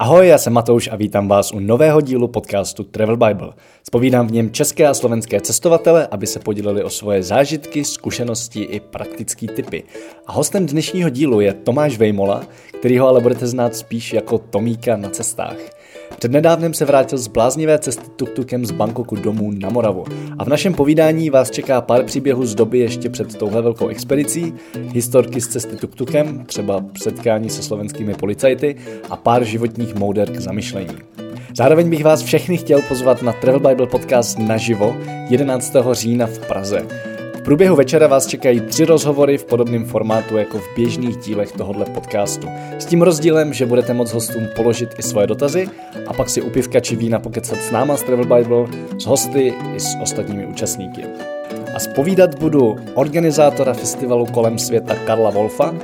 Ahoj, 0.00 0.28
já 0.28 0.38
jsem 0.38 0.52
Matouš 0.52 0.88
a 0.92 0.96
vítám 0.96 1.28
vás 1.28 1.52
u 1.52 1.60
nového 1.60 2.00
dílu 2.00 2.28
podcastu 2.28 2.84
Travel 2.84 3.16
Bible. 3.16 3.52
Spovídám 3.86 4.26
v 4.26 4.32
něm 4.32 4.50
české 4.50 4.86
a 4.86 4.94
slovenské 4.94 5.40
cestovatele, 5.40 6.06
aby 6.10 6.26
se 6.26 6.38
podělili 6.38 6.84
o 6.84 6.90
svoje 6.90 7.22
zážitky, 7.22 7.84
zkušenosti 7.84 8.62
i 8.62 8.80
praktické 8.80 9.46
typy. 9.46 9.82
A 10.26 10.32
hostem 10.32 10.66
dnešního 10.66 11.10
dílu 11.10 11.40
je 11.40 11.54
Tomáš 11.54 11.98
Vejmola, 11.98 12.42
kterýho 12.78 13.08
ale 13.08 13.20
budete 13.20 13.46
znát 13.46 13.76
spíš 13.76 14.12
jako 14.12 14.38
Tomíka 14.38 14.96
na 14.96 15.10
cestách. 15.10 15.79
Přednedávnem 16.18 16.74
se 16.74 16.84
vrátil 16.84 17.18
z 17.18 17.26
bláznivé 17.26 17.78
cesty 17.78 18.10
tuktukem 18.16 18.66
z 18.66 18.70
Bangkoku 18.70 19.16
domů 19.16 19.50
na 19.58 19.68
Moravu. 19.68 20.04
A 20.38 20.44
v 20.44 20.48
našem 20.48 20.74
povídání 20.74 21.30
vás 21.30 21.50
čeká 21.50 21.80
pár 21.80 22.04
příběhů 22.04 22.46
z 22.46 22.54
doby 22.54 22.78
ještě 22.78 23.10
před 23.10 23.38
touhle 23.38 23.62
velkou 23.62 23.88
expedicí, 23.88 24.54
historky 24.92 25.40
z 25.40 25.48
cesty 25.48 25.76
tuktukem, 25.76 26.44
třeba 26.46 26.84
setkání 27.02 27.50
se 27.50 27.62
slovenskými 27.62 28.14
policajty 28.14 28.76
a 29.10 29.16
pár 29.16 29.44
životních 29.44 29.94
mouder 29.94 30.32
k 30.32 30.40
zamyšlení. 30.40 30.96
Zároveň 31.56 31.90
bych 31.90 32.04
vás 32.04 32.22
všechny 32.22 32.56
chtěl 32.56 32.82
pozvat 32.88 33.22
na 33.22 33.32
Travel 33.32 33.60
Bible 33.60 33.86
podcast 33.86 34.38
naživo 34.38 34.96
11. 35.30 35.76
října 35.92 36.26
v 36.26 36.38
Praze. 36.38 37.09
V 37.40 37.42
průběhu 37.42 37.76
večera 37.76 38.06
vás 38.06 38.26
čekají 38.26 38.60
tři 38.60 38.84
rozhovory 38.84 39.38
v 39.38 39.44
podobném 39.44 39.84
formátu 39.84 40.36
jako 40.36 40.58
v 40.58 40.74
běžných 40.76 41.16
dílech 41.16 41.52
tohohle 41.52 41.84
podcastu. 41.84 42.48
S 42.78 42.84
tím 42.84 43.02
rozdílem, 43.02 43.52
že 43.52 43.66
budete 43.66 43.94
moct 43.94 44.12
hostům 44.12 44.48
položit 44.56 44.94
i 44.98 45.02
svoje 45.02 45.26
dotazy 45.26 45.68
a 46.06 46.12
pak 46.12 46.30
si 46.30 46.42
u 46.42 46.50
pivka 46.50 46.80
či 46.80 46.96
vína 46.96 47.18
pokecat 47.18 47.58
s 47.58 47.70
náma 47.70 47.96
z 47.96 48.02
Travel 48.02 48.24
Bible, 48.24 48.66
s 48.98 49.06
hosty 49.06 49.54
i 49.76 49.80
s 49.80 49.96
ostatními 50.02 50.46
účastníky. 50.46 51.02
A 51.74 51.78
spovídat 51.78 52.38
budu 52.38 52.76
organizátora 52.94 53.72
festivalu 53.72 54.26
kolem 54.26 54.58
světa 54.58 54.94
Karla 55.06 55.30
Wolfa, 55.30 55.74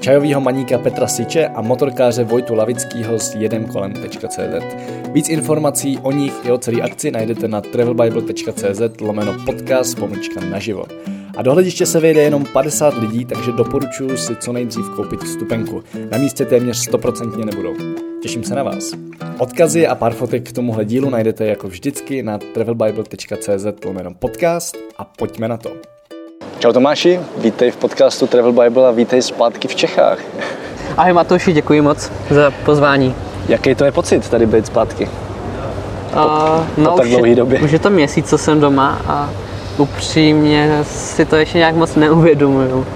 čajovýho 0.00 0.40
maníka 0.40 0.78
Petra 0.78 1.06
Siče 1.06 1.48
a 1.48 1.62
motorkáře 1.62 2.24
Vojtu 2.24 2.54
Lavickýho 2.54 3.18
z 3.18 3.34
jedemkolem.cz. 3.34 4.64
Víc 5.12 5.28
informací 5.28 5.98
o 6.02 6.12
nich 6.12 6.32
i 6.44 6.50
o 6.50 6.58
celé 6.58 6.82
akci 6.82 7.10
najdete 7.10 7.48
na 7.48 7.60
travelbible.cz 7.60 9.00
lomeno 9.00 9.34
podcast 9.46 9.98
pomlčka 9.98 10.40
naživo. 10.40 10.84
A 11.36 11.42
do 11.42 11.52
hlediště 11.52 11.86
se 11.86 12.00
vejde 12.00 12.20
jenom 12.22 12.44
50 12.44 12.94
lidí, 12.98 13.24
takže 13.24 13.52
doporučuji 13.52 14.16
si 14.16 14.36
co 14.36 14.52
nejdřív 14.52 14.90
koupit 14.96 15.24
vstupenku. 15.24 15.82
Na 16.10 16.18
místě 16.18 16.44
téměř 16.44 16.88
100% 16.88 17.44
nebudou. 17.44 17.74
Těším 18.22 18.44
se 18.44 18.54
na 18.54 18.62
vás. 18.62 18.90
Odkazy 19.38 19.86
a 19.86 19.94
pár 19.94 20.12
fotek 20.12 20.48
k 20.48 20.52
tomuhle 20.52 20.84
dílu 20.84 21.10
najdete 21.10 21.46
jako 21.46 21.68
vždycky 21.68 22.22
na 22.22 22.38
travelbible.cz 22.38 23.66
lomeno 23.84 24.10
podcast 24.18 24.76
a 24.98 25.04
pojďme 25.04 25.48
na 25.48 25.56
to. 25.56 25.70
Čau 26.58 26.72
Tomáši, 26.72 27.20
vítej 27.36 27.70
v 27.70 27.76
podcastu 27.76 28.26
Travel 28.26 28.52
Bible 28.52 28.88
a 28.88 28.90
vítej 28.90 29.22
zpátky 29.22 29.68
v 29.68 29.74
Čechách. 29.74 30.18
Ahoj 30.96 31.12
Matouši, 31.12 31.52
děkuji 31.52 31.80
moc 31.80 32.12
za 32.30 32.50
pozvání. 32.50 33.14
Jaký 33.48 33.74
to 33.74 33.84
je 33.84 33.92
pocit 33.92 34.28
tady 34.28 34.46
být 34.46 34.66
zpátky? 34.66 35.08
Po, 36.12 36.18
uh, 36.18 36.84
no, 36.84 36.90
po 36.90 36.98
tak 36.98 37.08
dlouhé 37.08 37.34
době. 37.34 37.60
Už 37.60 37.70
je 37.70 37.78
to 37.78 37.90
měsíc, 37.90 38.28
co 38.28 38.38
jsem 38.38 38.60
doma 38.60 39.02
a 39.06 39.30
upřímně 39.80 40.78
si 40.82 41.24
to 41.24 41.36
ještě 41.36 41.58
nějak 41.58 41.74
moc 41.74 41.96
neuvědomuju. 41.96 42.86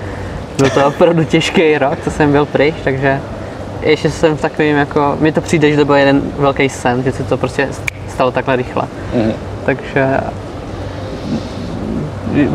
Byl 0.59 0.71
to 0.71 0.87
opravdu 0.87 1.25
těžký 1.25 1.79
rok, 1.79 1.99
co 2.05 2.11
jsem 2.11 2.33
byl 2.33 2.47
pryč, 2.47 2.75
takže 2.85 3.21
ještě 3.83 4.11
jsem 4.11 4.37
v 4.37 4.41
takovým 4.41 4.77
jako, 4.77 5.17
mi 5.21 5.33
to 5.33 5.41
přijde, 5.41 5.71
že 5.71 5.77
to 5.77 5.85
byl 5.85 5.95
jeden 5.95 6.23
velký 6.39 6.69
sen, 6.69 7.03
že 7.03 7.13
se 7.13 7.25
to 7.25 7.37
prostě 7.37 7.69
stalo 8.09 8.31
takhle 8.31 8.57
rychle. 8.57 8.83
Mm-hmm. 8.83 9.33
Takže 9.67 10.21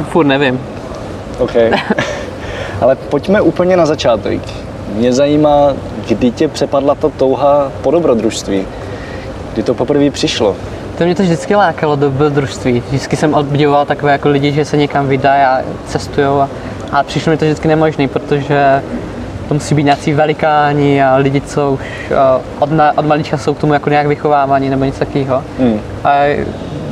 furt 0.09 0.25
nevím. 0.25 0.59
OK. 1.39 1.55
Ale 2.81 2.95
pojďme 2.95 3.41
úplně 3.41 3.77
na 3.77 3.85
začátek. 3.85 4.41
Mě 4.93 5.13
zajímá, 5.13 5.73
kdy 6.07 6.31
tě 6.31 6.47
přepadla 6.47 6.95
ta 6.95 7.09
touha 7.09 7.71
po 7.81 7.91
dobrodružství. 7.91 8.65
Kdy 9.53 9.63
to 9.63 9.73
poprvé 9.73 10.09
přišlo? 10.11 10.55
To 10.99 11.05
mě 11.05 11.15
to 11.15 11.23
vždycky 11.23 11.55
lákalo 11.55 11.95
do 11.95 12.09
dobrodružství. 12.09 12.83
Vždycky 12.87 13.15
jsem 13.15 13.33
obdivoval 13.33 13.85
takové 13.85 14.11
jako 14.11 14.29
lidi, 14.29 14.51
že 14.51 14.65
se 14.65 14.77
někam 14.77 15.07
vydají 15.07 15.43
a 15.43 15.61
cestují. 15.85 16.27
A, 16.27 16.49
a 16.91 17.03
přišlo 17.03 17.31
mi 17.31 17.37
to 17.37 17.45
vždycky 17.45 17.67
nemožné, 17.67 18.07
protože 18.07 18.83
to 19.47 19.53
musí 19.53 19.75
být 19.75 19.83
nějací 19.83 20.13
velikáni 20.13 21.03
a 21.03 21.15
lidi, 21.15 21.41
co 21.41 21.71
už 21.71 21.81
uh, 22.11 22.41
od, 22.59 22.69
od 22.95 23.05
malička 23.05 23.37
jsou 23.37 23.53
k 23.53 23.57
tomu 23.57 23.73
jako 23.73 23.89
nějak 23.89 24.07
vychovávaní 24.07 24.69
nebo 24.69 24.85
něco 24.85 24.99
takového. 24.99 25.43
Mm. 25.59 25.79
A 26.03 26.23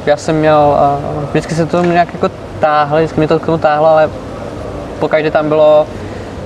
já 0.05 0.17
jsem 0.17 0.35
měl, 0.35 0.77
uh, 1.17 1.23
vždycky 1.29 1.55
se 1.55 1.65
to 1.65 1.83
nějak 1.83 2.13
jako 2.13 2.29
táhlo, 2.59 2.97
vždycky 2.97 3.19
mě 3.19 3.27
to 3.27 3.39
k 3.39 3.45
tomu 3.45 3.57
táhlo, 3.57 3.87
ale 3.87 4.09
pokaždé 4.99 5.31
tam 5.31 5.47
bylo 5.47 5.87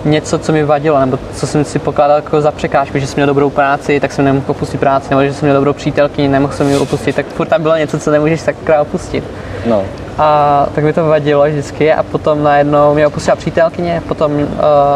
něco, 0.06 0.40
co 0.40 0.52
mi 0.52 0.64
vadilo, 0.64 1.00
nebo 1.00 1.20
co 1.34 1.48
jsem 1.48 1.66
si 1.66 1.80
pokládal 1.80 2.16
jako 2.16 2.42
za 2.42 2.52
překážku, 2.52 3.00
že 3.00 3.08
jsem 3.08 3.16
měl 3.16 3.28
dobrou 3.28 3.50
práci, 3.50 4.00
tak 4.00 4.12
jsem 4.12 4.26
nemohl 4.26 4.46
opustit 4.48 4.80
práci, 4.80 5.08
nebo 5.10 5.24
že 5.24 5.34
jsem 5.34 5.46
měl 5.46 5.56
dobrou 5.56 5.74
přítelkyni, 5.74 6.28
nemohl 6.28 6.54
jsem 6.54 6.70
ji 6.70 6.78
opustit, 6.78 7.16
tak 7.16 7.26
furt 7.26 7.48
tam 7.48 7.62
bylo 7.62 7.76
něco, 7.76 8.00
co 8.00 8.12
nemůžeš 8.12 8.42
tak 8.42 8.56
opustit. 8.82 9.24
No. 9.66 9.84
A 10.18 10.68
tak 10.76 10.84
mi 10.84 10.94
to 10.94 11.06
vadilo 11.06 11.44
vždycky 11.44 11.94
a 11.94 12.04
potom 12.04 12.44
najednou 12.44 12.94
mě 12.94 13.08
opustila 13.08 13.36
přítelkyně, 13.36 14.02
potom 14.08 14.32
uh, 14.34 14.48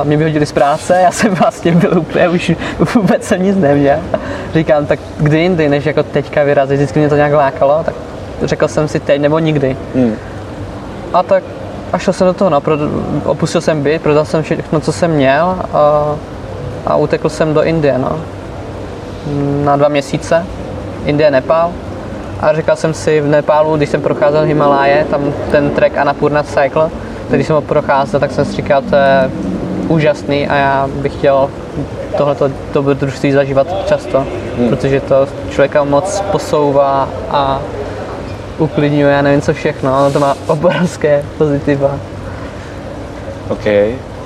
mě 0.04 0.18
vyhodili 0.18 0.46
z 0.46 0.52
práce, 0.52 1.00
já 1.04 1.12
jsem 1.12 1.34
vlastně 1.34 1.72
byl 1.72 2.00
úplně 2.00 2.30
už 2.30 2.52
vůbec 2.96 3.24
jsem 3.24 3.44
nic 3.44 3.58
neměl. 3.58 4.00
Říkám, 4.54 4.86
tak 4.86 5.00
kdy 5.18 5.40
jindy, 5.40 5.70
než 5.70 5.86
jako 5.86 6.04
teďka 6.04 6.44
vyrazit, 6.44 6.78
vždycky 6.78 7.00
mě 7.00 7.10
to 7.10 7.16
nějak 7.16 7.34
lákalo, 7.34 7.84
tak 7.86 7.96
řekl 8.42 8.68
jsem 8.68 8.88
si 8.88 9.00
teď 9.00 9.22
nebo 9.22 9.40
nikdy. 9.40 9.78
Hmm. 9.96 10.16
A 11.14 11.24
tak 11.24 11.44
a 11.96 11.98
šel 11.98 12.14
jsem 12.14 12.28
do 12.28 12.34
toho, 12.34 12.50
no, 12.50 12.62
opustil 13.26 13.62
jsem 13.62 13.84
byt, 13.84 14.02
prodal 14.02 14.26
jsem 14.26 14.44
všechno, 14.44 14.80
co 14.80 14.92
jsem 14.92 15.12
měl 15.12 15.56
a, 15.74 16.16
a 16.86 16.96
utekl 16.96 17.30
jsem 17.30 17.54
do 17.54 17.64
Indie, 17.64 17.98
no. 17.98 18.20
Na 19.64 19.76
dva 19.76 19.88
měsíce, 19.88 20.46
Indie, 21.06 21.32
Nepál. 21.32 21.72
A 22.40 22.54
říkal 22.54 22.76
jsem 22.76 22.94
si 22.94 23.22
v 23.22 23.28
Nepálu, 23.28 23.78
když 23.78 23.90
jsem 23.90 24.02
procházel 24.02 24.44
Himaláje, 24.44 25.06
tam 25.10 25.34
ten 25.52 25.70
trek 25.70 25.98
Annapurna 25.98 26.44
Cycle, 26.44 26.90
když 27.30 27.48
jsem 27.48 27.56
ho 27.56 27.62
procházel, 27.62 28.20
tak 28.20 28.32
jsem 28.32 28.46
si 28.46 28.54
říkal, 28.54 28.82
to 28.82 28.96
je 28.96 29.32
úžasný 29.88 30.48
a 30.48 30.56
já 30.56 30.90
bych 30.96 31.14
chtěl 31.14 31.50
tohleto 32.18 32.50
dobrodružství 32.74 33.32
zažívat 33.32 33.68
často, 33.86 34.26
hmm. 34.58 34.70
protože 34.70 35.00
to 35.00 35.28
člověka 35.50 35.84
moc 35.84 36.24
posouvá 36.32 37.10
a 37.32 37.62
uklidňuje, 38.58 39.14
já 39.14 39.22
nevím 39.22 39.42
co 39.42 39.54
všechno, 39.54 39.96
ale 39.96 40.12
to 40.12 40.20
má 40.20 40.36
obrovské 40.48 41.24
pozitiva. 41.38 42.00
OK. 43.50 43.66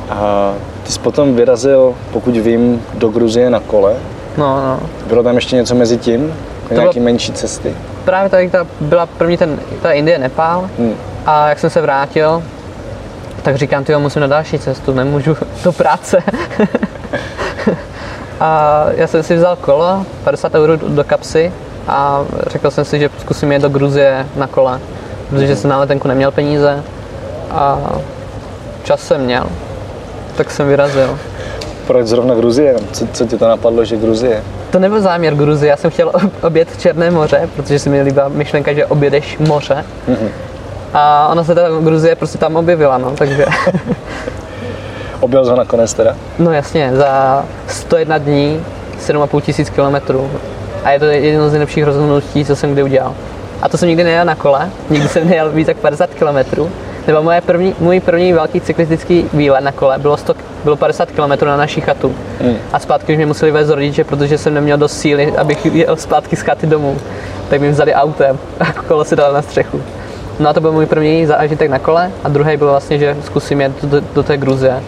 A 0.09 0.53
ty 0.83 0.91
jsi 0.91 0.99
potom 0.99 1.35
vyrazil, 1.35 1.93
pokud 2.13 2.37
vím, 2.37 2.83
do 2.93 3.09
Gruzie 3.09 3.49
na 3.49 3.59
kole. 3.59 3.95
No, 4.37 4.55
no. 4.55 4.79
Bylo 5.07 5.23
tam 5.23 5.35
ještě 5.35 5.55
něco 5.55 5.75
mezi 5.75 5.97
tím? 5.97 6.33
To 6.67 6.73
nějaký 6.73 6.99
menší 6.99 7.33
cesty? 7.33 7.75
Právě 8.05 8.29
tady 8.29 8.49
ta 8.49 8.67
byla 8.79 9.05
první 9.05 9.37
ten, 9.37 9.59
ta 9.81 9.91
Indie, 9.91 10.17
Nepál. 10.17 10.69
Hmm. 10.77 10.93
A 11.25 11.49
jak 11.49 11.59
jsem 11.59 11.69
se 11.69 11.81
vrátil, 11.81 12.43
tak 13.41 13.55
říkám, 13.55 13.83
ty 13.83 13.95
musím 13.95 14.21
na 14.21 14.27
další 14.27 14.59
cestu, 14.59 14.93
nemůžu 14.93 15.37
do 15.63 15.71
práce. 15.71 16.17
a 18.39 18.85
já 18.95 19.07
jsem 19.07 19.23
si 19.23 19.35
vzal 19.35 19.55
kolo, 19.55 20.05
50 20.23 20.55
eur 20.55 20.77
do 20.77 21.03
kapsy 21.03 21.51
a 21.89 22.25
řekl 22.47 22.71
jsem 22.71 22.85
si, 22.85 22.99
že 22.99 23.09
zkusím 23.19 23.51
jet 23.51 23.61
do 23.61 23.69
Gruzie 23.69 24.25
na 24.35 24.47
kole, 24.47 24.79
protože 25.29 25.55
jsem 25.55 25.69
na 25.69 25.79
letenku 25.79 26.07
neměl 26.07 26.31
peníze 26.31 26.83
a 27.51 27.79
čas 28.83 29.01
jsem 29.01 29.21
měl, 29.21 29.45
tak 30.37 30.51
jsem 30.51 30.67
vyrazil. 30.67 31.19
Proč 31.87 32.07
zrovna 32.07 32.35
Gruzie? 32.35 32.75
Co, 32.91 33.07
co 33.13 33.25
ti 33.25 33.37
to 33.37 33.47
napadlo, 33.47 33.85
že 33.85 33.97
Gruzie? 33.97 34.43
To 34.71 34.79
nebyl 34.79 35.01
záměr 35.01 35.35
Gruzie, 35.35 35.69
já 35.69 35.77
jsem 35.77 35.91
chtěl 35.91 36.11
obět 36.41 36.77
Černé 36.77 37.11
moře, 37.11 37.49
protože 37.55 37.79
se 37.79 37.89
mi 37.89 38.01
líbila 38.01 38.27
myšlenka, 38.29 38.73
že 38.73 38.85
objedeš 38.85 39.37
moře. 39.37 39.85
Mm-hmm. 40.09 40.29
A 40.93 41.27
ona 41.27 41.43
se 41.43 41.55
ta 41.55 41.61
Gruzie 41.81 42.15
prostě 42.15 42.37
tam 42.37 42.55
objevila, 42.55 42.97
no, 42.97 43.11
takže... 43.11 43.45
Objel 45.19 45.45
ho 45.45 45.55
nakonec 45.55 45.93
teda? 45.93 46.15
No 46.39 46.53
jasně, 46.53 46.91
za 46.95 47.45
101 47.67 48.17
dní, 48.17 48.63
7,5 48.99 49.41
tisíc 49.41 49.69
kilometrů 49.69 50.31
a 50.83 50.91
je 50.91 50.99
to 50.99 51.05
jedno 51.05 51.49
z 51.49 51.51
nejlepších 51.51 51.83
rozhodnutí, 51.83 52.45
co 52.45 52.55
jsem 52.55 52.73
kdy 52.73 52.83
udělal. 52.83 53.15
A 53.61 53.69
to 53.69 53.77
jsem 53.77 53.89
nikdy 53.89 54.03
nejel 54.03 54.25
na 54.25 54.35
kole, 54.35 54.69
nikdy 54.89 55.07
jsem 55.07 55.29
nejel 55.29 55.51
víc 55.51 55.67
jak 55.67 55.77
50 55.77 56.09
km. 56.09 56.61
Nebo 57.07 57.23
moje 57.23 57.41
první, 57.41 57.75
můj 57.79 57.99
první 57.99 58.33
velký 58.33 58.61
cyklistický 58.61 59.25
výlet 59.33 59.61
na 59.61 59.71
kole 59.71 59.97
bylo, 59.97 60.17
100, 60.17 60.33
bylo 60.63 60.75
50 60.75 61.11
km 61.11 61.45
na 61.45 61.57
naší 61.57 61.81
chatu. 61.81 62.15
Mm. 62.41 62.55
A 62.73 62.79
zpátky 62.79 63.11
už 63.11 63.17
mě 63.17 63.25
museli 63.25 63.51
vést 63.51 63.69
rodiče, 63.69 64.03
protože 64.03 64.37
jsem 64.37 64.53
neměl 64.53 64.77
dost 64.77 64.99
síly, 64.99 65.33
abych 65.37 65.65
jel 65.65 65.95
zpátky 65.95 66.35
z 66.35 66.41
chaty 66.41 66.67
domů. 66.67 66.97
Tak 67.49 67.61
mi 67.61 67.69
vzali 67.69 67.93
autem 67.93 68.39
a 68.59 68.73
kolo 68.73 69.05
si 69.05 69.15
dal 69.15 69.33
na 69.33 69.41
střechu. 69.41 69.81
No 70.39 70.49
a 70.49 70.53
to 70.53 70.61
byl 70.61 70.71
můj 70.71 70.85
první 70.85 71.25
zážitek 71.25 71.69
na 71.69 71.79
kole 71.79 72.11
a 72.23 72.29
druhý 72.29 72.57
byl 72.57 72.67
vlastně, 72.67 72.99
že 72.99 73.17
zkusím 73.23 73.61
jet 73.61 73.85
do, 73.85 74.01
do 74.13 74.23
té 74.23 74.37
Gruzie. 74.37 74.83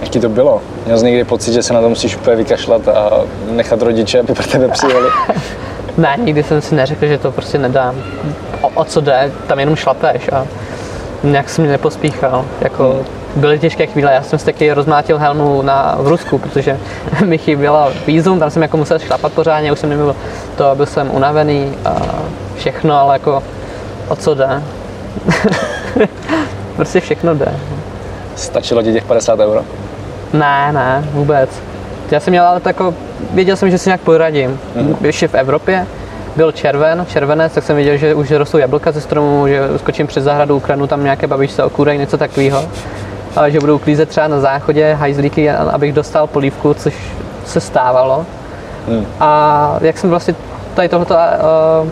Jak 0.00 0.08
ti 0.08 0.20
to 0.20 0.28
bylo? 0.28 0.62
Měl 0.84 0.98
jsi 0.98 1.04
někdy 1.04 1.24
pocit, 1.24 1.52
že 1.52 1.62
se 1.62 1.74
na 1.74 1.80
to 1.80 1.88
musíš 1.88 2.16
úplně 2.16 2.36
vykašlat 2.36 2.88
a 2.88 3.10
nechat 3.50 3.82
rodiče, 3.82 4.20
aby 4.20 4.34
pro 4.34 4.46
tebe 4.46 4.68
přijeli? 4.68 5.08
ne, 5.96 6.16
nikdy 6.24 6.42
jsem 6.42 6.60
si 6.60 6.74
neřekl, 6.74 7.06
že 7.06 7.18
to 7.18 7.32
prostě 7.32 7.58
nedám. 7.58 7.94
O, 8.60 8.68
o 8.68 8.84
co 8.84 9.00
jde, 9.00 9.32
tam 9.46 9.58
jenom 9.58 9.76
šlapeš 9.76 10.28
a 10.32 10.46
nějak 11.22 11.48
jsem 11.48 11.64
mě 11.64 11.72
nepospíchal. 11.72 12.44
Jako, 12.60 13.04
byly 13.36 13.58
těžké 13.58 13.86
chvíle, 13.86 14.12
já 14.12 14.22
jsem 14.22 14.38
si 14.38 14.44
taky 14.44 14.72
rozmátil 14.72 15.18
helmu 15.18 15.62
na, 15.62 15.96
v 15.98 16.08
Rusku, 16.08 16.38
protože 16.38 16.78
mi 17.24 17.38
chyběla 17.38 17.92
vízum, 18.06 18.38
tam 18.38 18.50
jsem 18.50 18.62
jako 18.62 18.76
musel 18.76 18.98
šlapat 18.98 19.32
pořádně, 19.32 19.72
už 19.72 19.78
jsem 19.78 19.90
nebyl 19.90 20.16
to, 20.56 20.72
byl 20.74 20.86
jsem 20.86 21.10
unavený 21.14 21.74
a 21.84 21.96
všechno, 22.56 23.00
ale 23.00 23.14
jako 23.14 23.42
o 24.08 24.16
co 24.16 24.34
jde? 24.34 24.62
prostě 26.76 27.00
všechno 27.00 27.34
jde. 27.34 27.56
Stačilo 28.36 28.82
ti 28.82 28.92
těch 28.92 29.04
50 29.04 29.40
euro? 29.40 29.64
Ne, 30.38 30.72
ne, 30.72 31.04
vůbec. 31.12 31.50
Já 32.10 32.20
jsem 32.20 32.30
měl 32.30 32.44
ale 32.44 32.60
tako, 32.60 32.94
věděl 33.30 33.56
jsem, 33.56 33.70
že 33.70 33.78
si 33.78 33.88
nějak 33.88 34.00
poradím. 34.00 34.60
Mm. 34.74 34.96
Ještě 35.00 35.28
v 35.28 35.34
Evropě 35.34 35.86
byl 36.36 36.52
červen, 36.52 37.06
červenec, 37.08 37.52
tak 37.52 37.64
jsem 37.64 37.76
viděl, 37.76 37.96
že 37.96 38.14
už 38.14 38.30
rostou 38.30 38.58
jablka 38.58 38.92
ze 38.92 39.00
stromu, 39.00 39.48
že 39.48 39.60
skočím 39.76 40.06
přes 40.06 40.24
zahradu, 40.24 40.56
ukradnu 40.56 40.86
tam 40.86 41.04
nějaké 41.04 41.26
babičce 41.26 41.64
okurej, 41.64 41.98
něco 41.98 42.18
takového. 42.18 42.64
Ale 43.36 43.50
že 43.50 43.60
budu 43.60 43.74
uklízet 43.74 44.08
třeba 44.08 44.28
na 44.28 44.40
záchodě 44.40 44.92
hajzlíky, 44.92 45.50
abych 45.50 45.92
dostal 45.92 46.26
polívku, 46.26 46.74
což 46.74 46.94
se 47.44 47.60
stávalo. 47.60 48.26
Mm. 48.88 49.06
A 49.20 49.76
jak 49.80 49.98
jsem 49.98 50.10
vlastně 50.10 50.34
tady 50.74 50.88
tohoto 50.88 51.14
uh, 51.14 51.88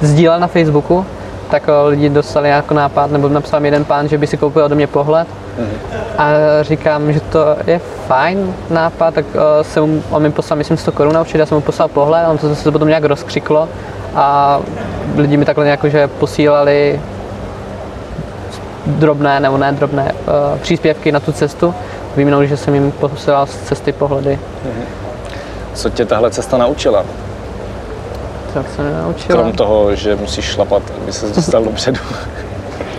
sdílel 0.00 0.40
na 0.40 0.46
Facebooku, 0.46 1.06
tak 1.50 1.68
uh, 1.68 1.88
lidi 1.88 2.08
dostali 2.08 2.48
jako 2.48 2.74
nápad, 2.74 3.10
nebo 3.10 3.28
napsal 3.28 3.60
mi 3.60 3.68
jeden 3.68 3.84
pán, 3.84 4.08
že 4.08 4.18
by 4.18 4.26
si 4.26 4.36
koupil 4.36 4.64
ode 4.64 4.74
mě 4.74 4.86
pohled 4.86 5.28
a 6.18 6.28
říkám, 6.62 7.12
že 7.12 7.20
to 7.20 7.56
je 7.66 7.80
fajn 8.06 8.54
nápad, 8.70 9.14
tak 9.14 9.24
uh, 9.34 9.40
jsem, 9.62 10.02
on 10.10 10.22
mi 10.22 10.30
poslal, 10.30 10.58
myslím, 10.58 10.76
100 10.76 10.92
korun 10.92 11.16
určitě, 11.18 11.46
jsem 11.46 11.54
mu 11.54 11.60
poslal 11.60 11.88
pohled, 11.88 12.28
on 12.28 12.38
to 12.38 12.54
se 12.54 12.70
potom 12.70 12.88
nějak 12.88 13.04
rozkřiklo 13.04 13.68
a 14.14 14.58
lidi 15.16 15.36
mi 15.36 15.44
takhle 15.44 15.64
nějak, 15.64 15.84
že 15.84 16.08
posílali 16.08 17.00
drobné 18.86 19.40
nebo 19.40 19.58
ne 19.58 19.72
drobné 19.72 20.12
uh, 20.12 20.58
příspěvky 20.58 21.12
na 21.12 21.20
tu 21.20 21.32
cestu, 21.32 21.74
výměnou, 22.16 22.44
že 22.44 22.56
jsem 22.56 22.74
jim 22.74 22.92
posílal 22.92 23.46
z 23.46 23.56
cesty 23.56 23.92
pohledy. 23.92 24.38
Co 25.74 25.90
tě 25.90 26.04
tahle 26.04 26.30
cesta 26.30 26.58
naučila? 26.58 27.04
Co 28.52 28.64
se 28.76 28.92
naučila? 29.02 29.38
Krom 29.38 29.52
toho, 29.52 29.94
že 29.94 30.16
musíš 30.16 30.44
šlapat, 30.44 30.82
aby 31.02 31.12
se 31.12 31.26
dostal 31.26 31.64
dopředu. 31.64 32.00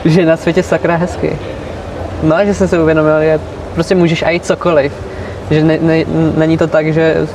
že 0.06 0.26
na 0.26 0.38
světě 0.38 0.64
sakra 0.64 0.96
hezky. 0.96 1.38
No, 2.24 2.36
že 2.46 2.54
jsem 2.54 2.68
si 2.68 2.80
uvědomil, 2.80 3.22
že 3.22 3.40
prostě 3.74 3.96
můžeš 3.96 4.24
ajít 4.24 4.46
cokoliv. 4.46 4.94
Že 5.52 5.64
ne, 5.64 5.78
ne, 5.82 6.04
není 6.38 6.58
to 6.58 6.68
tak, 6.68 6.94
že 6.94 7.28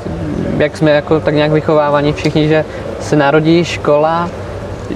jak 0.59 0.77
jsme 0.77 0.91
jako 0.91 1.21
tak 1.21 1.35
nějak 1.35 1.51
vychovávaní 1.51 2.13
všichni, 2.13 2.49
že 2.49 2.65
se 3.01 3.17
narodí 3.17 3.65
škola, 3.65 4.31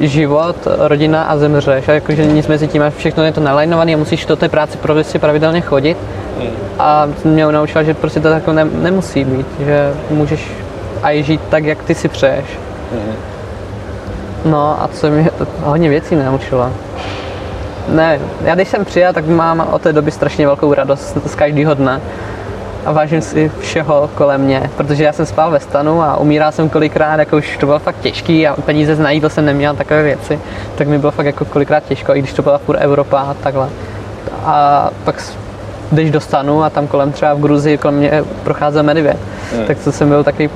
život, 0.00 0.56
rodina 0.78 1.22
a 1.22 1.36
zemřeš. 1.38 1.88
A 1.88 1.92
jakože 1.92 2.26
nic 2.26 2.46
mezi 2.46 2.68
tím, 2.68 2.82
všechno 2.96 3.24
je 3.24 3.32
to 3.32 3.40
nalajnované 3.40 3.94
a 3.94 3.96
musíš 3.96 4.26
do 4.26 4.36
té 4.36 4.48
práce 4.48 4.78
prostě 4.78 5.18
pravidelně 5.18 5.60
chodit. 5.60 5.96
A 6.78 7.08
mě 7.24 7.46
naučila, 7.46 7.84
že 7.84 7.94
prostě 7.94 8.20
to 8.20 8.30
takhle 8.30 8.54
ne, 8.54 8.64
nemusí 8.64 9.24
být, 9.24 9.46
že 9.64 9.92
můžeš 10.10 10.48
aj 11.02 11.22
žít 11.22 11.40
tak, 11.50 11.64
jak 11.64 11.82
ty 11.82 11.94
si 11.94 12.08
přeješ. 12.08 12.44
No 14.44 14.82
a 14.82 14.88
co 14.88 15.10
mě 15.10 15.30
hodně 15.62 15.88
věcí 15.88 16.16
naučila. 16.16 16.70
Ne, 17.88 18.18
já 18.44 18.54
když 18.54 18.68
jsem 18.68 18.84
přijel, 18.84 19.12
tak 19.12 19.26
mám 19.26 19.68
od 19.72 19.82
té 19.82 19.92
doby 19.92 20.10
strašně 20.10 20.46
velkou 20.46 20.74
radost 20.74 21.18
z 21.26 21.34
každého 21.34 21.74
dne. 21.74 22.00
A 22.86 22.92
vážím 22.92 23.20
si 23.20 23.52
všeho 23.60 24.10
kolem 24.14 24.40
mě, 24.40 24.70
protože 24.76 25.04
já 25.04 25.12
jsem 25.12 25.26
spal 25.26 25.50
ve 25.50 25.60
stanu 25.60 26.02
a 26.02 26.16
umíral 26.16 26.52
jsem 26.52 26.68
kolikrát, 26.68 27.18
jako 27.18 27.36
už 27.36 27.56
to 27.56 27.66
bylo 27.66 27.78
fakt 27.78 28.00
těžký 28.00 28.46
a 28.46 28.54
peníze 28.54 28.96
z 28.96 29.10
jídlo 29.10 29.30
jsem 29.30 29.44
neměl, 29.44 29.74
takové 29.74 30.02
věci, 30.02 30.40
tak 30.74 30.88
mi 30.88 30.98
bylo 30.98 31.12
fakt 31.12 31.26
jako 31.26 31.44
kolikrát 31.44 31.84
těžko, 31.84 32.14
i 32.14 32.18
když 32.18 32.32
to 32.32 32.42
byla 32.42 32.58
furt 32.58 32.78
Evropa 32.80 33.18
a 33.18 33.34
takhle. 33.34 33.68
A 34.44 34.90
pak 35.04 35.22
jdeš 35.92 36.10
do 36.10 36.20
stanu 36.20 36.62
a 36.62 36.70
tam 36.70 36.86
kolem 36.86 37.12
třeba 37.12 37.34
v 37.34 37.40
Gruzii 37.40 37.78
kolem 37.78 37.96
mě 37.96 38.24
procházel 38.44 38.82
medvěd, 38.82 39.16
hmm. 39.56 39.64
tak 39.64 39.78
to 39.78 39.92
jsem 39.92 40.08
byl 40.08 40.24
taky 40.24 40.50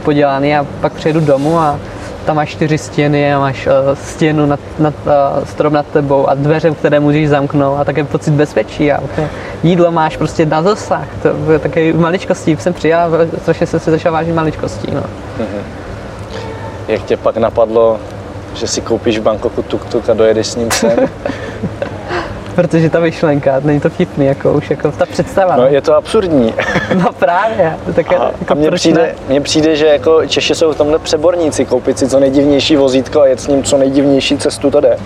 podělaný 0.00 0.56
a 0.56 0.66
pak 0.80 0.92
přijedu 0.92 1.20
domů 1.20 1.58
a 1.58 1.78
tam 2.24 2.36
máš 2.36 2.50
čtyři 2.50 2.78
stěny 2.78 3.34
a 3.34 3.38
máš 3.38 3.66
uh, 3.66 3.72
stěnu 3.94 4.46
nad, 4.46 4.60
nad, 4.78 4.94
uh, 5.06 5.44
strop 5.44 5.72
nad 5.72 5.86
tebou 5.86 6.28
a 6.28 6.34
dveře, 6.34 6.70
které 6.70 7.00
můžeš 7.00 7.28
zamknout 7.28 7.80
a 7.80 7.84
také 7.84 8.04
pocit 8.04 8.30
bezpečí 8.30 8.92
a 8.92 8.98
okay. 8.98 9.28
jídlo 9.62 9.92
máš 9.92 10.16
prostě 10.16 10.46
na 10.46 10.60
dosah. 10.60 11.08
To 11.22 11.52
je 11.52 11.58
také 11.58 11.92
maličkostí. 11.92 12.56
Jsem 12.56 12.72
přijal, 12.72 13.10
strašně 13.42 13.66
jsem 13.66 13.80
si 13.80 13.90
začal 13.90 14.12
vážit 14.12 14.34
maličkostí. 14.34 14.88
No. 14.94 15.00
Mm-hmm. 15.00 15.62
Jak 16.88 17.02
tě 17.02 17.16
pak 17.16 17.36
napadlo, 17.36 18.00
že 18.54 18.66
si 18.66 18.80
koupíš 18.80 19.18
v 19.18 19.22
Bangkoku 19.22 19.62
tuk-tuk 19.62 20.10
a 20.10 20.14
dojedeš 20.14 20.46
s 20.46 20.56
ním 20.56 20.70
sem? 20.70 20.98
protože 22.54 22.90
ta 22.90 23.00
myšlenka, 23.00 23.60
není 23.64 23.80
to 23.80 23.90
vtipný, 23.90 24.26
jako 24.26 24.52
už 24.52 24.70
jako 24.70 24.92
ta 24.92 25.06
představa. 25.06 25.56
No 25.56 25.66
je 25.66 25.80
to 25.80 25.96
absurdní. 25.96 26.54
no 26.94 27.12
právě. 27.18 27.76
Tak 27.94 28.12
a, 28.12 28.32
jako 28.40 28.52
a 28.52 28.54
mně, 28.54 28.70
přijde, 28.70 29.14
mně 29.28 29.40
přijde, 29.40 29.76
že 29.76 29.86
jako 29.86 30.26
Češi 30.26 30.54
jsou 30.54 30.72
v 30.72 30.76
tomhle 30.76 30.98
přeborníci, 30.98 31.64
koupit 31.64 31.98
si 31.98 32.08
co 32.08 32.20
nejdivnější 32.20 32.76
vozítko 32.76 33.20
a 33.20 33.26
jet 33.26 33.40
s 33.40 33.46
ním 33.46 33.62
co 33.62 33.78
nejdivnější 33.78 34.38
cestu 34.38 34.70
to 34.70 34.80
jde. 34.80 34.96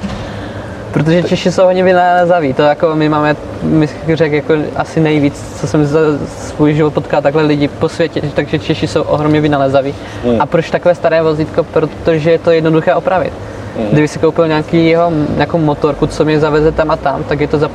Protože 0.92 1.22
Češi 1.22 1.52
jsou 1.52 1.64
hodně 1.64 1.84
vynálezaví, 1.84 2.54
to 2.54 2.62
jako 2.62 2.94
my 2.94 3.08
máme, 3.08 3.36
my 3.62 3.88
řekl 4.14 4.34
jako 4.34 4.54
asi 4.76 5.00
nejvíc, 5.00 5.60
co 5.60 5.66
jsem 5.66 5.86
za 5.86 5.98
svůj 6.38 6.74
život 6.74 6.94
potkal 6.94 7.22
takhle 7.22 7.42
lidi 7.42 7.68
po 7.68 7.88
světě, 7.88 8.22
takže 8.34 8.58
Češi 8.58 8.86
jsou 8.86 9.02
ohromně 9.02 9.40
vynálezaví. 9.40 9.94
Hmm. 10.24 10.40
A 10.40 10.46
proč 10.46 10.70
takové 10.70 10.94
staré 10.94 11.22
vozítko? 11.22 11.62
Protože 11.64 12.30
je 12.30 12.38
to 12.38 12.50
jednoduché 12.50 12.94
opravit. 12.94 13.32
Mm. 13.78 13.88
Kdyby 13.92 14.08
si 14.08 14.18
koupil 14.18 14.48
nějaký 14.48 14.86
jeho, 14.86 15.12
nějakou 15.36 15.58
motorku, 15.58 16.06
co 16.06 16.24
mě 16.24 16.40
zaveze 16.40 16.72
tam 16.72 16.90
a 16.90 16.96
tam, 16.96 17.24
tak 17.24 17.40
je 17.40 17.48
to 17.48 17.58
za 17.58 17.70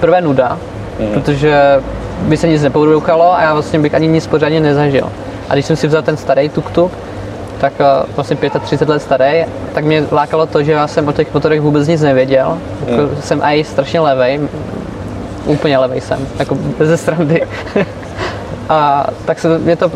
prvé 0.00 0.20
nuda, 0.20 0.58
mm. 1.00 1.06
protože 1.06 1.80
by 2.20 2.36
se 2.36 2.48
nic 2.48 2.62
nepourouchalo 2.62 3.34
a 3.34 3.42
já 3.42 3.52
vlastně 3.52 3.78
bych 3.78 3.94
ani 3.94 4.08
nic 4.08 4.26
pořádně 4.26 4.60
nezažil. 4.60 5.08
A 5.48 5.54
když 5.54 5.66
jsem 5.66 5.76
si 5.76 5.86
vzal 5.86 6.02
ten 6.02 6.16
starý 6.16 6.48
tuk-tuk, 6.48 6.90
tak 7.60 7.72
uh, 7.80 8.14
vlastně 8.16 8.36
35 8.60 8.88
let 8.88 9.02
starý, 9.02 9.44
tak 9.74 9.84
mě 9.84 10.04
lákalo 10.12 10.46
to, 10.46 10.62
že 10.62 10.72
já 10.72 10.86
jsem 10.86 11.08
o 11.08 11.12
těch 11.12 11.34
motorech 11.34 11.60
vůbec 11.60 11.88
nic 11.88 12.02
nevěděl. 12.02 12.58
Mm. 12.90 13.22
Jsem 13.22 13.40
i 13.42 13.64
strašně 13.64 14.00
levej, 14.00 14.40
úplně 15.46 15.78
levej 15.78 16.00
jsem, 16.00 16.26
jako 16.38 16.54
bez 16.78 17.00
strandy. 17.00 17.42
a 18.68 19.06
tak 19.24 19.38
se 19.38 19.58
mě 19.58 19.76
to 19.76 19.90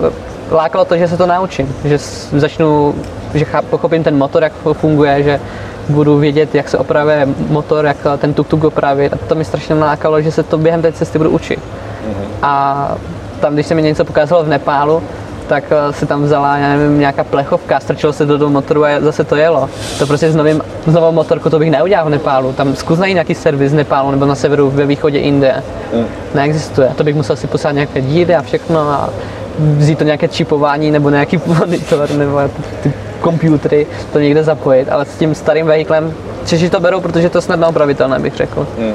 lákalo 0.50 0.84
to, 0.84 0.96
že 0.96 1.08
se 1.08 1.16
to 1.16 1.26
naučím, 1.26 1.74
že 1.84 1.98
začnu 2.32 2.94
že 3.34 3.46
pochopím 3.70 4.04
ten 4.04 4.16
motor, 4.16 4.42
jak 4.42 4.52
funguje, 4.72 5.22
že 5.22 5.40
budu 5.88 6.18
vědět, 6.18 6.54
jak 6.54 6.68
se 6.68 6.78
opravuje 6.78 7.28
motor, 7.48 7.86
jak 7.86 7.96
ten 8.18 8.34
tuk-tuk 8.34 8.66
opravit. 8.66 9.12
A 9.12 9.16
to 9.16 9.34
mi 9.34 9.44
strašně 9.44 9.74
nalákalo, 9.74 10.22
že 10.22 10.32
se 10.32 10.42
to 10.42 10.58
během 10.58 10.82
té 10.82 10.92
cesty 10.92 11.18
budu 11.18 11.30
učit. 11.30 11.58
Mm-hmm. 11.58 12.28
A 12.42 12.96
tam, 13.40 13.54
když 13.54 13.66
se 13.66 13.74
mi 13.74 13.82
něco 13.82 14.04
pokázalo 14.04 14.44
v 14.44 14.48
Nepálu, 14.48 15.02
tak 15.48 15.64
eh, 15.70 15.92
se 15.92 16.06
tam 16.06 16.22
vzala, 16.22 16.56
já 16.56 16.68
nevím, 16.68 16.98
nějaká 16.98 17.24
plechovka, 17.24 17.80
strčilo 17.80 18.12
se 18.12 18.26
do 18.26 18.38
toho 18.38 18.50
motoru 18.50 18.84
a 18.84 19.00
zase 19.00 19.24
to 19.24 19.36
jelo. 19.36 19.70
To 19.98 20.06
prostě 20.06 20.30
s, 20.30 20.36
novým, 20.36 20.62
s 20.86 20.94
novou 20.94 21.12
motorkou 21.12 21.50
to 21.50 21.58
bych 21.58 21.70
neudělal 21.70 22.06
v 22.06 22.08
Nepálu. 22.08 22.52
Tam 22.52 22.76
zkus 22.76 22.98
najít 22.98 23.14
nějaký 23.14 23.34
servis 23.34 23.72
v 23.72 23.76
Nepálu 23.76 24.10
nebo 24.10 24.26
na 24.26 24.34
severu, 24.34 24.70
ve 24.70 24.86
východě 24.86 25.18
Indie. 25.18 25.62
Mm. 25.94 26.04
Neexistuje. 26.34 26.92
To 26.96 27.04
bych 27.04 27.14
musel 27.14 27.36
si 27.36 27.46
poslat 27.46 27.72
nějaké 27.72 28.00
díly 28.00 28.34
a 28.34 28.42
všechno 28.42 28.80
a 28.80 29.10
vzít 29.58 29.98
to 29.98 30.04
nějaké 30.04 30.28
čipování 30.28 30.90
nebo 30.90 31.10
nějaký 31.10 31.40
monitor 31.46 32.10
nebo 32.10 32.40
ty 32.82 32.92
komputery 33.20 33.86
to 34.12 34.18
někde 34.18 34.44
zapojit, 34.44 34.88
ale 34.88 35.04
s 35.04 35.18
tím 35.18 35.34
starým 35.34 35.66
vehiklem 35.66 36.14
Češi 36.48 36.70
to 36.70 36.80
berou, 36.80 37.00
protože 37.00 37.30
to 37.30 37.42
snadno 37.42 37.68
opravitelné, 37.68 38.18
bych 38.18 38.36
řekl. 38.36 38.66
Hmm. 38.78 38.94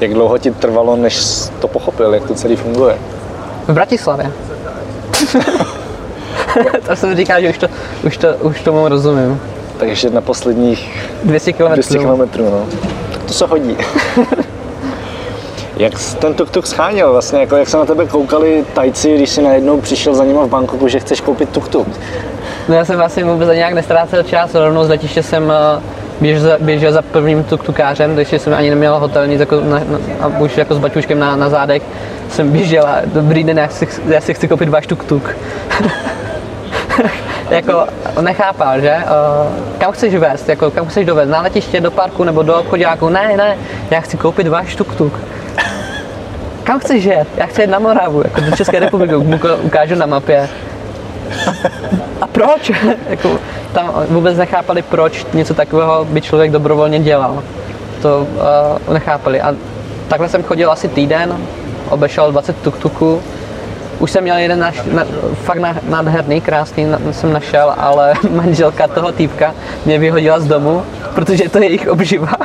Jak 0.00 0.14
dlouho 0.14 0.38
ti 0.38 0.50
trvalo, 0.50 0.96
než 0.96 1.24
to 1.60 1.68
pochopil, 1.68 2.14
jak 2.14 2.24
to 2.24 2.34
celý 2.34 2.56
funguje? 2.56 2.96
V 3.68 3.72
Bratislavě. 3.72 4.32
to 6.86 6.96
jsem 6.96 7.16
říkal, 7.16 7.40
že 7.40 7.50
už, 7.50 7.58
to, 7.58 7.68
už, 8.04 8.16
to, 8.16 8.28
už 8.40 8.62
tomu 8.62 8.88
rozumím. 8.88 9.40
Takže 9.78 10.10
na 10.10 10.20
posledních 10.20 11.08
200 11.24 11.52
km. 11.52 11.72
200 11.72 11.98
km, 11.98 12.42
no. 12.42 12.66
To 13.26 13.32
se 13.32 13.46
hodí. 13.46 13.76
Jak 15.76 15.98
jsi 15.98 16.16
ten 16.16 16.34
tuk-tuk 16.34 16.66
scháněl 16.66 17.12
vlastně, 17.12 17.40
jako 17.40 17.56
jak 17.56 17.68
se 17.68 17.76
na 17.76 17.84
tebe 17.84 18.06
koukali 18.06 18.64
tajci, 18.74 19.14
když 19.14 19.30
jsi 19.30 19.42
najednou 19.42 19.80
přišel 19.80 20.14
za 20.14 20.24
nima 20.24 20.46
v 20.46 20.48
Bangkoku, 20.48 20.88
že 20.88 21.00
chceš 21.00 21.20
koupit 21.20 21.56
tuk-tuk? 21.56 21.86
No 22.68 22.74
já 22.74 22.84
jsem 22.84 22.96
vlastně 22.96 23.24
vůbec 23.24 23.48
nějak 23.48 23.74
nestrácel 23.74 24.22
čas, 24.22 24.54
rovnou 24.54 24.84
z 24.84 24.88
letiště 24.88 25.22
jsem 25.22 25.52
eh, 25.52 25.80
běžel 26.20 26.40
za, 26.42 26.56
běžel 26.60 26.92
za 26.92 27.02
prvním 27.02 27.44
tuk-tukářem, 27.44 28.14
když 28.14 28.28
jsem 28.32 28.54
ani 28.54 28.70
neměl 28.70 28.98
hotel 28.98 29.26
nic 29.26 29.40
jako 29.40 29.60
na, 29.60 29.78
na, 29.78 29.98
a 30.20 30.26
už 30.26 30.56
jako 30.56 30.74
s 30.74 30.78
baťuškem 30.78 31.18
na, 31.18 31.36
na 31.36 31.48
zádech 31.48 31.82
jsem 32.28 32.50
běžel 32.50 32.86
a 32.86 32.96
dobrý 33.04 33.44
den, 33.44 33.58
já 33.58 33.68
si, 33.68 33.88
já 34.06 34.20
si 34.20 34.34
chci 34.34 34.48
koupit 34.48 34.68
váš 34.68 34.86
tuk-tuk. 34.86 35.22
jako 37.50 37.86
nechápal, 38.20 38.80
že? 38.80 38.96
Uh, 38.96 39.78
kam 39.78 39.92
chceš 39.92 40.14
vést, 40.14 40.48
jako 40.48 40.70
kam 40.70 40.86
chceš 40.86 41.06
dovést, 41.06 41.30
na 41.30 41.40
letiště, 41.40 41.80
do 41.80 41.90
parku 41.90 42.24
nebo 42.24 42.42
do 42.42 42.60
obchodáku? 42.60 43.08
Ne, 43.08 43.36
ne, 43.36 43.58
já 43.90 44.00
chci 44.00 44.16
koupit 44.16 44.48
váš 44.48 44.76
tuk-tuk. 44.76 45.12
Kam 46.64 46.78
chceš 46.78 47.04
jet? 47.04 47.28
Já 47.36 47.46
chci 47.46 47.60
jet 47.60 47.70
na 47.70 47.78
Moravu, 47.78 48.22
jako 48.24 48.40
do 48.40 48.56
České 48.56 48.80
republiky, 48.80 49.14
ukážu 49.62 49.94
na 49.94 50.06
mapě. 50.06 50.48
Proč? 52.34 52.72
jako, 53.08 53.38
tam 53.72 53.92
vůbec 54.08 54.38
nechápali, 54.38 54.82
proč 54.82 55.26
něco 55.34 55.54
takového 55.54 56.04
by 56.04 56.20
člověk 56.20 56.50
dobrovolně 56.50 56.98
dělal. 56.98 57.42
to 58.02 58.26
uh, 58.86 58.94
nechápali. 58.94 59.40
A 59.40 59.54
takhle 60.08 60.28
jsem 60.28 60.42
chodil 60.42 60.70
asi 60.70 60.88
týden, 60.88 61.36
obešel 61.90 62.32
20 62.32 62.56
tuk-tuků, 62.62 63.20
už 63.98 64.10
jsem 64.10 64.22
měl 64.22 64.36
jeden 64.36 64.58
naš, 64.58 64.80
na, 64.92 65.04
fakt 65.34 65.58
na, 65.58 65.76
nádherný, 65.88 66.40
krásný 66.40 66.84
na, 66.84 66.98
jsem 67.12 67.32
našel, 67.32 67.74
ale 67.78 68.14
manželka 68.30 68.88
toho 68.88 69.12
týpka 69.12 69.54
mě 69.84 69.98
vyhodila 69.98 70.40
z 70.40 70.46
domu, 70.46 70.82
protože 71.14 71.48
to 71.48 71.58
je 71.58 71.64
jejich 71.64 71.88
obživa. 71.88 72.32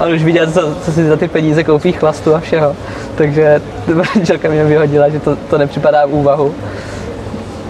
A 0.00 0.06
už 0.06 0.24
viděl, 0.24 0.52
co, 0.52 0.74
co 0.84 0.92
si 0.92 1.08
za 1.08 1.16
ty 1.16 1.28
peníze 1.28 1.64
koupí 1.64 1.92
chlastu 1.92 2.34
a 2.34 2.40
všeho. 2.40 2.76
Takže 3.14 3.62
manželka 4.14 4.48
mě 4.48 4.64
vyhodila, 4.64 5.08
že 5.08 5.20
to, 5.20 5.36
to 5.36 5.58
nepřipadá 5.58 6.06
v 6.06 6.14
úvahu. 6.14 6.54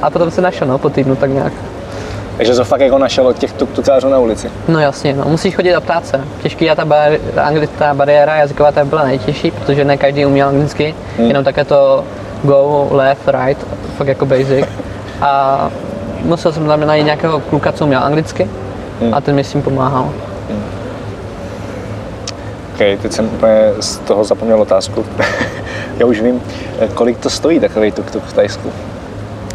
A 0.03 0.11
potom 0.11 0.31
se 0.31 0.41
našel, 0.41 0.67
no, 0.67 0.79
po 0.79 0.91
týdnu 0.91 1.17
tak 1.17 1.31
nějak. 1.31 1.53
Takže 2.37 2.55
to 2.55 2.65
fakt 2.65 2.81
jako 2.81 2.99
našel 2.99 3.27
od 3.27 3.39
těch 3.39 3.53
tuktukářů 3.53 4.09
na 4.09 4.19
ulici. 4.19 4.51
No 4.69 4.81
jasně, 4.81 5.15
no, 5.15 5.25
musíš 5.25 5.57
chodit 5.57 5.75
a 5.75 5.81
ptát 5.81 6.07
se. 6.07 6.21
Těžký 6.43 6.71
ta, 6.77 6.85
bar, 6.85 7.13
anglická 7.43 7.95
bariéra 7.95 8.37
jazyková 8.37 8.73
ta 8.73 8.85
byla 8.85 9.05
nejtěžší, 9.05 9.51
protože 9.51 9.85
ne 9.85 9.97
každý 9.97 10.27
uměl 10.27 10.49
anglicky, 10.49 10.95
hmm. 11.19 11.27
jenom 11.27 11.45
také 11.45 11.65
to 11.65 12.05
go, 12.43 12.89
left, 12.91 13.29
right, 13.29 13.67
fakt 13.97 14.09
jako 14.09 14.27
basic. 14.27 14.67
A 15.21 15.71
musel 16.23 16.53
jsem 16.53 16.67
tam 16.67 16.81
najít 16.81 17.05
nějakého 17.05 17.41
kluka, 17.41 17.73
co 17.73 17.85
uměl 17.85 18.01
anglicky 18.03 18.49
hmm. 19.01 19.15
a 19.15 19.21
ten 19.21 19.35
mi 19.35 19.45
s 19.45 19.53
tím 19.53 19.63
pomáhal. 19.63 20.13
Hmm. 20.51 20.65
OK, 22.75 22.79
teď 23.03 23.13
jsem 23.13 23.25
úplně 23.25 23.73
z 23.81 23.99
toho 23.99 24.25
zapomněl 24.25 24.61
otázku. 24.61 25.05
Já 25.99 26.07
už 26.07 26.21
vím, 26.21 26.43
kolik 26.95 27.19
to 27.19 27.31
stojí 27.31 27.61
takový 27.61 27.93
tuk-tuk 27.93 28.23
v 28.27 28.33
Tajsku. 28.33 28.73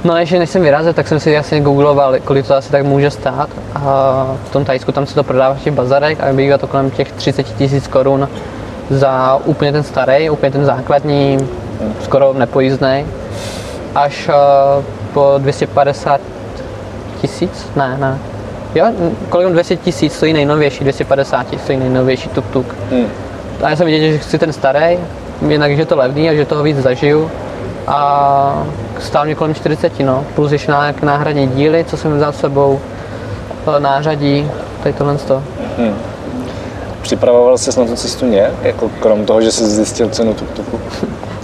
No 0.04 0.18
ještě 0.18 0.40
než 0.40 0.50
jsem 0.50 0.62
vyrazil, 0.62 0.94
tak 0.94 1.08
jsem 1.08 1.20
si 1.20 1.32
jasně 1.32 1.62
googloval, 1.62 2.16
kolik 2.24 2.48
to 2.48 2.56
asi 2.56 2.72
tak 2.72 2.84
může 2.84 3.12
stát. 3.12 3.50
A 3.76 4.36
v 4.46 4.52
tom 4.52 4.66
Tajsku 4.66 4.92
tam 4.92 5.06
se 5.06 5.16
to 5.16 5.24
prodává 5.24 5.56
v 5.56 5.62
těch 5.62 5.74
bazarech 5.74 6.22
a 6.22 6.34
bývá 6.34 6.58
to 6.58 6.68
kolem 6.68 6.92
těch 6.92 7.12
30 7.12 7.44
tisíc 7.44 7.88
korun 7.88 8.30
za 8.90 9.40
úplně 9.46 9.72
ten 9.72 9.84
starý, 9.84 10.30
úplně 10.30 10.52
ten 10.52 10.66
základní, 10.66 11.50
skoro 12.04 12.34
nepojízdný, 12.34 13.06
až 13.96 14.30
po 15.14 15.36
250 15.38 16.22
tisíc, 17.22 17.68
ne, 17.76 17.98
ne, 18.00 18.20
Jo, 18.76 18.86
kolem 19.30 19.54
200 19.54 19.76
tisíc 19.76 20.14
stojí 20.14 20.34
nejnovější, 20.34 20.84
250 20.84 21.48
stojí 21.64 21.80
nejnovější 21.80 22.30
tuk-tuk. 22.30 22.66
Hmm. 22.92 23.08
A 23.64 23.70
já 23.70 23.76
jsem 23.76 23.86
viděl, 23.86 24.12
že 24.12 24.18
chci 24.18 24.38
ten 24.38 24.54
starý, 24.54 24.98
jinak, 25.48 25.76
že 25.76 25.82
je 25.82 25.86
to 25.86 25.96
levný 25.96 26.30
a 26.30 26.34
že 26.34 26.46
toho 26.46 26.64
víc 26.64 26.78
zažiju. 26.78 27.32
A 27.92 28.64
stál 29.00 29.26
mě 29.26 29.36
kolem 29.36 29.56
40, 29.56 30.00
no. 30.00 30.26
Plus 30.36 30.52
ještě 30.52 30.72
nějaké 30.72 31.06
náhradní 31.06 31.48
díly, 31.48 31.86
co 31.88 31.98
jsem 31.98 32.18
vzal 32.18 32.32
s 32.32 32.40
sebou, 32.40 32.80
e, 33.78 33.80
nářadí, 33.80 34.52
tady 34.84 34.94
tohle 34.94 35.18
to. 35.18 35.44
Hmm. 35.78 35.96
Připravoval 37.02 37.58
jsi 37.58 37.80
na 37.80 37.86
tu 37.86 37.96
cestu 37.96 38.26
nějak, 38.26 38.52
jako 38.62 38.90
krom 39.00 39.26
toho, 39.26 39.42
že 39.42 39.52
jsi 39.52 39.66
zjistil 39.66 40.10
cenu 40.10 40.34
tuk-tuku? 40.34 40.80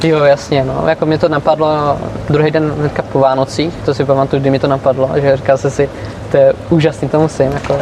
Jo, 0.04 0.24
jasně, 0.24 0.64
no. 0.64 0.84
Jako 0.88 1.06
mě 1.06 1.18
to 1.18 1.30
napadlo 1.30 1.98
druhý 2.30 2.52
den 2.52 2.74
hnedka 2.80 3.02
po 3.12 3.20
Vánocích, 3.20 3.74
to 3.86 3.94
si 3.94 4.06
pamatuju, 4.06 4.42
kdy 4.42 4.50
mi 4.50 4.60
to 4.60 4.68
napadlo, 4.68 5.10
že 5.16 5.38
říkal 5.38 5.58
jsem 5.58 5.72
si, 5.72 5.90
to 6.32 6.38
je 6.38 6.54
úžasný, 6.70 7.10
to 7.10 7.20
musím. 7.20 7.52
Jako. 7.52 7.80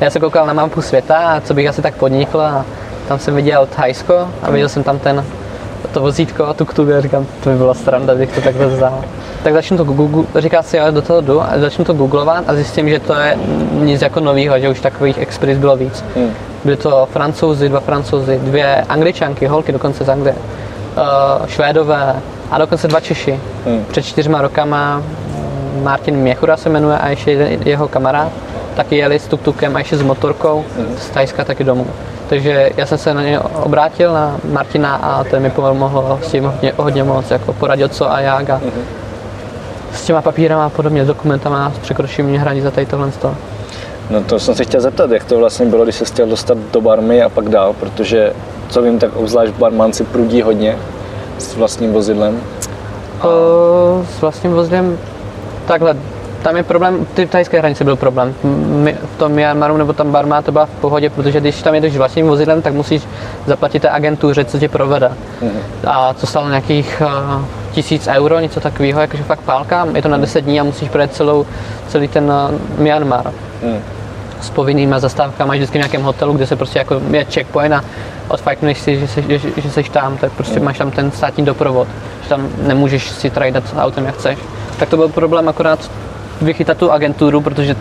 Já 0.00 0.10
jsem 0.10 0.22
koukal 0.22 0.46
na 0.46 0.52
mapu 0.52 0.82
světa 0.82 1.16
a 1.16 1.40
co 1.40 1.54
bych 1.54 1.68
asi 1.68 1.82
tak 1.82 1.94
podnikl 1.94 2.40
a 2.40 2.64
tam 3.08 3.18
jsem 3.18 3.34
viděl 3.34 3.68
Thajsko 3.76 4.28
a 4.42 4.50
viděl 4.50 4.68
jsem 4.68 4.82
tam 4.82 4.98
ten, 4.98 5.24
to 5.92 6.00
vozítko 6.00 6.46
a 6.46 6.54
tuk 6.54 6.74
tuk 6.74 6.90
a 6.90 7.00
říkám, 7.00 7.26
to 7.44 7.50
by 7.50 7.56
bylo 7.56 7.74
sranda, 7.74 8.14
bych 8.14 8.34
to 8.34 8.40
takhle 8.40 8.66
vzal. 8.66 9.04
Tak 9.42 9.52
začnu 9.52 9.76
to 9.76 9.84
Google, 9.84 10.24
říká 10.36 10.62
si, 10.62 10.80
ale 10.80 10.92
do 10.92 11.02
toho 11.02 11.20
jdu 11.20 11.42
a 11.42 11.48
začnu 11.56 11.84
to 11.84 11.92
googlovat 11.92 12.44
a 12.46 12.54
zjistím, 12.54 12.88
že 12.88 13.00
to 13.00 13.14
je 13.14 13.38
nic 13.72 14.02
jako 14.02 14.20
novýho, 14.20 14.60
že 14.60 14.68
už 14.68 14.80
takových 14.80 15.18
expres 15.18 15.58
bylo 15.58 15.76
víc. 15.76 16.04
Hmm. 16.16 16.30
Byly 16.64 16.76
to 16.76 17.08
francouzi, 17.12 17.68
dva 17.68 17.80
francouzi, 17.80 18.40
dvě 18.42 18.84
angličanky, 18.88 19.46
holky 19.46 19.72
dokonce 19.72 20.04
z 20.04 20.08
Anglie, 20.08 20.34
uh, 20.34 21.46
švédové 21.46 22.16
a 22.50 22.58
dokonce 22.58 22.88
dva 22.88 23.00
Češi. 23.00 23.40
Hmm. 23.66 23.84
Před 23.90 24.02
čtyřma 24.02 24.42
rokama 24.42 25.02
Martin 25.82 26.16
Měchura 26.16 26.56
se 26.56 26.68
jmenuje 26.68 26.98
a 26.98 27.08
ještě 27.08 27.58
jeho 27.64 27.88
kamarád, 27.88 28.32
taky 28.74 28.96
jeli 28.96 29.18
s 29.18 29.26
tuktukem 29.26 29.76
a 29.76 29.78
ještě 29.78 29.96
s 29.96 30.02
motorkou 30.02 30.64
mm. 30.78 30.96
z 30.98 31.10
Tajska 31.10 31.44
taky 31.44 31.64
domů. 31.64 31.86
Takže 32.28 32.70
já 32.76 32.86
jsem 32.86 32.98
se 32.98 33.14
na 33.14 33.22
ně 33.22 33.40
obrátil, 33.40 34.12
na 34.12 34.36
Martina 34.52 34.94
a 34.94 35.24
ten 35.24 35.42
mi 35.42 35.50
pomohl 35.50 36.18
s 36.22 36.30
tím 36.30 36.44
hodně, 36.44 36.72
hodně 36.76 37.04
moc, 37.04 37.30
jako 37.30 37.52
poradil 37.52 37.88
co 37.88 38.12
a 38.12 38.20
jak 38.20 38.50
a 38.50 38.60
s 39.92 40.04
těma 40.04 40.22
papírama 40.22 40.66
a 40.66 40.68
podobně, 40.68 41.04
s 41.04 41.06
dokumentama, 41.06 41.72
s 41.76 41.78
překročím 41.78 42.36
hraní 42.36 42.60
za 42.60 42.70
tady 42.70 42.86
tohle. 42.86 43.10
No 44.10 44.22
to 44.22 44.38
jsem 44.38 44.54
se 44.54 44.64
chtěl 44.64 44.80
zeptat, 44.80 45.10
jak 45.10 45.24
to 45.24 45.38
vlastně 45.38 45.66
bylo, 45.66 45.84
když 45.84 45.94
se 45.94 46.04
chtěl 46.04 46.26
dostat 46.26 46.58
do 46.72 46.80
barmy 46.80 47.22
a 47.22 47.28
pak 47.28 47.48
dál, 47.48 47.72
protože 47.80 48.32
co 48.68 48.82
vím, 48.82 48.98
tak 48.98 49.16
obzvlášť 49.16 49.52
barmanci 49.52 50.04
prudí 50.04 50.42
hodně 50.42 50.76
s 51.38 51.56
vlastním 51.56 51.92
vozidlem. 51.92 52.40
A... 53.20 53.26
s 54.18 54.20
vlastním 54.20 54.52
vozidlem 54.52 54.98
takhle, 55.66 55.96
tam 56.42 56.56
je 56.56 56.62
problém, 56.62 57.06
ty 57.14 57.26
tajské 57.26 57.58
hranice 57.58 57.84
byl 57.84 57.96
problém. 57.96 58.34
My, 58.84 58.96
v 59.14 59.18
tom 59.18 59.32
Myanmaru 59.32 59.76
nebo 59.76 59.92
tam 59.92 60.12
Barma 60.12 60.42
to 60.42 60.52
byla 60.52 60.66
v 60.66 60.70
pohodě, 60.70 61.10
protože 61.10 61.40
když 61.40 61.62
tam 61.62 61.74
jedeš 61.74 61.96
vlastním 61.96 62.26
vozidlem, 62.26 62.62
tak 62.62 62.72
musíš 62.72 63.02
zaplatit 63.46 63.82
té 63.82 63.90
agentuře, 63.90 64.44
co 64.44 64.58
tě 64.58 64.68
provede. 64.68 65.08
Mm-hmm. 65.42 65.88
A 65.90 66.12
to 66.12 66.26
stalo 66.26 66.48
nějakých 66.48 67.02
uh, 67.04 67.44
tisíc 67.72 68.06
euro, 68.06 68.40
něco 68.40 68.60
takového, 68.60 69.00
jakože 69.00 69.22
fakt 69.22 69.40
pálka, 69.40 69.86
je 69.94 70.02
to 70.02 70.08
na 70.08 70.16
10 70.16 70.40
dní 70.40 70.60
a 70.60 70.64
musíš 70.64 70.88
projet 70.88 71.14
celou, 71.14 71.46
celý 71.88 72.08
ten 72.08 72.24
uh, 72.24 72.80
Myanmar. 72.82 73.32
Mm. 73.62 73.78
S 74.40 74.50
povinnýma 74.50 74.98
zastávkami, 74.98 75.48
máš 75.48 75.56
vždycky 75.56 75.78
v 75.78 75.80
nějakém 75.80 76.02
hotelu, 76.02 76.32
kde 76.32 76.46
se 76.46 76.56
prostě 76.56 76.78
jako 76.78 77.00
je 77.10 77.24
checkpoint 77.24 77.74
a 77.74 77.84
odfajkneš 78.28 78.78
si, 78.78 79.00
že, 79.00 79.08
jsi, 79.08 79.24
že, 79.28 79.38
že 79.56 79.70
jsi 79.70 79.82
tam, 79.82 80.16
tak 80.16 80.32
prostě 80.32 80.58
mm. 80.58 80.64
máš 80.64 80.78
tam 80.78 80.90
ten 80.90 81.10
státní 81.10 81.44
doprovod, 81.44 81.88
že 82.22 82.28
tam 82.28 82.48
nemůžeš 82.66 83.10
si 83.10 83.30
trajdat 83.30 83.64
autem, 83.78 84.06
jak 84.06 84.14
chceš 84.14 84.38
tak 84.78 84.88
to 84.88 84.96
byl 84.96 85.08
problém 85.08 85.48
akorát 85.48 85.90
vychytat 86.40 86.76
tu 86.76 86.92
agenturu, 86.92 87.40
protože 87.40 87.76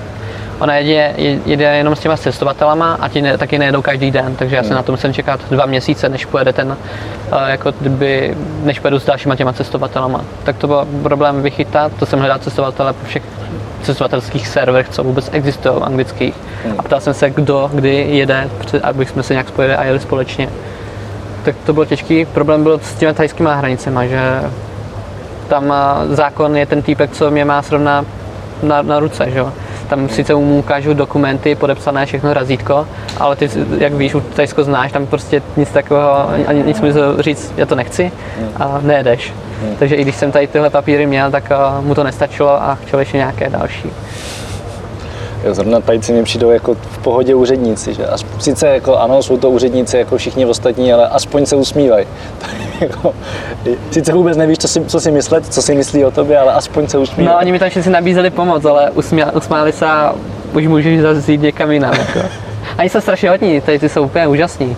ona 0.59 0.75
jede, 0.75 1.13
jede 1.45 1.77
jenom 1.77 1.95
s 1.95 1.99
těma 1.99 2.17
cestovatelama 2.17 2.97
a 3.01 3.07
ti 3.07 3.21
ne, 3.21 3.37
taky 3.37 3.59
nejedou 3.59 3.81
každý 3.81 4.11
den, 4.11 4.35
takže 4.35 4.55
já 4.55 4.63
se 4.63 4.67
hmm. 4.67 4.75
na 4.75 4.83
to 4.83 4.91
musím 4.91 5.13
čekat 5.13 5.39
dva 5.51 5.65
měsíce, 5.65 6.09
než 6.09 6.25
pojede 6.25 6.53
ten, 6.53 6.67
uh, 6.67 7.47
jako 7.47 7.73
kdyby, 7.79 8.37
než 8.63 8.79
pojedu 8.79 8.99
s 8.99 9.05
dalšíma 9.05 9.35
těma 9.35 9.53
cestovatelama. 9.53 10.21
Tak 10.43 10.57
to 10.57 10.67
byl 10.67 10.87
problém 11.03 11.41
vychytat, 11.41 11.91
to 11.99 12.05
jsem 12.05 12.19
hledal 12.19 12.39
cestovatele 12.39 12.93
po 12.93 13.05
všech 13.05 13.23
cestovatelských 13.81 14.47
serverech, 14.47 14.89
co 14.89 15.03
vůbec 15.03 15.29
existují 15.33 15.75
anglických. 15.81 16.35
Hmm. 16.65 16.75
A 16.77 16.83
ptal 16.83 16.99
jsem 16.99 17.13
se, 17.13 17.29
kdo 17.29 17.69
kdy 17.73 17.95
jede, 18.09 18.49
aby 18.83 19.05
jsme 19.05 19.23
se 19.23 19.33
nějak 19.33 19.47
spojili 19.47 19.75
a 19.75 19.83
jeli 19.83 19.99
společně. 19.99 20.49
Tak 21.43 21.55
to 21.65 21.73
byl 21.73 21.85
těžký. 21.85 22.25
Problém 22.25 22.63
byl 22.63 22.79
s 22.83 22.93
těmi 22.93 23.13
thajskými 23.13 23.49
hranicemi, 23.53 24.09
že 24.09 24.41
tam 25.47 25.73
zákon 26.09 26.57
je 26.57 26.65
ten 26.65 26.81
týpek, 26.81 27.11
co 27.11 27.31
mě 27.31 27.45
má 27.45 27.61
srovna 27.61 28.05
na, 28.63 28.81
na 28.81 28.99
ruce, 28.99 29.31
že 29.31 29.39
jo. 29.39 29.53
Tam 29.89 30.09
sice 30.09 30.35
mu 30.35 30.59
ukážu 30.59 30.93
dokumenty, 30.93 31.55
podepsané 31.55 32.05
všechno 32.05 32.33
razítko, 32.33 32.87
ale 33.17 33.35
ty, 33.35 33.49
jak 33.77 33.93
víš, 33.93 34.15
už 34.15 34.23
Tajsko 34.35 34.63
znáš, 34.63 34.91
tam 34.91 35.07
prostě 35.07 35.41
nic 35.57 35.69
takového, 35.69 36.29
ani 36.47 36.63
nic 36.63 36.81
mi 36.81 36.93
říct, 37.19 37.53
já 37.57 37.65
to 37.65 37.75
nechci 37.75 38.11
a 38.55 38.79
nejedeš. 38.81 39.33
Takže 39.79 39.95
i 39.95 40.01
když 40.01 40.15
jsem 40.15 40.31
tady 40.31 40.47
tyhle 40.47 40.69
papíry 40.69 41.05
měl, 41.05 41.31
tak 41.31 41.51
mu 41.81 41.95
to 41.95 42.03
nestačilo 42.03 42.63
a 42.63 42.75
chtěl 42.75 42.99
ještě 42.99 43.17
nějaké 43.17 43.49
další. 43.49 43.89
Jo, 45.43 45.53
zrovna 45.53 45.79
Tajci 45.79 46.13
mi 46.13 46.23
přijdou 46.23 46.49
jako 46.49 46.73
v 46.73 46.97
pohodě 46.97 47.35
úředníci, 47.35 47.93
že? 47.93 48.05
As, 48.05 48.25
sice 48.39 48.67
jako 48.67 48.97
ano, 48.97 49.23
jsou 49.23 49.37
to 49.37 49.49
úředníci 49.49 49.97
jako 49.97 50.17
všichni 50.17 50.45
ostatní, 50.45 50.93
ale 50.93 51.07
aspoň 51.07 51.45
se 51.45 51.55
usmívají. 51.55 52.05
jako, 52.81 53.13
sice 53.91 54.13
vůbec 54.13 54.37
nevíš, 54.37 54.57
co 54.57 54.67
si, 54.67 54.85
co 54.85 54.99
si 54.99 55.11
myslet, 55.11 55.53
co 55.53 55.61
si 55.61 55.75
myslí 55.75 56.05
o 56.05 56.11
tobě, 56.11 56.39
ale 56.39 56.53
aspoň 56.53 56.87
se 56.87 56.97
usmívají. 56.97 57.27
No, 57.27 57.39
oni 57.39 57.51
mi 57.51 57.59
tam 57.59 57.69
všichni 57.69 57.91
nabízeli 57.91 58.29
pomoc, 58.29 58.65
ale 58.65 58.91
usmíli, 58.91 59.31
usmáli 59.31 59.71
se 59.71 59.85
a 59.85 60.15
už 60.53 60.67
můžeš 60.67 61.01
zase 61.01 61.31
jít 61.31 61.41
někam 61.41 61.71
jinam. 61.71 61.93
Jako. 61.97 62.19
Oni 62.79 62.89
jsou 62.89 63.01
strašně 63.01 63.29
hodní, 63.29 63.61
tady 63.61 63.79
ty 63.79 63.89
jsou 63.89 64.03
úplně 64.03 64.27
úžasní. 64.27 64.77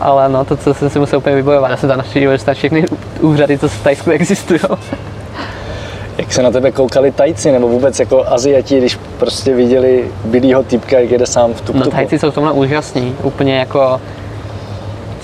Ale 0.00 0.28
no, 0.28 0.44
to, 0.44 0.56
co 0.56 0.74
jsem 0.74 0.90
si 0.90 0.98
musel 0.98 1.18
úplně 1.18 1.36
vybojovat, 1.36 1.70
já 1.70 1.76
jsem 1.76 1.88
tam 1.88 1.98
navštívil 1.98 2.38
všechny 2.52 2.84
úřady, 3.20 3.58
co 3.58 3.68
v 3.68 3.82
Tajsku 3.82 4.10
existují 4.20 4.60
jak 6.18 6.32
se 6.32 6.42
na 6.42 6.50
tebe 6.50 6.72
koukali 6.72 7.10
tajci, 7.10 7.52
nebo 7.52 7.68
vůbec 7.68 8.00
jako 8.00 8.24
Aziati, 8.26 8.78
když 8.78 8.98
prostě 9.18 9.54
viděli 9.54 10.04
bílýho 10.24 10.62
typka, 10.62 10.98
jak 10.98 11.10
jede 11.10 11.26
sám 11.26 11.54
v 11.54 11.60
tuk 11.60 11.76
No 11.76 11.86
tajci 11.86 12.18
jsou 12.18 12.30
v 12.30 12.34
tomhle 12.34 12.52
úžasní, 12.52 13.16
úplně 13.22 13.58
jako 13.58 14.00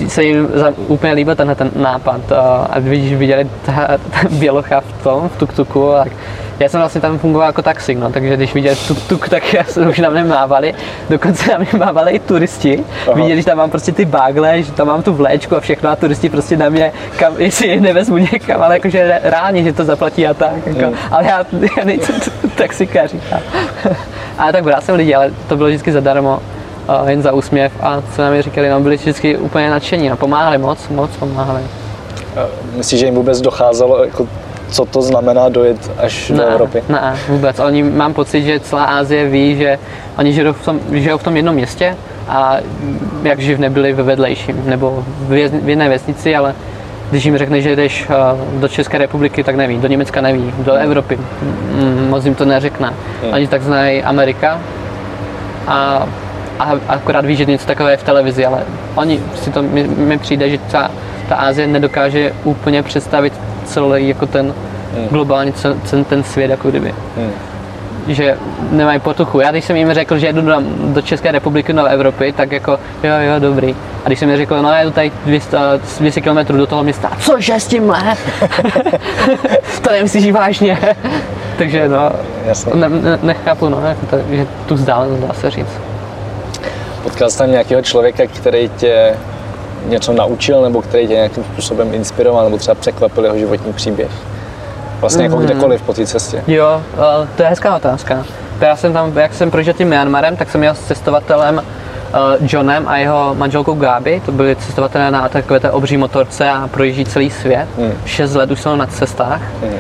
se 0.09 0.25
jim 0.25 0.49
úplně 0.76 1.12
líbil 1.12 1.35
tenhle 1.35 1.55
ten 1.55 1.71
nápad 1.76 2.33
a 2.71 2.78
když 2.78 3.14
viděli 3.14 3.47
ta, 3.67 3.73
ta 4.11 4.28
bělocha 4.31 4.81
v 4.81 5.02
tom, 5.02 5.28
v 5.28 5.43
tuk-tuku, 5.43 5.93
tak. 6.05 6.12
Já 6.61 6.69
jsem 6.69 6.81
vlastně 6.81 7.00
tam 7.00 7.19
fungoval 7.19 7.49
jako 7.49 7.62
taxik, 7.62 7.99
no, 7.99 8.11
takže 8.11 8.37
když 8.37 8.55
viděli 8.55 8.76
tuk-tuk, 8.76 9.28
tak 9.28 9.55
já 9.55 9.64
jsem 9.64 9.88
už 9.88 9.99
na 9.99 10.11
mě 10.11 10.25
mávali, 10.25 10.75
dokonce 11.11 11.52
na 11.52 11.59
mě 11.59 11.69
mávali 11.78 12.12
i 12.12 12.19
turisti, 12.19 12.85
Aha. 13.07 13.14
viděli, 13.14 13.40
že 13.40 13.47
tam 13.47 13.59
mám 13.59 13.71
prostě 13.71 13.93
ty 13.93 14.05
bágle, 14.05 14.62
že 14.62 14.73
tam 14.73 14.87
mám 14.87 15.02
tu 15.02 15.12
vléčku 15.12 15.57
a 15.57 15.61
všechno 15.61 15.90
a 15.90 15.97
turisti 15.97 16.28
prostě 16.28 16.57
na 16.57 16.69
mě, 16.69 16.93
kam, 17.17 17.35
jestli 17.38 17.69
je 17.69 17.81
nevezmu 17.81 18.17
někam, 18.17 18.62
ale 18.62 18.75
jakože 18.75 19.21
reálně, 19.23 19.62
že 19.62 19.73
to 19.73 19.85
zaplatí 19.85 20.26
a 20.26 20.35
tak, 20.35 20.67
jako, 20.67 20.90
mm. 20.90 20.97
ale 21.11 21.25
já, 21.25 21.45
já 21.78 21.85
nejsem 21.85 22.14
taxikář, 22.55 23.14
ale 24.38 24.52
tak 24.52 24.64
bral 24.64 24.81
jsem 24.81 24.95
lidi, 24.95 25.14
ale 25.14 25.31
to 25.49 25.57
bylo 25.57 25.69
vždycky 25.69 25.93
zadarmo 25.93 26.40
jen 27.07 27.23
za 27.23 27.33
úsměv 27.33 27.73
a 27.80 28.02
co 28.16 28.23
nám 28.23 28.33
je 28.35 28.42
říkali, 28.42 28.68
no 28.68 28.80
byli 28.80 28.97
vždycky 28.97 29.37
úplně 29.37 29.71
nadšení 29.71 30.11
a 30.11 30.16
pomáhali 30.16 30.59
moc, 30.59 30.88
moc 30.88 31.11
pomáhali. 31.11 31.62
Myslíš, 32.76 33.00
že 33.00 33.07
jim 33.07 33.14
vůbec 33.14 33.40
docházelo, 33.40 34.04
jako, 34.04 34.26
co 34.71 34.85
to 34.85 35.02
znamená 35.02 35.49
dojet 35.49 35.90
až 35.99 36.30
ne, 36.30 36.37
do 36.37 36.42
Evropy? 36.47 36.83
Ne, 36.88 37.16
vůbec. 37.28 37.59
Oni, 37.59 37.83
mám 37.83 38.14
pocit, 38.14 38.42
že 38.42 38.61
celá 38.61 38.85
Asie 38.85 39.28
ví, 39.28 39.57
že 39.57 39.78
oni 40.18 40.33
žijou 40.33 40.52
v 40.52 40.64
tom, 40.64 40.80
žijou 40.92 41.18
v 41.18 41.23
tom 41.23 41.37
jednom 41.37 41.54
městě 41.54 41.97
a 42.28 42.57
jak 43.23 43.40
živ 43.40 43.59
nebyli 43.59 43.92
ve 43.92 44.02
vedlejším, 44.02 44.62
nebo 44.66 45.04
v, 45.28 45.33
jedné 45.66 45.88
vesnici, 45.88 46.37
ale 46.37 46.54
když 47.11 47.25
jim 47.25 47.38
řekne, 47.38 47.61
že 47.61 47.76
jdeš 47.76 48.07
eh, 48.11 48.14
do 48.61 48.68
České 48.68 48.99
republiky, 48.99 49.45
tak 49.45 49.57
neví, 49.57 49.78
do 49.78 49.88
Německa 49.88 50.21
neví, 50.21 50.54
do 50.59 50.73
Evropy, 50.73 51.18
mm, 51.42 52.07
moc 52.11 52.25
jim 52.25 52.35
to 52.35 52.45
neřekne. 52.45 52.92
Hmm. 53.23 53.33
Oni 53.33 53.47
tak 53.47 53.62
znají 53.62 54.02
Amerika 54.02 54.61
a, 55.66 56.09
a 56.58 56.72
akorát 56.88 57.24
ví, 57.24 57.36
že 57.36 57.44
něco 57.44 57.66
takové 57.66 57.90
je 57.90 57.96
v 57.96 58.02
televizi, 58.02 58.46
ale 58.46 58.62
oni 58.94 59.20
si 59.34 59.50
to, 59.50 59.62
mi, 59.62 59.84
mi 59.84 60.18
přijde, 60.18 60.50
že 60.50 60.58
ta, 60.58 60.90
ta 61.28 61.34
Asie 61.34 61.66
nedokáže 61.66 62.32
úplně 62.44 62.82
představit 62.82 63.32
celý 63.64 64.08
jako 64.08 64.26
ten 64.26 64.54
globálně 65.10 65.52
ten, 65.90 66.04
ten 66.04 66.22
svět, 66.24 66.50
jako 66.50 66.70
kdyby. 66.70 66.94
Hmm. 67.16 67.30
Že 68.08 68.36
nemají 68.70 69.00
potuchu. 69.00 69.40
Já 69.40 69.50
když 69.50 69.64
jsem 69.64 69.76
jim 69.76 69.94
řekl, 69.94 70.18
že 70.18 70.26
jedu 70.26 70.40
do, 70.40 70.54
do 70.84 71.02
České 71.02 71.32
republiky, 71.32 71.72
do 71.72 71.84
Evropy, 71.84 72.32
tak 72.32 72.52
jako 72.52 72.70
jo, 73.02 73.12
jo, 73.20 73.38
dobrý. 73.38 73.74
A 74.04 74.06
když 74.08 74.18
jsem 74.18 74.28
jim 74.28 74.38
řekl, 74.38 74.62
no 74.62 74.72
já 74.72 74.82
jdu 74.82 74.90
tady 74.90 75.12
200, 75.24 75.56
200 76.00 76.20
km 76.20 76.56
do 76.56 76.66
toho 76.66 76.82
města, 76.82 77.10
cože 77.18 77.54
s 77.54 77.66
tímhle? 77.66 77.98
to 79.82 79.90
nemyslíš 79.90 80.32
vážně. 80.32 80.78
Takže 81.58 81.88
no, 81.88 82.10
Jasně. 82.44 82.72
ne, 82.74 82.88
ne, 82.88 83.18
nechápu, 83.22 83.68
no, 83.68 83.80
jako 83.80 84.06
to, 84.06 84.16
že 84.30 84.46
tu 84.66 84.74
vzdálenost 84.74 85.22
dá 85.22 85.34
se 85.34 85.50
říct. 85.50 85.80
Potkal 87.18 87.30
jsi 87.30 87.38
tam 87.38 87.50
nějakého 87.50 87.82
člověka, 87.82 88.26
který 88.26 88.68
tě 88.68 89.16
něco 89.87 90.12
naučil, 90.12 90.62
nebo 90.62 90.82
který 90.82 91.06
tě 91.08 91.14
nějakým 91.14 91.44
způsobem 91.44 91.94
inspiroval, 91.94 92.44
nebo 92.44 92.56
třeba 92.56 92.75
překvapil 92.75 93.25
jeho 93.25 93.38
životní 93.38 93.72
příběh? 93.72 94.10
Vlastně 95.00 95.25
jako 95.25 95.37
Mhm. 95.37 95.44
kdekoliv 95.44 95.82
po 95.82 95.92
té 95.92 96.06
cestě. 96.06 96.44
Jo, 96.46 96.82
eh, 96.94 97.28
to 97.37 97.42
je 97.42 97.48
hezká 97.48 97.76
otázka. 97.76 98.25
Já 98.60 98.76
jsem 98.76 98.92
tam, 98.92 99.16
jak 99.18 99.34
jsem 99.34 99.50
prožil 99.50 99.72
tím 99.75 99.88
Myanmarem, 99.88 100.37
tak 100.37 100.50
jsem 100.50 100.62
jel 100.62 100.75
s 100.75 100.80
cestovatelem 100.80 101.62
eh, 101.62 102.18
Johnem 102.40 102.88
a 102.88 102.96
jeho 102.96 103.34
manželkou 103.34 103.75
Gabi. 103.75 104.22
To 104.26 104.32
byli 104.32 104.56
cestovatelé 104.56 105.10
na 105.10 105.28
takové 105.28 105.60
té 105.60 105.70
obří 105.70 105.96
motorce 105.96 106.50
a 106.50 106.68
projíždí 106.68 107.04
celý 107.04 107.30
svět. 107.30 107.68
Hmm. 107.78 107.92
Šest 108.04 108.34
let 108.34 108.50
už 108.50 108.60
jsou 108.60 108.76
na 108.76 108.87
cestách. 108.87 109.40
Hmm. 109.62 109.78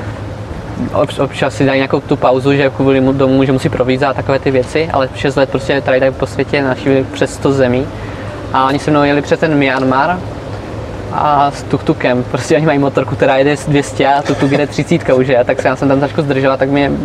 Obč, 0.92 1.18
občas 1.18 1.54
si 1.54 1.66
dají 1.66 1.78
nějakou 1.78 2.00
tu 2.00 2.16
pauzu, 2.16 2.52
že 2.52 2.70
kvůli 2.70 3.00
domů, 3.00 3.44
že 3.44 3.52
musí 3.52 3.68
provízat 3.68 4.10
a 4.10 4.14
takové 4.14 4.38
ty 4.38 4.50
věci, 4.50 4.88
ale 4.92 5.08
šest 5.14 5.36
let 5.36 5.50
prostě 5.50 5.80
tady 5.80 6.00
dají 6.00 6.12
po 6.12 6.26
světě, 6.26 6.62
navštívili 6.62 7.06
přes 7.12 7.34
100 7.34 7.52
zemí. 7.52 7.86
A 8.52 8.66
oni 8.66 8.78
se 8.78 8.90
mnou 8.90 9.02
jeli 9.02 9.22
přes 9.22 9.40
ten 9.40 9.54
Myanmar 9.54 10.18
a 11.12 11.50
s 11.50 11.62
tuk-tukem. 11.62 12.22
Prostě 12.22 12.56
oni 12.56 12.66
mají 12.66 12.78
motorku, 12.78 13.16
která 13.16 13.36
jede 13.36 13.56
s 13.56 13.66
200 13.66 14.06
a 14.06 14.22
tuk-tuk 14.22 14.52
jede 14.52 14.66
30 14.66 15.10
už 15.10 15.28
je, 15.28 15.44
tak 15.44 15.62
se 15.62 15.68
já 15.68 15.76
jsem 15.76 15.88
tam 15.88 15.98
trošku 15.98 16.22
zdržela, 16.22 16.56
tak 16.56 16.68
mě 16.68 16.90
uh, 16.90 16.96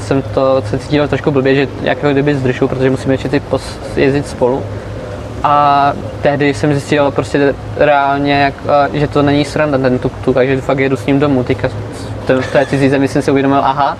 jsem 0.00 0.22
to 0.22 0.62
se 0.70 0.78
cítil 0.78 1.08
trošku 1.08 1.30
blbě, 1.30 1.54
že 1.54 1.68
jako 1.82 2.10
kdyby 2.10 2.34
zdržu, 2.34 2.68
protože 2.68 2.90
musíme 2.90 3.16
pos- 3.16 3.78
jezdit 3.96 4.26
spolu. 4.26 4.62
A 5.42 5.92
tehdy 6.22 6.54
jsem 6.54 6.72
zjistil 6.72 7.10
prostě 7.10 7.54
reálně, 7.76 8.32
jak, 8.32 8.54
uh, 8.64 8.96
že 8.96 9.08
to 9.08 9.22
není 9.22 9.44
sranda 9.44 9.78
ten 9.78 9.98
tuk-tuk, 9.98 10.34
takže 10.34 10.60
fakt 10.60 10.78
jedu 10.78 10.96
s 10.96 11.06
ním 11.06 11.20
domů. 11.20 11.44
Teďka 11.44 11.68
v 12.28 12.40
v 12.40 12.52
té 12.52 12.66
cizí 12.66 12.88
zemi 12.88 13.08
jsem 13.08 13.22
si 13.22 13.30
uvědomil, 13.30 13.58
aha, 13.58 13.96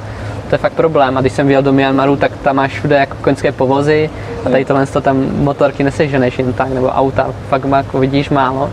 to 0.49 0.55
je 0.55 0.59
fakt 0.59 0.73
problém. 0.73 1.19
A 1.19 1.21
když 1.21 1.33
jsem 1.33 1.47
vyjel 1.47 1.63
do 1.63 1.73
Myanmaru, 1.73 2.17
tak 2.17 2.33
tam 2.43 2.57
máš 2.57 2.73
všude 2.73 2.97
jako 2.97 3.17
koňské 3.21 3.53
povozy 3.53 4.11
a 4.47 4.51
tady 4.51 4.65
tohle 4.65 4.87
to 4.87 5.01
tam 5.01 5.17
motorky 5.37 5.85
neseženeš 5.85 6.39
jen 6.39 6.53
tak, 6.53 6.69
nebo 6.69 6.89
auta, 6.89 7.27
fakt 7.49 7.65
jako 7.65 7.99
vidíš 7.99 8.31
málo. 8.31 8.71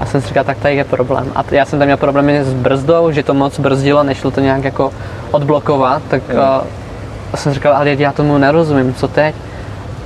A 0.00 0.06
jsem 0.06 0.20
si 0.20 0.28
říkal, 0.28 0.44
tak 0.44 0.58
tady 0.58 0.76
je 0.76 0.84
problém. 0.84 1.32
A 1.34 1.44
já 1.50 1.64
jsem 1.64 1.78
tam 1.78 1.86
měl 1.86 1.96
problémy 1.96 2.44
s 2.44 2.52
brzdou, 2.52 3.10
že 3.10 3.22
to 3.22 3.34
moc 3.34 3.58
brzdilo, 3.58 4.02
nešlo 4.02 4.30
to 4.30 4.40
nějak 4.40 4.64
jako 4.64 4.92
odblokovat, 5.30 6.02
tak 6.08 6.22
Jo. 6.28 6.36
uh, 6.36 6.66
jsem 7.34 7.52
říkal, 7.52 7.74
ale 7.76 7.90
já 7.90 8.12
tomu 8.12 8.38
nerozumím, 8.38 8.94
co 8.94 9.08
teď? 9.08 9.34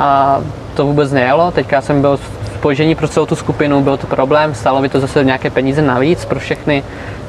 A 0.00 0.40
to 0.74 0.86
vůbec 0.86 1.12
nejelo, 1.12 1.50
teďka 1.50 1.80
jsem 1.80 2.00
byl 2.00 2.16
v 2.16 2.41
spožení 2.62 2.94
pro 2.94 3.08
celou 3.08 3.26
tu 3.26 3.36
skupinu, 3.36 3.82
byl 3.82 3.96
to 3.96 4.06
problém, 4.06 4.54
stálo 4.54 4.80
mi 4.80 4.88
to 4.88 5.00
zase 5.00 5.24
nějaké 5.24 5.50
peníze 5.50 5.82
navíc 5.82 6.24
pro 6.24 6.38
všechny, 6.40 6.82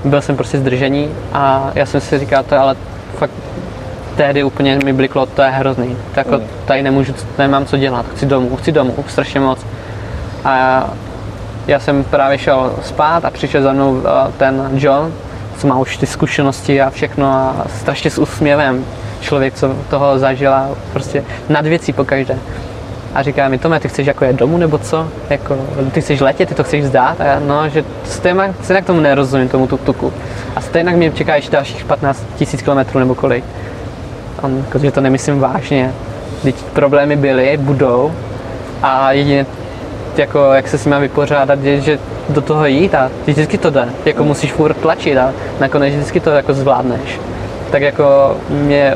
byl 0.05 0.21
jsem 0.21 0.35
prostě 0.35 0.57
zdržení 0.57 1.09
a 1.33 1.71
já 1.75 1.85
jsem 1.85 2.01
si 2.01 2.19
říkal, 2.19 2.43
to 2.43 2.55
je 2.55 2.59
ale 2.59 2.75
fakt 3.17 3.31
tehdy 4.15 4.43
úplně 4.43 4.79
mi 4.85 4.93
bliklo, 4.93 5.25
to 5.25 5.41
je 5.41 5.49
hrozný, 5.49 5.97
to 6.13 6.19
jako 6.19 6.35
Mm. 6.37 6.47
tady 6.65 6.83
nemůžu, 6.83 7.13
nemám 7.37 7.65
co 7.65 7.77
dělat, 7.77 8.05
chci 8.15 8.25
domů, 8.25 8.55
chci 8.55 8.71
domů, 8.71 8.95
strašně 9.07 9.39
moc. 9.39 9.59
A 10.45 10.85
já 11.67 11.79
jsem 11.79 12.03
právě 12.03 12.37
šel 12.37 12.73
spát 12.81 13.25
a 13.25 13.29
přišel 13.31 13.61
za 13.61 13.73
mnou 13.73 14.01
eh, 14.05 14.31
ten 14.37 14.69
John, 14.73 15.13
co 15.57 15.67
má 15.67 15.77
už 15.79 15.97
ty 15.97 16.05
zkušenosti 16.05 16.81
a 16.81 16.89
všechno 16.89 17.27
a 17.27 17.65
strašně 17.79 18.11
s 18.11 18.17
úsměvem. 18.17 18.85
Člověk, 19.21 19.53
co 19.53 19.75
toho 19.89 20.19
zažila 20.19 20.69
prostě 20.91 21.23
nad 21.49 21.65
věcí 21.65 21.93
pokaždé. 21.93 22.37
A 23.15 23.23
říká 23.23 23.49
mi, 23.49 23.57
Tome, 23.57 23.79
ty 23.79 23.87
chceš 23.89 24.07
jako 24.07 24.25
jet 24.25 24.35
domů 24.35 24.57
nebo 24.57 24.77
co? 24.77 25.07
Jako, 25.29 25.57
ty 25.91 26.01
chceš 26.01 26.19
letět, 26.19 26.49
ty 26.49 26.55
to 26.55 26.63
chceš 26.63 26.83
vzdát? 26.83 27.21
A 27.21 27.23
já, 27.23 27.39
no, 27.39 27.69
že 27.69 27.83
stejně, 28.03 28.53
stejně 28.61 28.81
tomu 28.81 28.99
nerozumím, 28.99 29.49
tomu 29.49 29.67
tuk-tuku. 29.67 30.11
A 30.55 30.61
stejně 30.61 30.91
mě 30.91 31.11
čeká 31.11 31.35
ještě 31.35 31.51
dalších 31.51 31.85
15 31.85 32.25
tisíc 32.35 32.61
kilometrů 32.61 32.99
nebo 32.99 33.15
kolik. 33.15 33.43
On, 34.41 34.57
jako, 34.57 34.79
že 34.79 34.91
to 34.91 35.01
nemyslím 35.01 35.39
vážně. 35.39 35.91
Teď 36.43 36.55
problémy 36.55 37.15
byly, 37.15 37.57
budou 37.57 38.11
a 38.83 39.11
jedině 39.11 39.45
jako, 40.17 40.53
jak 40.53 40.67
se 40.67 40.77
s 40.77 40.85
nimi 40.85 40.99
vypořádat, 40.99 41.59
je, 41.63 41.81
že 41.81 41.99
do 42.29 42.41
toho 42.41 42.65
jít 42.65 42.95
a 42.95 43.11
vždycky 43.27 43.57
to 43.57 43.69
jde. 43.69 43.89
Jako 44.05 44.23
musíš 44.23 44.53
furt 44.53 44.73
tlačit 44.73 45.17
a 45.17 45.33
nakonec 45.59 45.93
vždycky 45.93 46.19
to 46.19 46.29
jako 46.29 46.53
zvládneš. 46.53 47.19
Tak 47.71 47.81
jako 47.81 48.37
mě 48.49 48.95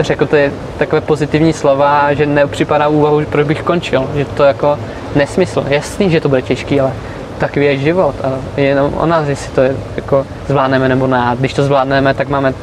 řekl 0.00 0.26
to 0.26 0.36
je 0.36 0.52
takové 0.78 1.00
pozitivní 1.00 1.52
slova, 1.52 2.14
že 2.14 2.26
nepřipadá 2.26 2.88
úvahu, 2.88 3.20
že 3.20 3.26
proč 3.26 3.46
bych 3.46 3.62
končil. 3.62 4.10
Že 4.14 4.24
to 4.24 4.42
jako 4.44 4.78
nesmysl. 5.14 5.64
Jasný, 5.68 6.10
že 6.10 6.20
to 6.20 6.28
bude 6.28 6.42
těžký, 6.42 6.80
ale 6.80 6.92
takový 7.38 7.66
je 7.66 7.78
život 7.78 8.14
a 8.24 8.32
je 8.56 8.64
jenom 8.64 8.94
o 8.94 9.06
nás, 9.06 9.28
jestli 9.28 9.52
to 9.52 9.60
je, 9.60 9.76
jako 9.96 10.26
zvládneme 10.48 10.88
nebo 10.88 11.06
ne. 11.06 11.18
A 11.18 11.34
když 11.34 11.54
to 11.54 11.62
zvládneme, 11.62 12.14
tak 12.14 12.28
máme 12.28 12.54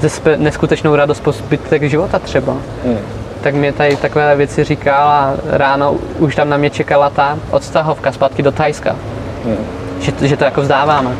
ze 0.00 0.36
neskutečnou 0.36 0.96
radost 0.96 1.20
po 1.20 1.32
zbytek 1.32 1.82
života 1.82 2.18
třeba 2.18 2.56
Hmm. 2.84 2.98
tak 3.42 3.54
mě 3.54 3.72
tady 3.72 3.96
takové 3.96 4.36
věci 4.36 4.64
říkal 4.64 5.08
a 5.08 5.34
ráno 5.46 5.94
už 6.18 6.36
tam 6.36 6.48
na 6.48 6.56
mě 6.56 6.70
čekala 6.70 7.10
ta 7.10 7.38
odstahovka 7.50 8.12
zpátky 8.12 8.42
do 8.42 8.52
Thajska. 8.52 8.96
Hmm. 9.44 9.56
Že, 10.00 10.12
že 10.22 10.36
to 10.36 10.44
jako 10.44 10.60
vzdáváme. 10.60 11.10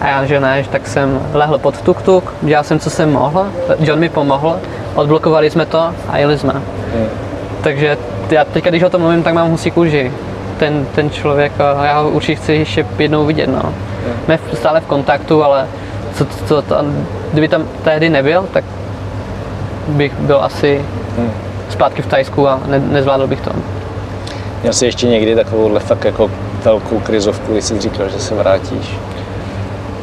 A 0.00 0.06
já, 0.06 0.24
že 0.24 0.40
ne, 0.40 0.64
tak 0.70 0.86
jsem 0.88 1.20
lehl 1.34 1.58
pod 1.58 1.74
tuk-tuk, 1.82 2.22
dělal 2.42 2.64
jsem, 2.64 2.78
co 2.78 2.90
jsem 2.90 3.12
mohl, 3.12 3.46
John 3.78 3.98
mi 3.98 4.08
pomohl, 4.08 4.56
odblokovali 4.94 5.50
jsme 5.50 5.66
to 5.66 5.90
a 6.08 6.18
jeli 6.18 6.38
jsme. 6.38 6.52
Hmm. 6.52 7.06
Takže 7.62 7.96
já 8.30 8.44
teďka, 8.44 8.70
když 8.70 8.82
o 8.82 8.90
tom 8.90 9.00
mluvím, 9.00 9.22
tak 9.22 9.34
mám 9.34 9.50
husí 9.50 9.70
kůži. 9.70 10.12
Ten, 10.58 10.86
ten 10.94 11.10
člověk, 11.10 11.52
já 11.82 12.00
ho 12.00 12.10
určitě 12.10 12.34
chci 12.34 12.52
ještě 12.52 12.86
jednou 12.98 13.26
vidět, 13.26 13.46
no. 13.46 13.72
Jsme 14.24 14.36
v- 14.36 14.58
stále 14.58 14.80
v 14.80 14.86
kontaktu, 14.86 15.44
ale 15.44 15.66
co, 16.14 16.24
co, 16.46 16.62
to, 16.62 16.76
kdyby 17.32 17.48
tam 17.48 17.64
tehdy 17.84 18.08
nebyl, 18.10 18.44
tak 18.52 18.64
bych 19.88 20.14
byl 20.14 20.38
asi 20.44 20.80
Hmm. 21.16 21.30
zpátky 21.68 22.02
v 22.02 22.06
Tajsku 22.06 22.48
a 22.48 22.60
ne, 22.66 22.78
nezvládl 22.78 23.26
bych 23.26 23.40
to. 23.40 23.50
Měl 24.62 24.72
jsi 24.72 24.84
ještě 24.86 25.06
někdy 25.08 25.34
takovouhle 25.36 25.80
fakt 25.80 26.04
jako 26.04 26.30
velkou 26.64 27.00
krizovku, 27.00 27.52
kdy 27.52 27.62
jsi 27.62 27.80
říkal, 27.80 28.08
že 28.08 28.18
se 28.18 28.34
vrátíš? 28.34 28.96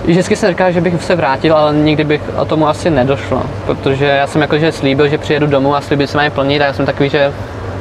Vždycky 0.05 0.35
jsem 0.35 0.49
říkal, 0.49 0.71
že 0.71 0.81
bych 0.81 1.03
se 1.03 1.15
vrátil, 1.15 1.55
ale 1.55 1.73
nikdy 1.75 2.03
bych 2.03 2.21
o 2.37 2.45
tomu 2.45 2.67
asi 2.67 2.89
nedošlo, 2.89 3.41
protože 3.65 4.05
já 4.05 4.27
jsem 4.27 4.41
jakože 4.41 4.71
slíbil, 4.71 5.07
že 5.07 5.17
přijedu 5.17 5.47
domů 5.47 5.75
a 5.75 5.81
sliby 5.81 6.07
se 6.07 6.17
mají 6.17 6.29
plnit 6.29 6.61
a 6.61 6.65
já 6.65 6.73
jsem 6.73 6.85
takový, 6.85 7.09
že 7.09 7.33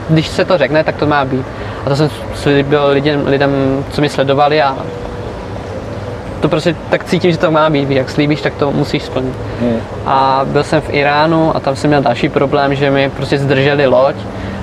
když 0.08 0.28
se 0.28 0.44
to 0.44 0.58
řekne, 0.58 0.84
tak 0.84 0.96
to 0.96 1.06
má 1.06 1.24
být. 1.24 1.46
A 1.86 1.88
to 1.88 1.96
jsem 1.96 2.10
slíbil 2.34 2.88
lidem, 2.88 3.26
lidem 3.26 3.84
co 3.90 4.00
mi 4.00 4.08
sledovali 4.08 4.62
a 4.62 4.76
to 6.40 6.48
prostě 6.48 6.76
tak 6.90 7.04
cítím, 7.04 7.32
že 7.32 7.38
to 7.38 7.50
má 7.50 7.70
být. 7.70 7.90
Jak 7.90 8.10
slíbíš, 8.10 8.40
tak 8.40 8.54
to 8.54 8.72
musíš 8.72 9.02
splnit. 9.02 9.34
Hmm. 9.60 9.80
A 10.06 10.40
byl 10.44 10.62
jsem 10.62 10.80
v 10.80 10.94
Iránu 10.94 11.56
a 11.56 11.60
tam 11.60 11.76
jsem 11.76 11.90
měl 11.90 12.02
další 12.02 12.28
problém, 12.28 12.74
že 12.74 12.90
mi 12.90 13.10
prostě 13.10 13.38
zdrželi 13.38 13.86
loď. 13.86 14.16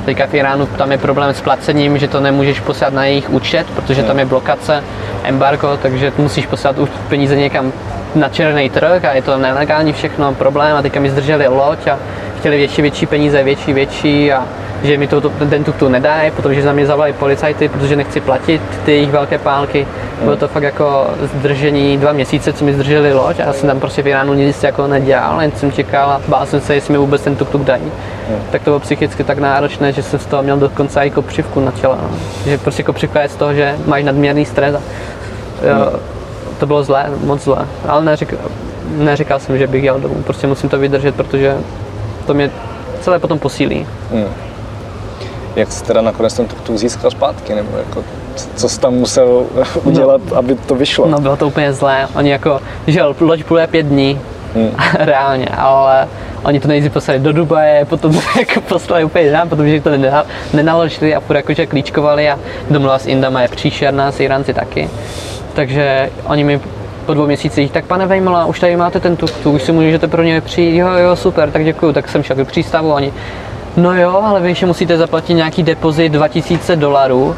Teďka 0.10 0.28
v 0.28 0.34
Iránu 0.34 0.66
tam 0.66 0.92
je 0.92 0.98
problém 0.98 1.34
s 1.34 1.42
placením, 1.42 1.98
že 1.98 2.08
to 2.08 2.20
nemůžeš 2.20 2.60
poslat 2.60 2.94
na 2.94 3.06
jejich 3.06 3.30
účet, 3.30 3.68
protože 3.76 4.04
tam 4.04 4.20
je 4.20 4.26
blokace, 4.26 4.84
embargo, 5.24 5.78
takže 5.82 6.14
musíš 6.18 6.46
poslat 6.46 6.78
už 6.78 6.90
peníze 7.10 7.36
někam 7.36 7.74
na 8.16 8.30
černý 8.30 8.70
trh 8.70 9.06
a 9.06 9.14
je 9.14 9.22
to 9.22 9.38
nelegální 9.38 9.94
všechno, 9.94 10.34
problém. 10.34 10.76
A 10.76 10.82
teďka 10.82 11.00
mi 11.00 11.10
zdrželi 11.10 11.48
loď 11.48 11.88
a 11.88 12.00
chtěli 12.40 12.58
větší, 12.58 12.82
větší 12.82 13.06
peníze, 13.06 13.44
větší, 13.44 13.74
větší 13.74 14.34
a 14.34 14.46
že 14.84 14.98
mi 14.98 15.08
to, 15.08 15.22
to 15.22 15.30
ten 15.30 15.64
tuk 15.64 15.82
nedají, 15.82 16.32
protože 16.32 16.62
za 16.62 16.74
mě 16.74 16.86
zavolají 16.86 17.14
policajty, 17.14 17.70
protože 17.70 17.96
nechci 17.96 18.22
platit 18.22 18.62
ty 18.86 18.92
jejich 18.92 19.12
velké 19.12 19.38
pálky. 19.38 19.88
Bylo 20.24 20.36
to 20.36 20.48
fakt 20.48 20.64
jako 20.64 21.08
zdržení 21.24 21.98
dva 21.98 22.12
měsíce, 22.12 22.54
co 22.54 22.66
mi 22.66 22.74
zdrželi 22.74 23.14
loď 23.14 23.40
a 23.40 23.46
já 23.46 23.54
jsem 23.54 23.70
tam 23.70 23.80
prostě 23.80 24.02
v 24.02 24.08
Iránu 24.08 24.34
nic 24.34 24.64
jako 24.64 24.88
nedělal, 24.88 25.42
jen 25.42 25.52
jsem 25.52 25.72
čekal 25.72 26.10
a 26.10 26.22
bál 26.28 26.46
jsem 26.46 26.62
se, 26.62 26.76
jestli 26.76 26.92
mi 26.92 26.98
vůbec 26.98 27.22
ten 27.22 27.36
tuk 27.36 27.64
dají. 27.64 27.92
Hmm. 28.30 28.40
Tak 28.52 28.62
to 28.62 28.70
bylo 28.70 28.80
psychicky 28.80 29.24
tak 29.24 29.38
náročné, 29.38 29.92
že 29.92 30.04
jsem 30.04 30.20
z 30.20 30.26
toho 30.26 30.44
měl 30.44 30.58
dokonce 30.58 31.00
i 31.00 31.10
kopřivku 31.10 31.60
na 31.60 31.72
těle. 31.72 31.98
No. 32.02 32.10
Že 32.46 32.58
prostě 32.58 32.84
kopřivka 32.84 33.22
je 33.22 33.30
z 33.30 33.36
toho, 33.36 33.54
že 33.54 33.76
máš 33.86 34.04
nadměrný 34.04 34.46
stres. 34.46 34.76
A, 34.76 34.82
jo, 35.68 35.76
hmm. 35.76 36.00
to 36.60 36.68
bylo 36.68 36.84
zlé, 36.84 37.06
moc 37.24 37.44
zlé, 37.44 37.66
ale 37.88 38.04
neříkal, 38.04 38.40
neříkal 38.98 39.40
jsem, 39.40 39.58
že 39.58 39.68
bych 39.68 39.84
jel 39.84 40.00
domů, 40.00 40.24
prostě 40.24 40.48
musím 40.48 40.70
to 40.70 40.80
vydržet, 40.80 41.16
protože 41.16 41.58
to 42.28 42.34
mě 42.34 42.52
celé 43.02 43.20
potom 43.20 43.40
posílí. 43.40 43.88
Hmm 44.12 44.49
jak 45.56 45.72
jsi 45.72 45.84
teda 45.84 46.02
nakonec 46.02 46.34
ten 46.34 46.48
tuk 46.48 46.78
získal 46.78 47.12
zpátky, 47.12 47.56
nebo 47.56 47.78
jako, 47.78 48.04
co 48.56 48.70
jsi 48.70 48.80
tam 48.80 48.94
musel 48.94 49.46
udělat, 49.84 50.22
no, 50.32 50.38
aby 50.38 50.56
to 50.56 50.76
vyšlo? 50.76 51.08
No 51.08 51.20
bylo 51.20 51.38
to 51.38 51.48
úplně 51.48 51.74
zlé, 51.74 52.08
oni 52.16 52.30
jako, 52.30 52.60
že 52.88 53.04
loď 53.04 53.44
pluje 53.44 53.68
pět 53.68 53.86
dní, 53.86 54.20
hmm. 54.56 54.72
reálně, 55.00 55.46
ale 55.46 56.08
oni 56.44 56.60
to 56.60 56.68
nejdřív 56.68 56.94
poslali 56.94 57.20
do 57.20 57.34
Dubaje, 57.34 57.86
potom 57.86 58.14
to 58.14 58.20
jako 58.40 58.62
poslali 58.62 59.04
úplně 59.04 59.26
jinam, 59.26 59.50
protože 59.50 59.82
to 59.82 59.90
nenaložili 60.54 61.16
a 61.16 61.20
furt 61.20 61.36
jakože 61.36 61.66
klíčkovali 61.66 62.30
a 62.30 62.40
domluva 62.70 63.00
s 63.00 63.06
Indama 63.06 63.42
je 63.42 63.48
příšerná, 63.48 64.12
s 64.12 64.20
Iranci 64.20 64.54
taky. 64.54 64.90
Takže 65.54 66.10
oni 66.26 66.44
mi 66.44 66.62
po 67.06 67.14
dvou 67.14 67.26
měsících, 67.26 67.72
tak 67.72 67.86
pane 67.86 68.08
Vejmola, 68.08 68.46
už 68.46 68.60
tady 68.60 68.78
máte 68.78 69.00
ten 69.00 69.16
tuk, 69.16 69.32
už 69.46 69.64
si 69.64 69.72
můžete 69.72 70.08
pro 70.08 70.24
ně 70.24 70.42
přijít, 70.42 70.78
jo, 70.78 70.88
jo, 70.88 71.16
super, 71.16 71.52
tak 71.52 71.64
děkuju, 71.64 71.94
tak 71.94 72.10
jsem 72.10 72.24
šel 72.24 72.36
do 72.36 72.46
přístavu, 72.46 72.92
oni, 72.92 73.14
No 73.78 73.96
jo, 73.96 74.22
ale 74.26 74.42
vy 74.42 74.50
ještě 74.50 74.66
musíte 74.66 74.98
zaplatit 74.98 75.34
nějaký 75.34 75.64
depozit 75.64 76.12
2000 76.12 76.76
dolarů 76.76 77.36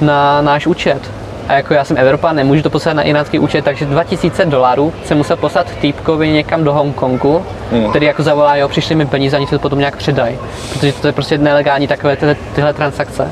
na 0.00 0.42
náš 0.42 0.66
účet. 0.66 1.10
A 1.48 1.52
jako 1.52 1.74
já 1.74 1.84
jsem 1.84 1.98
Evropa, 1.98 2.32
nemůžu 2.32 2.62
to 2.62 2.70
poslat 2.70 2.92
na 2.92 3.02
iránský 3.02 3.38
účet, 3.38 3.64
takže 3.64 3.84
2000 3.84 4.44
dolarů 4.44 4.92
jsem 5.04 5.18
musel 5.18 5.36
poslat 5.36 5.66
týpkovi 5.80 6.28
někam 6.28 6.64
do 6.64 6.72
Hongkongu, 6.72 7.42
hmm. 7.72 7.90
který 7.90 8.06
jako 8.06 8.22
zavolá, 8.22 8.56
jo, 8.56 8.68
přišli 8.68 8.94
mi 8.94 9.06
peníze, 9.06 9.36
ani 9.36 9.46
se 9.46 9.54
to 9.54 9.58
potom 9.58 9.78
nějak 9.78 9.96
předají, 9.96 10.38
protože 10.72 10.92
to 10.92 11.06
je 11.06 11.12
prostě 11.12 11.38
nelegální 11.38 11.86
takové 11.86 12.16
tyhle, 12.16 12.36
tyhle 12.54 12.72
transakce. 12.72 13.30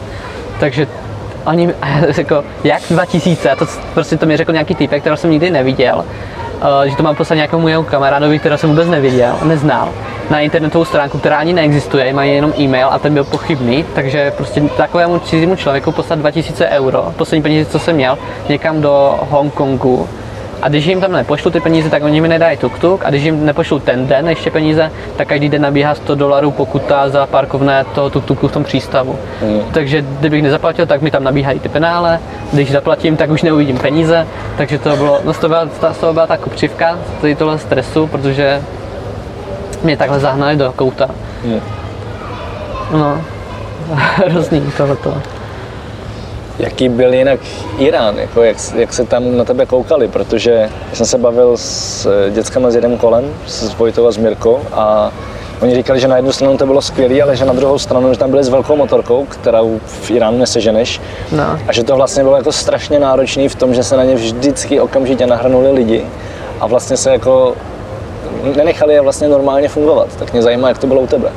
Takže 0.61 0.87
oni, 1.47 1.75
jako, 2.17 2.45
jak 2.65 2.83
2000, 2.91 3.51
a 3.51 3.57
to 3.57 3.67
prostě 3.95 4.17
to 4.17 4.27
mi 4.27 4.37
řekl 4.37 4.53
nějaký 4.53 4.75
týpek, 4.75 5.01
kterého 5.01 5.17
jsem 5.17 5.31
nikdy 5.31 5.51
neviděl, 5.51 6.05
že 6.85 6.97
to 6.97 7.03
mám 7.03 7.17
poslat 7.17 7.37
nějakému 7.37 7.63
mému 7.63 7.85
kamarádovi, 7.85 8.39
kterého 8.39 8.59
jsem 8.59 8.71
vůbec 8.71 8.89
neviděl, 8.89 9.39
neznal 9.45 9.89
na 10.31 10.41
internetovou 10.41 10.85
stránku, 10.85 11.19
která 11.19 11.37
ani 11.37 11.53
neexistuje, 11.53 12.13
mají 12.13 12.35
jenom 12.35 12.53
e-mail 12.59 12.89
a 12.91 12.99
ten 12.99 13.15
byl 13.15 13.25
pochybný, 13.25 13.85
takže 13.95 14.31
prostě 14.31 14.61
takovému 14.61 15.19
cizímu 15.19 15.57
člověku 15.57 15.93
poslat 15.93 16.19
2000 16.19 16.69
euro, 16.69 17.13
poslední 17.17 17.43
peníze, 17.43 17.71
co 17.71 17.79
jsem 17.79 17.97
měl, 17.97 18.19
někam 18.49 18.81
do 18.81 19.19
Hongkongu, 19.31 20.09
a 20.63 20.69
když 20.69 20.87
jim 20.87 21.01
tam 21.01 21.13
nepošlu 21.13 21.51
ty 21.51 21.61
peníze, 21.61 21.91
tak 21.91 22.05
oni 22.05 22.21
mi 22.21 22.29
nedají 22.29 22.59
tuk-tuk 22.59 22.99
a 23.05 23.11
když 23.11 23.25
jim 23.25 23.47
nepošlu 23.47 23.79
ten 23.79 24.07
den 24.07 24.29
ještě 24.29 24.51
peníze, 24.51 24.91
tak 25.17 25.29
každý 25.29 25.49
den 25.49 25.63
nabíhá 25.63 25.95
100 25.95 26.15
dolarů 26.15 26.51
pokuta 26.51 27.09
za 27.09 27.27
parkovné 27.27 27.85
toho 27.95 28.11
tuk-tuku 28.11 28.49
v 28.49 28.53
tom 28.53 28.65
přístavu. 28.65 29.19
Mm. 29.43 29.61
Takže 29.73 30.03
kdybych 30.03 30.43
nezaplatil, 30.43 30.87
tak 30.87 31.03
mi 31.03 31.11
tam 31.11 31.25
nabíhají 31.25 31.61
ty 31.61 31.69
penále, 31.69 32.21
když 32.53 32.73
zaplatím, 32.73 33.17
tak 33.17 33.31
už 33.31 33.43
neuvidím 33.43 33.79
peníze, 33.79 34.27
takže 34.57 34.79
to 34.79 34.97
bylo, 34.97 35.21
no 35.25 35.35
to 35.35 35.49
byla, 35.49 35.69
to 36.01 36.13
byla 36.13 36.27
ta 36.27 36.37
kupřivka, 36.37 36.99
tohle 37.39 37.59
stresu, 37.59 38.07
protože 38.07 38.63
mě 39.83 39.97
takhle 39.97 40.21
zahnali 40.21 40.57
do 40.57 40.73
kouta. 40.77 41.09
Hmm. 41.45 41.61
No, 42.93 43.21
hrozný 43.95 44.73
tohleto. 44.77 45.36
Jaký 46.59 46.89
byl 46.89 47.15
jinak 47.15 47.41
Irán, 47.79 48.19
jako 48.19 48.43
jak, 48.43 48.57
jak 48.75 48.93
se 48.93 49.05
tam 49.05 49.37
na 49.37 49.45
tebe 49.45 49.67
koukali, 49.67 50.09
protože 50.09 50.71
jsem 50.93 51.07
se 51.07 51.19
bavil 51.19 51.57
s 51.57 52.07
eh, 52.07 52.31
dětskama 52.31 52.71
s 52.71 52.75
jedním 52.75 52.99
kolem, 52.99 53.25
s 53.47 53.75
Vojtou 53.75 54.07
a 54.07 54.13
s 54.13 54.17
Mirkou 54.17 54.59
a 54.73 55.13
oni 55.61 55.75
říkali, 55.75 56.01
že 56.01 56.09
na 56.09 56.17
jednu 56.17 56.33
stranu 56.33 56.57
to 56.57 56.67
bylo 56.67 56.83
skvělé, 56.83 57.23
ale 57.23 57.37
že 57.37 57.45
na 57.45 57.53
druhou 57.53 57.79
stranu, 57.79 58.13
že 58.13 58.19
tam 58.19 58.31
byli 58.31 58.45
s 58.45 58.49
velkou 58.49 58.77
motorkou, 58.77 59.25
kterou 59.25 59.81
v 59.87 60.11
Iránu 60.11 60.39
neseženeš 60.39 61.01
no. 61.33 61.59
a 61.69 61.73
že 61.73 61.85
to 61.85 61.97
vlastně 61.97 62.23
bylo 62.23 62.37
jako 62.37 62.53
strašně 62.53 62.99
náročné 62.99 63.49
v 63.49 63.55
tom, 63.55 63.75
že 63.75 63.85
se 63.85 63.97
na 63.97 64.05
ně 64.05 64.15
vždycky 64.15 64.81
okamžitě 64.81 65.27
nahrnuli 65.27 65.73
lidi 65.73 66.05
a 66.61 66.67
vlastně 66.67 66.97
se 66.97 67.11
jako 67.11 67.55
nenechali 68.57 68.95
je 68.95 69.01
vlastně 69.01 69.29
normálně 69.29 69.69
fungovat. 69.69 70.09
Tak 70.19 70.33
mě 70.33 70.43
zajímá, 70.43 70.69
jak 70.69 70.79
to 70.79 70.87
bylo 70.87 71.01
u 71.01 71.07
tebe. 71.07 71.33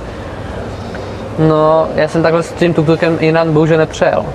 No, 1.39 1.87
já 1.95 2.07
jsem 2.07 2.23
takhle 2.23 2.43
s 2.43 2.51
tím 2.51 2.73
tuktukem 2.73 3.17
Iran 3.19 3.53
bohužel 3.53 3.77
nepřejel. 3.77 4.25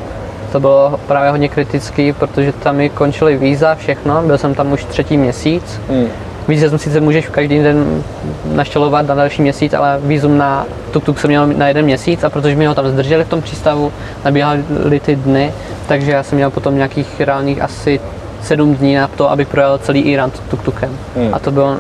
To 0.55 0.61
bylo 0.61 1.01
právě 1.07 1.31
hodně 1.31 1.49
kritický, 1.49 2.13
protože 2.13 2.53
tam 2.53 2.77
mi 2.77 2.89
končily 2.89 3.37
víza, 3.37 3.75
všechno, 3.75 4.23
byl 4.23 4.39
jsem 4.39 4.55
tam 4.55 4.73
už 4.73 4.85
třetí 4.85 5.17
měsíc. 5.17 5.81
Hmm. 5.89 6.07
Víza 6.49 6.79
sice 6.79 7.01
můžeš 7.01 7.29
každý 7.29 7.59
den 7.59 8.03
naštělovat 8.55 9.07
na 9.07 9.15
další 9.15 9.43
měsíc, 9.43 9.75
ale 9.75 9.99
vízum 10.03 10.39
na 10.39 10.67
tuk-tuk 10.93 11.17
jsem 11.17 11.29
měl 11.31 11.47
na 11.47 11.69
jeden 11.69 11.85
měsíc 11.85 12.25
a 12.25 12.31
protože 12.31 12.57
mi 12.57 12.67
ho 12.67 12.75
tam 12.75 12.89
zdrželi 12.89 13.25
v 13.25 13.29
tom 13.29 13.43
přístavu, 13.43 13.93
nabíhaly 14.25 15.01
ty 15.01 15.17
dny, 15.17 15.53
takže 15.89 16.11
já 16.11 16.23
jsem 16.23 16.37
měl 16.37 16.51
potom 16.51 16.77
nějakých 16.77 17.21
reálných 17.21 17.63
asi 17.63 18.01
sedm 18.43 18.75
dní 18.75 18.95
na 18.95 19.09
to, 19.09 19.31
abych 19.31 19.49
projel 19.49 19.79
celý 19.79 20.01
Irán 20.01 20.31
tuk-tukem. 20.51 20.91
Hmm. 21.17 21.35
A 21.35 21.39
to 21.39 21.51
bylo 21.51 21.77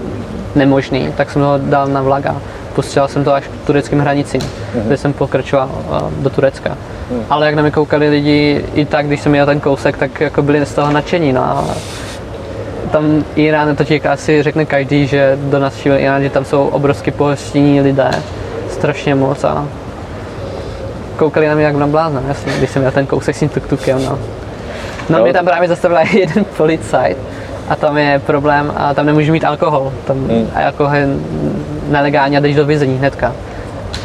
nemožný, 0.55 1.13
tak 1.17 1.31
jsem 1.31 1.43
ho 1.43 1.59
dal 1.59 1.87
na 1.87 2.03
vlak 2.03 2.27
a 2.75 2.77
posílal 2.77 3.09
jsem 3.09 3.25
to 3.25 3.35
až 3.35 3.45
k 3.49 3.67
tureckým 3.67 4.01
hranicím, 4.01 4.41
mm-hmm. 4.41 4.83
kde 4.87 4.97
jsem 4.97 5.13
pokračoval 5.13 5.71
do 6.19 6.31
Turecka. 6.31 6.77
Mm. 7.11 7.23
Ale 7.31 7.47
jak 7.47 7.55
na 7.55 7.63
mě 7.63 7.71
koukali 7.71 8.09
lidi 8.09 8.65
i 8.75 8.85
tak, 8.85 9.07
když 9.07 9.21
jsem 9.21 9.33
měl 9.33 9.47
ten 9.47 9.61
kousek, 9.61 9.97
tak 9.97 10.21
jako 10.21 10.43
byli 10.43 10.67
z 10.67 10.75
toho 10.75 10.93
nadšení. 10.93 11.33
No. 11.33 11.71
Tam 12.93 13.25
Irán, 13.37 13.77
to 13.77 13.85
ti 13.85 14.01
asi 14.01 14.43
řekne 14.43 14.65
každý, 14.65 15.07
že 15.07 15.39
do 15.43 15.59
nás 15.59 15.77
šíl 15.77 15.99
Irán, 15.99 16.23
že 16.23 16.31
tam 16.31 16.45
jsou 16.45 16.67
obrovsky 16.69 17.11
pohostinní 17.11 17.81
lidé, 17.81 18.11
strašně 18.71 19.15
moc 19.15 19.45
a 19.45 19.69
koukali 21.17 21.49
na 21.49 21.55
mě 21.55 21.65
jak 21.65 21.77
na 21.77 21.87
blázna, 21.87 22.23
jasně, 22.29 22.53
když 22.59 22.71
jsem 22.71 22.83
měl 22.83 22.93
ten 22.93 23.07
kousek 23.07 23.37
s 23.37 23.41
tím 23.41 23.49
tuk-tukem. 23.49 24.05
No. 24.05 24.19
No, 25.11 25.23
mě 25.23 25.33
tam 25.33 25.45
právě 25.45 25.69
zastavil 25.69 25.99
jeden 26.13 26.45
policajt, 26.57 27.19
a 27.69 27.77
tam 27.77 27.99
je 27.99 28.19
problém 28.19 28.73
a 28.77 28.95
tam 28.95 29.07
nemůžu 29.07 29.33
mít 29.33 29.45
alkohol. 29.45 29.93
Tam 30.07 30.17
hmm. 30.17 30.51
alkohol 30.67 30.95
je 31.87 31.93
nelegální 31.93 32.37
a 32.37 32.41
jdeš 32.41 32.57
do 32.57 32.65
vězení 32.65 32.99
hnedka. 32.99 33.33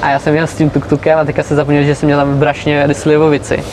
A 0.02 0.10
já 0.10 0.20
jsem 0.20 0.34
měl 0.34 0.48
s 0.48 0.56
tím 0.56 0.70
tuktukem 0.70 1.20
a 1.20 1.26
teďka 1.26 1.44
se 1.44 1.56
zapomněl, 1.56 1.84
že 1.84 1.96
jsem 1.96 2.08
měl 2.08 2.20
tam 2.20 2.34
v 2.34 2.38
Brašně 2.38 2.88
slivovici. 2.94 3.64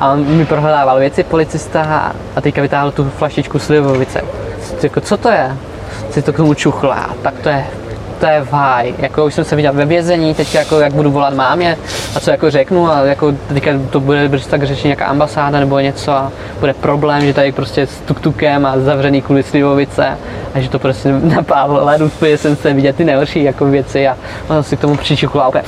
A 0.00 0.12
on 0.12 0.24
mi 0.24 0.46
prohledával 0.46 0.98
věci, 0.98 1.24
policista, 1.24 2.12
a 2.36 2.40
teďka 2.40 2.62
vytáhl 2.62 2.90
tu 2.90 3.10
flašičku 3.18 3.58
slivovice. 3.58 4.20
Jako, 4.82 5.00
co 5.00 5.16
to 5.16 5.28
je? 5.28 5.56
Si 6.10 6.22
to 6.22 6.32
k 6.32 6.36
tomu 6.36 6.54
čuchla, 6.54 7.10
tak 7.22 7.34
to 7.34 7.48
je 7.48 7.64
to 8.22 8.28
je 8.28 8.46
vaj. 8.50 8.94
Jako 8.98 9.24
už 9.26 9.34
jsem 9.34 9.44
se 9.44 9.56
viděl 9.56 9.72
ve 9.72 9.84
vězení, 9.84 10.34
teď 10.34 10.54
jako 10.54 10.80
jak 10.80 10.92
budu 10.92 11.10
volat 11.10 11.34
mámě 11.34 11.78
a 12.16 12.20
co 12.20 12.30
jako 12.30 12.50
řeknu 12.50 12.90
a 12.90 13.04
jako 13.04 13.32
teďka 13.48 13.70
to 13.90 14.00
bude 14.00 14.28
brzo 14.28 14.48
tak 14.50 14.62
řešit 14.62 14.84
nějaká 14.84 15.06
ambasáda 15.06 15.60
nebo 15.60 15.78
něco 15.78 16.12
a 16.12 16.32
bude 16.60 16.74
problém, 16.74 17.20
že 17.20 17.34
tady 17.34 17.52
prostě 17.52 17.86
s 17.86 18.00
tuktukem 18.00 18.66
a 18.66 18.78
zavřený 18.78 19.22
kvůli 19.22 19.42
slivovice 19.42 20.18
a 20.54 20.60
že 20.60 20.68
to 20.68 20.78
prostě 20.78 21.08
napávlo 21.22 21.84
ledu, 21.84 22.10
jsem 22.36 22.56
se 22.56 22.72
vidět 22.72 22.96
ty 22.96 23.04
nejhorší 23.04 23.42
jako 23.42 23.64
věci 23.64 24.08
a 24.08 24.16
on 24.48 24.62
si 24.62 24.76
k 24.76 24.80
tomu 24.80 24.96
přičukla 24.96 25.48
úplně 25.48 25.64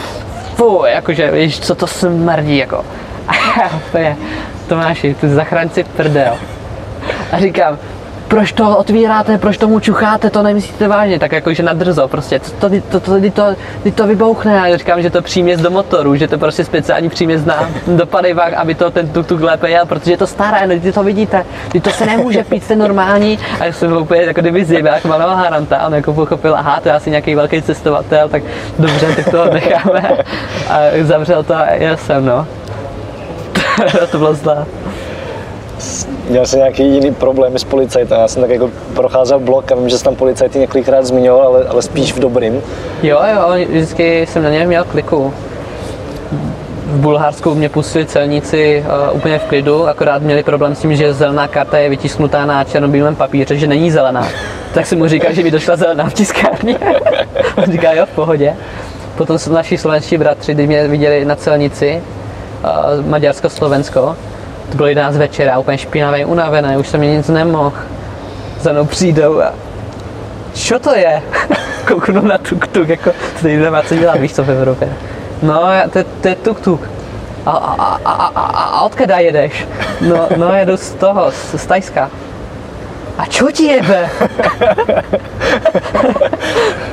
fuj, 0.55 0.91
jakože 0.91 1.31
víš, 1.31 1.61
co 1.61 1.75
to 1.75 1.87
smrdí 1.87 2.57
jako. 2.57 2.85
A 3.65 3.77
úplně, 3.77 4.17
Tomáši, 4.67 5.15
ty 5.15 5.29
zachránci 5.29 5.85
prdel. 5.85 6.35
A 7.33 7.39
říkám, 7.39 7.79
proč 8.35 8.53
to 8.53 8.77
otvíráte, 8.77 9.39
proč 9.39 9.59
tomu 9.59 9.81
čucháte, 9.81 10.31
to 10.31 10.43
nemyslíte 10.43 10.89
vážně, 10.89 11.19
tak 11.19 11.33
jakože 11.33 11.63
nadrzo 11.63 12.09
prostě, 12.09 12.39
to, 12.39 12.51
to, 12.51 12.81
to, 12.91 13.01
to, 13.01 13.21
to, 13.21 13.31
to, 13.31 13.91
to 13.95 14.07
vybouchne, 14.07 14.71
já 14.71 14.77
říkám, 14.77 15.03
že 15.03 15.11
to 15.11 15.23
příměs 15.23 15.61
do 15.61 15.71
motoru, 15.71 16.17
že 16.17 16.29
to 16.29 16.39
prostě 16.39 16.65
speciální 16.65 17.09
příměs 17.09 17.45
na, 17.45 17.71
do 17.87 18.07
paliva, 18.07 18.43
aby 18.57 18.75
to 18.75 18.91
ten 18.91 19.09
tuk 19.09 19.27
tuk 19.27 19.41
lépe 19.41 19.71
jel, 19.71 19.87
protože 19.87 20.11
je 20.11 20.17
to 20.17 20.27
staré, 20.27 20.67
no, 20.67 20.81
ty 20.81 20.93
to 20.93 21.03
vidíte, 21.03 21.45
ty 21.73 21.81
to 21.81 21.91
se 21.91 22.07
nemůže 22.07 22.45
pít, 22.45 22.67
ten 22.67 22.79
normální, 22.79 23.39
a 23.61 23.65
já 23.65 23.73
jsem 23.73 23.89
byl 23.89 23.99
úplně 23.99 24.23
jako 24.23 24.41
kdyby 24.41 24.65
zjevák 24.65 25.05
malého 25.05 25.37
haranta, 25.37 25.87
on 25.87 25.95
jako 25.95 26.13
pochopil, 26.13 26.57
aha, 26.57 26.81
to 26.83 26.89
je 26.89 26.95
asi 26.95 27.11
nějaký 27.11 27.35
velký 27.35 27.63
cestovatel, 27.63 28.29
tak 28.29 28.43
dobře, 28.79 29.07
tak 29.17 29.31
to 29.31 29.45
necháme 29.45 30.19
a 30.69 30.79
zavřel 31.03 31.43
to 31.43 31.55
a 31.55 31.67
já 31.67 31.97
jsem, 31.97 32.27
no. 32.27 32.47
to 34.11 34.19
bylo 34.19 34.35
zlá 34.35 34.67
měl 36.29 36.47
jsem 36.47 36.59
nějaký 36.59 36.95
jiný 36.95 37.15
problém 37.15 37.59
s 37.59 37.65
policajtem. 37.65 38.21
Já 38.21 38.29
jsem 38.29 38.43
tak 38.43 38.51
jako 38.51 38.71
procházel 38.95 39.41
blok 39.41 39.73
a 39.73 39.75
vím, 39.75 39.89
že 39.89 39.99
jsem 39.99 40.05
tam 40.05 40.17
policajty 40.17 40.59
několikrát 40.59 41.07
zmiňoval, 41.07 41.47
ale, 41.47 41.65
ale 41.65 41.83
spíš 41.83 42.13
v 42.13 42.19
dobrým. 42.19 42.63
Jo, 43.03 43.21
jo, 43.35 43.67
vždycky 43.69 44.27
jsem 44.27 44.43
na 44.43 44.51
něm 44.51 44.69
měl 44.69 44.85
kliku. 44.85 45.35
V 46.87 47.01
Bulharsku 47.01 47.55
mě 47.55 47.69
pustili 47.69 48.07
celníci 48.07 48.85
uh, 49.11 49.17
úplně 49.17 49.39
v 49.39 49.45
klidu, 49.45 49.89
akorát 49.89 50.23
měli 50.23 50.43
problém 50.43 50.75
s 50.75 50.81
tím, 50.81 50.97
že 50.97 51.15
zelená 51.15 51.49
karta 51.49 51.79
je 51.79 51.89
vytisknutá 51.89 52.47
na 52.47 52.65
černobílém 52.65 53.17
papíře, 53.17 53.57
že 53.57 53.67
není 53.67 53.91
zelená. 53.91 54.29
Tak 54.75 54.87
jsem 54.87 54.99
mu 54.99 55.09
říkal, 55.09 55.33
že 55.33 55.43
mi 55.43 55.51
došla 55.51 55.77
zelená 55.77 56.09
v 56.09 56.15
tiskárně. 56.15 56.79
On 57.57 57.73
říká, 57.73 57.93
jo, 57.93 58.07
v 58.07 58.11
pohodě. 58.11 58.57
Potom 59.17 59.39
jsou 59.39 59.53
naši 59.53 59.79
slovenští 59.79 60.19
bratři, 60.19 60.55
když 60.55 60.67
mě 60.67 60.89
viděli 60.89 61.25
na 61.25 61.37
celnici, 61.37 62.03
uh, 62.65 63.07
Maďarsko, 63.07 63.49
Slovensko, 63.49 64.17
to 64.71 64.77
bylo 64.77 64.89
11 64.89 65.17
večera, 65.17 65.59
úplně 65.59 65.79
špinavý, 65.79 66.25
unavený, 66.25 66.77
už 66.77 66.89
jsem 66.89 67.01
mi 67.01 67.07
nic 67.07 67.29
nemohl. 67.29 67.77
Za 68.61 68.73
mnou 68.73 68.85
přijdou 68.85 69.41
a 69.41 69.53
čo 70.55 70.79
to 70.79 70.95
je? 70.95 71.23
Kouknu 71.87 72.21
na 72.21 72.39
tuk-tuk, 72.39 72.89
jako 72.89 73.11
tady 73.43 73.57
nemá 73.57 73.83
co 73.83 73.97
dělat, 73.97 74.21
víš 74.21 74.35
co 74.35 74.45
v 74.45 74.51
Evropě. 74.51 74.89
No, 75.43 75.63
to, 75.91 75.99
to 76.21 76.29
je 76.29 76.37
tuk-tuk. 76.37 76.81
A, 77.47 77.51
a, 77.51 77.99
a, 78.05 78.27
a, 78.27 78.47
a, 78.47 78.81
odkeda 78.81 79.19
jedeš? 79.19 79.67
No, 80.01 80.29
no 80.37 80.55
jedu 80.55 80.77
z 80.77 80.91
toho, 80.91 81.31
z, 81.31 81.61
z 81.61 81.67
Tajska. 81.67 82.11
A 83.19 83.27
čo 83.27 83.51
ti 83.51 83.65
jebe? 83.65 84.11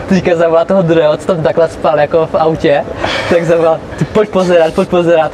Teďka 0.10 0.36
zavolá 0.36 0.66
toho 0.66 0.82
druhého, 0.82 1.18
co 1.18 1.26
tam 1.28 1.44
takhle 1.44 1.70
spal 1.70 2.00
jako 2.00 2.26
v 2.26 2.36
autě, 2.36 2.86
tak 3.30 3.46
zavolá, 3.46 3.80
ty 3.98 4.06
pojď 4.06 4.30
pozerat, 4.30 4.74
pojď 4.74 4.90
pozerat. 4.90 5.32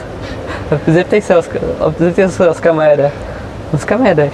Zeptej 0.88 1.22
se, 1.22 1.34
zeptej 1.98 2.30
se, 2.30 2.54
s 2.54 2.60
kam 2.60 2.82
jede. 2.82 3.12
No 3.74 3.80
s 3.80 3.86
kam 3.86 4.06
jedeš? 4.06 4.34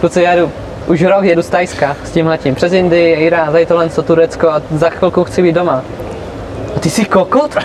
Kluci, 0.00 0.22
já 0.22 0.36
jdu, 0.36 0.52
už 0.86 1.02
rok 1.02 1.24
jedu 1.24 1.42
z 1.42 1.48
Tajska 1.48 1.96
s 2.04 2.10
tím 2.10 2.26
letím. 2.26 2.54
Přes 2.54 2.72
Indii, 2.72 3.14
Irán, 3.14 3.52
tady 3.52 3.66
tohle, 3.66 3.88
co 3.88 4.02
Turecko 4.02 4.48
a 4.48 4.62
za 4.70 4.90
chvilku 4.90 5.24
chci 5.24 5.42
být 5.42 5.52
doma. 5.52 5.82
A 6.76 6.80
ty 6.80 6.90
jsi 6.90 7.04
kokot? 7.04 7.56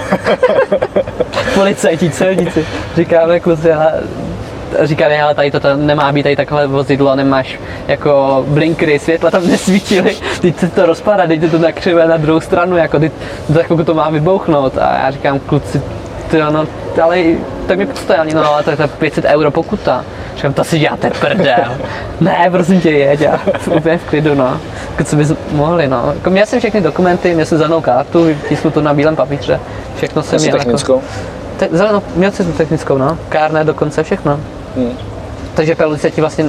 Policajti, 1.54 2.10
celníci. 2.10 2.65
Říkáme 2.95 3.39
kluci, 3.39 3.73
ale 3.73 3.93
říkali, 4.82 5.19
ale 5.19 5.36
tady 5.36 5.52
to 5.52 5.60
nemá 5.75 6.12
být 6.12 6.23
tady 6.23 6.36
takhle 6.36 6.67
vozidlo, 6.67 7.15
nemáš 7.15 7.60
jako 7.88 8.45
blinkry, 8.47 8.99
světla 8.99 9.32
tam 9.32 9.47
nesvítily, 9.47 10.15
teď 10.41 10.60
se 10.60 10.67
to 10.67 10.86
rozpadá, 10.86 11.25
dejte 11.25 11.47
to 11.47 11.58
na 11.58 11.71
křivé 11.71 12.08
na 12.08 12.17
druhou 12.17 12.39
stranu, 12.39 12.78
jako 12.78 12.99
teď, 12.99 13.12
za 13.49 13.63
chvilku 13.63 13.84
to 13.84 13.93
má 13.93 14.10
vybouchnout 14.10 14.78
a 14.78 14.99
já 15.04 15.12
říkám, 15.12 15.39
kluci, 15.39 15.82
ty 16.32 16.38
no, 16.38 16.67
ale 17.01 17.23
tak 17.67 17.77
mi 17.77 17.85
postojali, 17.85 18.33
no 18.33 18.53
ale 18.53 18.63
to 18.63 18.71
je 18.71 18.77
500 18.97 19.25
euro 19.25 19.51
pokuta. 19.51 20.05
Říkám, 20.35 20.53
to 20.53 20.63
si 20.63 20.79
děláte 20.79 21.09
prdel. 21.09 21.77
ne, 22.21 22.47
prosím 22.51 22.81
tě, 22.81 22.89
jeď, 22.89 23.21
já 23.21 23.39
jsem 23.63 23.73
úplně 23.73 23.97
v 23.97 24.03
klidu, 24.09 24.35
no. 24.35 24.59
Jako 24.91 25.03
co 25.03 25.15
bys 25.15 25.33
mohli, 25.51 25.88
no. 25.88 26.12
Jako 26.15 26.29
měl 26.29 26.45
jsem 26.45 26.59
všechny 26.59 26.81
dokumenty, 26.81 27.33
měl 27.33 27.45
jsem 27.45 27.57
zelenou 27.57 27.81
kartu, 27.81 28.23
vytisknu 28.23 28.71
to 28.71 28.81
na 28.81 28.93
bílém 28.93 29.15
papíře, 29.15 29.59
všechno 29.97 30.23
jsem 30.23 30.41
měl. 30.41 30.57
technickou? 30.57 30.93
Jako, 30.93 31.05
te, 31.57 31.77
zelenou, 31.77 32.01
měl 32.15 32.31
jsem 32.31 32.45
tu 32.45 32.51
technickou, 32.51 32.97
no. 32.97 33.17
Kárné 33.29 33.63
dokonce, 33.63 34.03
všechno. 34.03 34.39
Hmm. 34.75 35.09
Takže 35.60 35.76
policie 35.76 36.12
ti 36.12 36.22
vlastně 36.22 36.45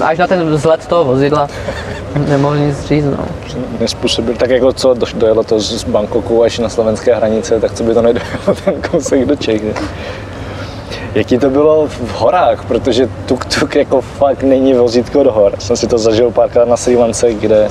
až 0.00 0.18
na 0.18 0.26
ten 0.26 0.50
vzhled 0.50 0.86
toho 0.86 1.04
vozidla 1.04 1.48
nemohl 2.28 2.56
nic 2.56 2.86
říct. 2.86 3.04
No. 3.04 3.18
Nespůsobil 3.80 4.34
tak 4.34 4.50
jako 4.50 4.72
co 4.72 4.94
dojelo 5.14 5.44
to 5.44 5.60
z 5.60 5.84
Bangkoku 5.84 6.42
až 6.42 6.58
na 6.58 6.68
slovenské 6.68 7.14
hranice, 7.14 7.60
tak 7.60 7.72
co 7.72 7.84
by 7.84 7.94
to 7.94 8.02
nedojelo 8.02 8.54
ten 8.64 8.74
kousek 8.90 9.24
do 9.24 9.36
Čech. 9.36 9.62
Jaký 11.14 11.38
to 11.38 11.50
bylo 11.50 11.86
v 11.86 12.12
horách, 12.12 12.64
protože 12.64 13.08
tuk-tuk 13.26 13.78
jako 13.78 14.00
fakt 14.00 14.42
není 14.42 14.74
vozítko 14.74 15.22
do 15.22 15.32
hor. 15.32 15.52
Jsem 15.58 15.76
si 15.76 15.86
to 15.86 15.98
zažil 15.98 16.30
párkrát 16.30 16.68
na 16.68 16.76
Sri 16.76 16.96
Lance, 16.96 17.34
kde 17.34 17.68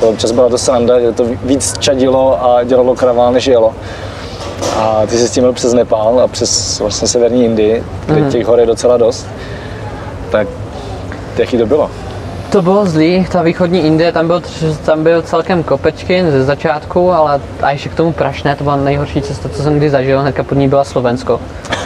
to 0.00 0.08
občas 0.08 0.32
byla 0.32 0.48
to 0.48 0.58
sranda, 0.58 0.98
kde 0.98 1.12
to 1.12 1.26
víc 1.42 1.78
čadilo 1.78 2.44
a 2.44 2.64
dělalo 2.64 2.94
kravál, 2.94 3.32
než 3.32 3.46
jelo. 3.46 3.74
A 4.76 5.02
ty 5.06 5.18
jsi 5.18 5.28
s 5.28 5.30
tím 5.30 5.42
byl 5.42 5.52
přes 5.52 5.72
Nepál 5.72 6.20
a 6.20 6.28
přes 6.28 6.80
vlastně 6.80 7.08
severní 7.08 7.44
Indii, 7.44 7.84
kde 8.06 8.20
mm. 8.20 8.30
těch 8.30 8.46
hor 8.46 8.60
je 8.60 8.66
docela 8.66 8.96
dost. 8.96 9.26
Tak 10.30 10.48
jaký 11.36 11.58
to 11.58 11.66
bylo? 11.66 11.90
To 12.52 12.62
bylo 12.62 12.86
zlý, 12.86 13.26
ta 13.32 13.42
východní 13.42 13.80
Indie, 13.80 14.12
tam 14.12 14.26
byl, 14.26 14.42
tam 14.84 15.02
byl 15.02 15.22
celkem 15.22 15.62
kopečky 15.62 16.24
ze 16.30 16.44
začátku, 16.44 17.12
ale 17.12 17.40
a 17.62 17.70
ještě 17.70 17.88
k 17.88 17.94
tomu 17.94 18.12
prašné, 18.12 18.56
to 18.56 18.64
byla 18.64 18.76
nejhorší 18.76 19.22
cesta, 19.22 19.48
co 19.48 19.62
jsem 19.62 19.76
kdy 19.76 19.90
zažil, 19.90 20.20
hnedka 20.20 20.42
pod 20.42 20.54
ní 20.54 20.68
byla 20.68 20.84
Slovensko. 20.84 21.40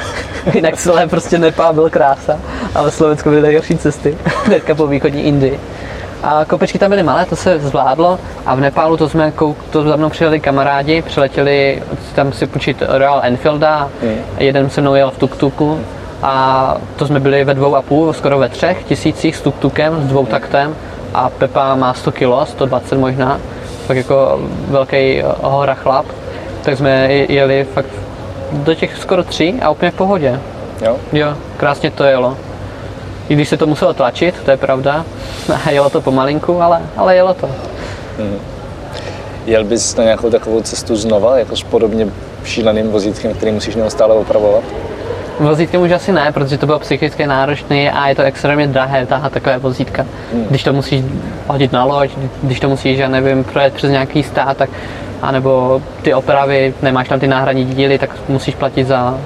Jinak 0.55 0.77
celé 0.77 1.07
prostě 1.07 1.39
Nepál 1.39 1.73
byl 1.73 1.91
krása, 1.91 2.39
ale 2.75 2.91
Slovensko 2.91 3.31
byly 3.31 3.43
nejhorší 3.43 3.79
cesty, 3.79 4.19
hnedka 4.45 4.75
po 4.75 4.87
východní 4.87 5.23
Indii. 5.23 5.61
A 6.23 6.45
kopečky 6.45 6.79
tam 6.79 6.91
byly 6.91 7.03
malé, 7.03 7.27
to 7.27 7.37
se 7.37 7.59
zvládlo 7.59 8.19
a 8.47 8.55
v 8.55 8.61
Nepálu 8.61 8.97
to 8.97 9.09
jsme, 9.09 9.33
to 9.71 9.83
za 9.83 9.97
mnou 9.97 10.09
přijeli 10.09 10.41
kamarádi, 10.41 11.03
přiletěli 11.03 11.83
tam 12.15 12.33
si 12.33 12.47
počít 12.47 12.83
Royal 12.89 13.21
Enfielda, 13.23 13.91
mm. 14.03 14.17
jeden 14.39 14.71
se 14.71 14.81
mnou 14.81 14.95
jel 14.95 15.11
v 15.11 15.19
tuk-tuku 15.19 15.79
a 16.23 16.77
to 16.97 17.07
jsme 17.07 17.21
byli 17.21 17.45
ve 17.45 17.55
dvou 17.55 17.77
a 17.77 17.83
půl, 17.83 18.13
skoro 18.13 18.39
ve 18.39 18.49
třech 18.49 18.85
tisících 18.85 19.37
s 19.37 19.43
tuk-tukem, 19.43 20.01
s 20.01 20.07
dvou 20.07 20.27
taktem 20.27 20.77
a 21.15 21.31
Pepa 21.31 21.75
má 21.75 21.95
100 21.95 22.13
kg, 22.13 22.49
120 22.49 22.99
možná, 22.99 23.41
tak 23.89 23.97
jako 23.97 24.41
velký 24.69 25.23
hora 25.43 25.75
chlap, 25.75 26.07
tak 26.63 26.77
jsme 26.77 27.13
jeli 27.13 27.67
fakt 27.75 27.91
do 28.53 28.75
těch 28.75 28.97
skoro 28.97 29.25
tří 29.25 29.61
a 29.63 29.71
úplně 29.71 29.91
v 29.91 29.95
pohodě. 29.95 30.41
Jo? 30.85 30.97
Jo, 31.13 31.35
krásně 31.57 31.91
to 31.91 32.05
jelo. 32.05 32.37
I 33.29 33.35
když 33.35 33.49
se 33.49 33.57
to 33.57 33.67
muselo 33.67 33.95
tlačit, 33.95 34.35
to 34.45 34.51
je 34.51 34.57
pravda, 34.57 35.05
a 35.65 35.71
jelo 35.71 35.91
to 35.91 36.01
pomalinku, 36.01 36.63
ale, 36.63 36.83
ale 36.97 37.17
jelo 37.17 37.35
to. 37.35 37.51
Hmm. 38.19 38.39
Jel 39.47 39.65
bys 39.65 39.97
na 39.97 40.05
nějakou 40.05 40.31
takovou 40.31 40.61
cestu 40.61 40.97
znova, 40.97 41.39
jako 41.39 41.57
s 41.57 41.63
podobně 41.63 42.09
šíleným 42.45 42.91
vozítkem, 42.91 43.35
který 43.35 43.53
musíš 43.53 43.75
neustále 43.75 44.15
opravovat? 44.15 44.65
Vozítkem 45.41 45.83
už 45.83 45.91
asi 45.91 46.13
ne, 46.13 46.33
protože 46.33 46.59
to 46.59 46.67
bylo 46.67 46.79
psychicky 46.79 47.27
náročné 47.27 47.91
a 47.91 48.09
je 48.09 48.15
to 48.15 48.23
extrémně 48.23 48.67
drahé 48.67 49.07
tahat 49.07 49.33
takové 49.33 49.59
vozítka. 49.59 50.07
Hmm. 50.33 50.45
Když 50.45 50.63
to 50.63 50.73
musíš 50.73 51.05
hodit 51.47 51.73
na 51.73 51.85
loď, 51.85 52.11
když 52.43 52.61
to 52.61 52.69
musíš, 52.69 52.99
já 52.99 53.09
nevím, 53.09 53.45
projet 53.45 53.75
přes 53.75 53.91
nějaký 53.91 54.23
stát, 54.23 54.57
tak 54.57 54.71
anebo 55.23 55.83
ty 56.03 56.15
opravy, 56.15 56.75
nemáš 56.83 57.09
tam 57.09 57.21
ty 57.21 57.29
náhradní 57.29 57.65
díly, 57.65 57.99
tak 57.99 58.11
musíš 58.29 58.55
platit 58.55 58.85
za 58.85 59.19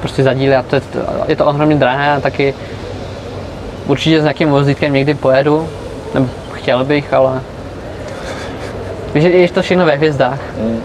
prostě 0.00 0.22
za 0.22 0.34
díly 0.34 0.54
a 0.56 0.62
to 0.62 0.76
je, 0.76 0.82
je 1.28 1.36
to 1.36 1.46
ohromně 1.46 1.76
drahé 1.76 2.12
a 2.12 2.20
taky 2.20 2.54
určitě 3.86 4.20
s 4.20 4.22
nějakým 4.22 4.50
vozítkem 4.50 4.92
někdy 4.92 5.14
pojedu, 5.14 5.68
nebo 6.14 6.28
chtěl 6.52 6.84
bych, 6.84 7.12
ale 7.12 7.40
víš, 9.14 9.24
je 9.24 9.48
to 9.48 9.62
všechno 9.62 9.86
ve 9.86 9.96
hvězdách. 9.96 10.40
Hmm. 10.58 10.82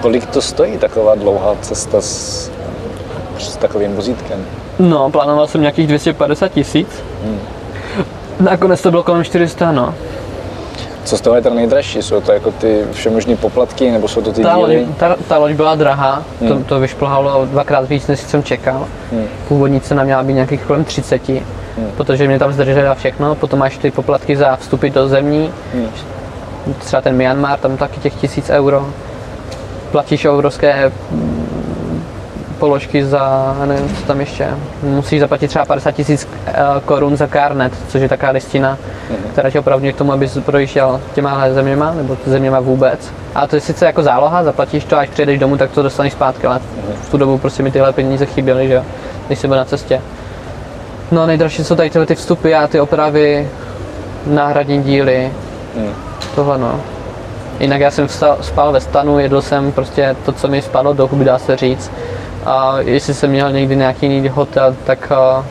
Kolik 0.00 0.26
to 0.26 0.42
stojí 0.42 0.78
taková 0.78 1.14
dlouhá 1.14 1.54
cesta 1.60 2.00
s, 2.00 2.50
s 3.38 3.56
takovým 3.56 3.94
vozítkem? 3.94 4.44
No, 4.78 5.10
plánoval 5.10 5.46
jsem 5.46 5.60
nějakých 5.60 5.86
250 5.86 6.48
tisíc. 6.48 6.88
Hmm. 7.24 7.38
Nakonec 8.40 8.82
to 8.82 8.90
bylo 8.90 9.02
kolem 9.02 9.24
400, 9.24 9.72
no. 9.72 9.94
Co 11.04 11.16
z 11.16 11.20
toho 11.20 11.36
je 11.36 11.42
teda 11.42 11.54
nejdražší? 11.54 12.02
Jsou 12.02 12.20
to 12.20 12.32
jako 12.32 12.50
ty 12.50 12.84
všemožné 12.92 13.36
poplatky, 13.36 13.90
nebo 13.90 14.08
jsou 14.08 14.22
to 14.22 14.32
ty 14.32 14.42
ta 14.42 14.54
díly? 14.54 14.80
Loď, 14.80 14.96
ta, 14.96 15.16
ta 15.28 15.38
loď 15.38 15.52
byla 15.52 15.74
drahá, 15.74 16.22
hmm. 16.40 16.48
to, 16.48 16.64
to 16.64 16.80
vyšplhalo 16.80 17.46
dvakrát 17.46 17.88
víc, 17.88 18.06
než 18.06 18.20
jsem 18.20 18.42
čekal. 18.42 18.88
Hmm. 19.12 19.24
Původní 19.48 19.80
cena 19.80 20.04
měla 20.04 20.22
být 20.22 20.34
nějakých 20.34 20.62
kolem 20.62 20.84
30, 20.84 21.28
hmm. 21.28 21.40
protože 21.96 22.26
mě 22.26 22.38
tam 22.38 22.52
zdržela 22.52 22.94
všechno. 22.94 23.34
Potom 23.34 23.58
máš 23.58 23.78
ty 23.78 23.90
poplatky 23.90 24.36
za 24.36 24.56
vstupy 24.56 24.90
do 24.90 25.08
zemí, 25.08 25.50
hmm. 25.74 25.88
třeba 26.78 27.02
ten 27.02 27.16
Myanmar, 27.16 27.58
tam 27.58 27.76
taky 27.76 28.00
těch 28.00 28.14
tisíc 28.14 28.50
euro. 28.50 28.86
Platíš 29.90 30.24
obrovské 30.24 30.92
položky 32.58 33.04
za, 33.04 33.56
nevím, 33.64 33.96
co 33.96 34.02
tam 34.02 34.20
ještě, 34.20 34.48
musíš 34.82 35.20
zaplatit 35.20 35.48
třeba 35.48 35.64
50 35.64 35.90
tisíc 35.90 36.28
eh, 36.46 36.54
korun 36.84 37.16
za 37.16 37.26
Carnet, 37.26 37.72
což 37.88 38.02
je 38.02 38.08
taková 38.08 38.32
listina, 38.32 38.76
mm-hmm. 38.76 39.30
která 39.32 39.50
tě 39.50 39.60
opravdu 39.60 39.92
k 39.92 39.96
tomu, 39.96 40.12
abys 40.12 40.38
projížděl 40.44 41.00
těma 41.14 41.50
zeměma, 41.52 41.94
nebo 41.94 42.16
zeměma 42.26 42.60
vůbec. 42.60 43.12
A 43.34 43.46
to 43.46 43.56
je 43.56 43.60
sice 43.60 43.86
jako 43.86 44.02
záloha, 44.02 44.44
zaplatíš 44.44 44.84
to, 44.84 44.98
až 44.98 45.08
přijedeš 45.08 45.38
domů, 45.38 45.56
tak 45.56 45.70
to 45.70 45.82
dostaneš 45.82 46.12
zpátky, 46.12 46.46
ale 46.46 46.56
mm-hmm. 46.56 46.94
v 47.02 47.10
tu 47.10 47.18
dobu 47.18 47.38
prostě 47.38 47.62
mi 47.62 47.70
tyhle 47.70 47.92
peníze 47.92 48.26
chyběly, 48.26 48.68
že 48.68 48.74
jo, 48.74 48.82
když 49.26 49.38
jsem 49.38 49.50
byl 49.50 49.58
na 49.58 49.64
cestě. 49.64 50.00
No 51.12 51.26
nejdražší 51.26 51.64
jsou 51.64 51.76
tady 51.76 51.90
tyhle 51.90 52.06
ty 52.06 52.14
vstupy 52.14 52.54
a 52.54 52.66
ty 52.66 52.80
opravy, 52.80 53.48
náhradní 54.26 54.82
díly, 54.82 55.32
mm. 55.76 55.92
tohle 56.34 56.58
no. 56.58 56.80
Jinak 57.60 57.80
já 57.80 57.90
jsem 57.90 58.06
vstal, 58.06 58.38
spal 58.40 58.72
ve 58.72 58.80
stanu, 58.80 59.18
jedl 59.18 59.42
jsem 59.42 59.72
prostě 59.72 60.16
to, 60.24 60.32
co 60.32 60.48
mi 60.48 60.62
spadlo 60.62 60.92
do 60.92 61.06
huby, 61.06 61.24
dá 61.24 61.38
se 61.38 61.56
říct. 61.56 61.90
A 62.46 62.76
jestli 62.80 63.14
jsem 63.14 63.30
měl 63.30 63.52
někdy 63.52 63.76
nějaký 63.76 64.06
jiný 64.06 64.28
hotel, 64.28 64.76
tak 64.84 65.12
uh, 65.38 65.44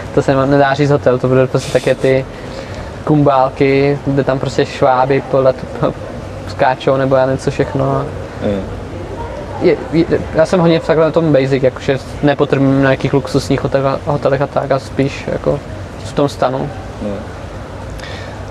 to 0.14 0.22
se 0.22 0.46
nedá 0.46 0.74
říct 0.74 0.90
hotel, 0.90 1.18
to 1.18 1.28
byly 1.28 1.46
prostě 1.46 1.72
také 1.72 1.94
ty 1.94 2.24
kumbálky, 3.04 3.98
kde 4.06 4.24
tam 4.24 4.38
prostě 4.38 4.66
šváby 4.66 5.22
podle 5.30 5.54
skáčou 6.48 6.96
nebo 6.96 7.16
já 7.16 7.26
nevím 7.26 7.38
co 7.38 7.50
všechno. 7.50 8.06
Mm. 8.42 8.62
Je, 9.62 9.76
je, 9.92 10.04
já 10.34 10.46
jsem 10.46 10.60
hodně 10.60 10.80
v 10.80 10.86
takhle 10.86 11.12
tom 11.12 11.32
basic, 11.32 11.62
jakože 11.62 11.98
nepotřebuji 12.22 12.72
na 12.72 12.80
nějakých 12.80 13.12
luxusních 13.12 13.62
hotel, 13.62 13.98
hotelech 14.04 14.42
a 14.42 14.46
tak 14.46 14.70
a 14.70 14.78
spíš 14.78 15.24
jako 15.32 15.60
v 16.04 16.12
tom 16.12 16.28
stanu. 16.28 16.70
Mm. 17.02 17.16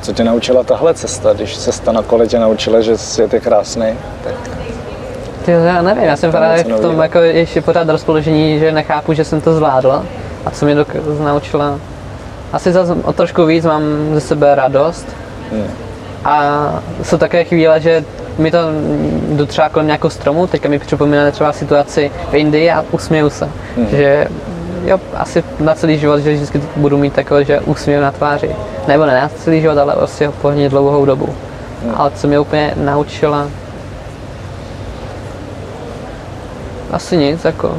Co 0.01 0.13
tě 0.13 0.23
naučila 0.23 0.63
tahle 0.63 0.93
cesta, 0.93 1.33
když 1.33 1.57
cesta 1.57 1.91
na 1.91 2.01
kole 2.01 2.27
tě 2.27 2.39
naučila, 2.39 2.81
že 2.81 2.97
svět 2.97 3.33
je 3.33 3.39
krásný, 3.39 3.93
tak 4.23 4.64
ty, 5.45 5.51
já 5.51 5.81
nevím, 5.81 6.03
já 6.03 6.17
jsem 6.17 6.31
právě 6.31 6.63
v 6.63 6.79
tom 6.79 6.99
jako 6.99 7.19
ještě 7.19 7.61
pořád 7.61 7.89
rozpoložení, 7.89 8.59
že 8.59 8.71
nechápu, 8.71 9.13
že 9.13 9.23
jsem 9.23 9.41
to 9.41 9.53
zvládl 9.53 10.03
a 10.45 10.51
co 10.51 10.65
mě 10.65 10.75
dok- 10.75 11.23
naučila. 11.23 11.79
Asi 12.53 12.71
zase 12.71 12.93
o 13.03 13.13
trošku 13.13 13.45
víc 13.45 13.65
mám 13.65 13.81
ze 14.13 14.19
sebe 14.19 14.55
radost. 14.55 15.07
Hmm. 15.51 15.67
A 16.25 16.65
jsou 17.03 17.17
také 17.17 17.43
chvíle, 17.43 17.81
že 17.81 18.03
mi 18.37 18.51
to 18.51 18.57
jdu 19.29 19.45
třeba 19.45 19.69
kolem 19.69 19.85
nějakého 19.85 20.09
stromu, 20.09 20.47
teďka 20.47 20.69
mi 20.69 20.79
připomíná 20.79 21.31
třeba 21.31 21.53
situaci 21.53 22.11
v 22.31 22.33
Indii 22.33 22.71
a 22.71 22.85
usměju 22.91 23.29
se. 23.29 23.49
Hmm. 23.77 23.87
Že 23.87 24.27
jo, 24.85 24.99
asi 25.13 25.43
na 25.59 25.73
celý 25.73 25.99
život, 25.99 26.19
že 26.19 26.33
vždycky 26.33 26.61
budu 26.75 26.97
mít 26.97 27.13
takové, 27.13 27.43
že 27.43 27.59
úsměv 27.59 28.01
na 28.01 28.11
tváři. 28.11 28.55
Nebo 28.87 29.05
ne 29.05 29.21
na 29.21 29.29
celý 29.29 29.61
život, 29.61 29.77
ale 29.77 29.93
prostě 29.93 30.31
po 30.41 30.47
hodně 30.47 30.69
dlouhou 30.69 31.05
dobu. 31.05 31.29
Hmm. 31.83 31.93
Ale 31.95 32.11
co 32.15 32.27
mě 32.27 32.39
úplně 32.39 32.73
naučila, 32.75 33.47
asi 36.95 37.17
nic, 37.17 37.45
jako. 37.45 37.77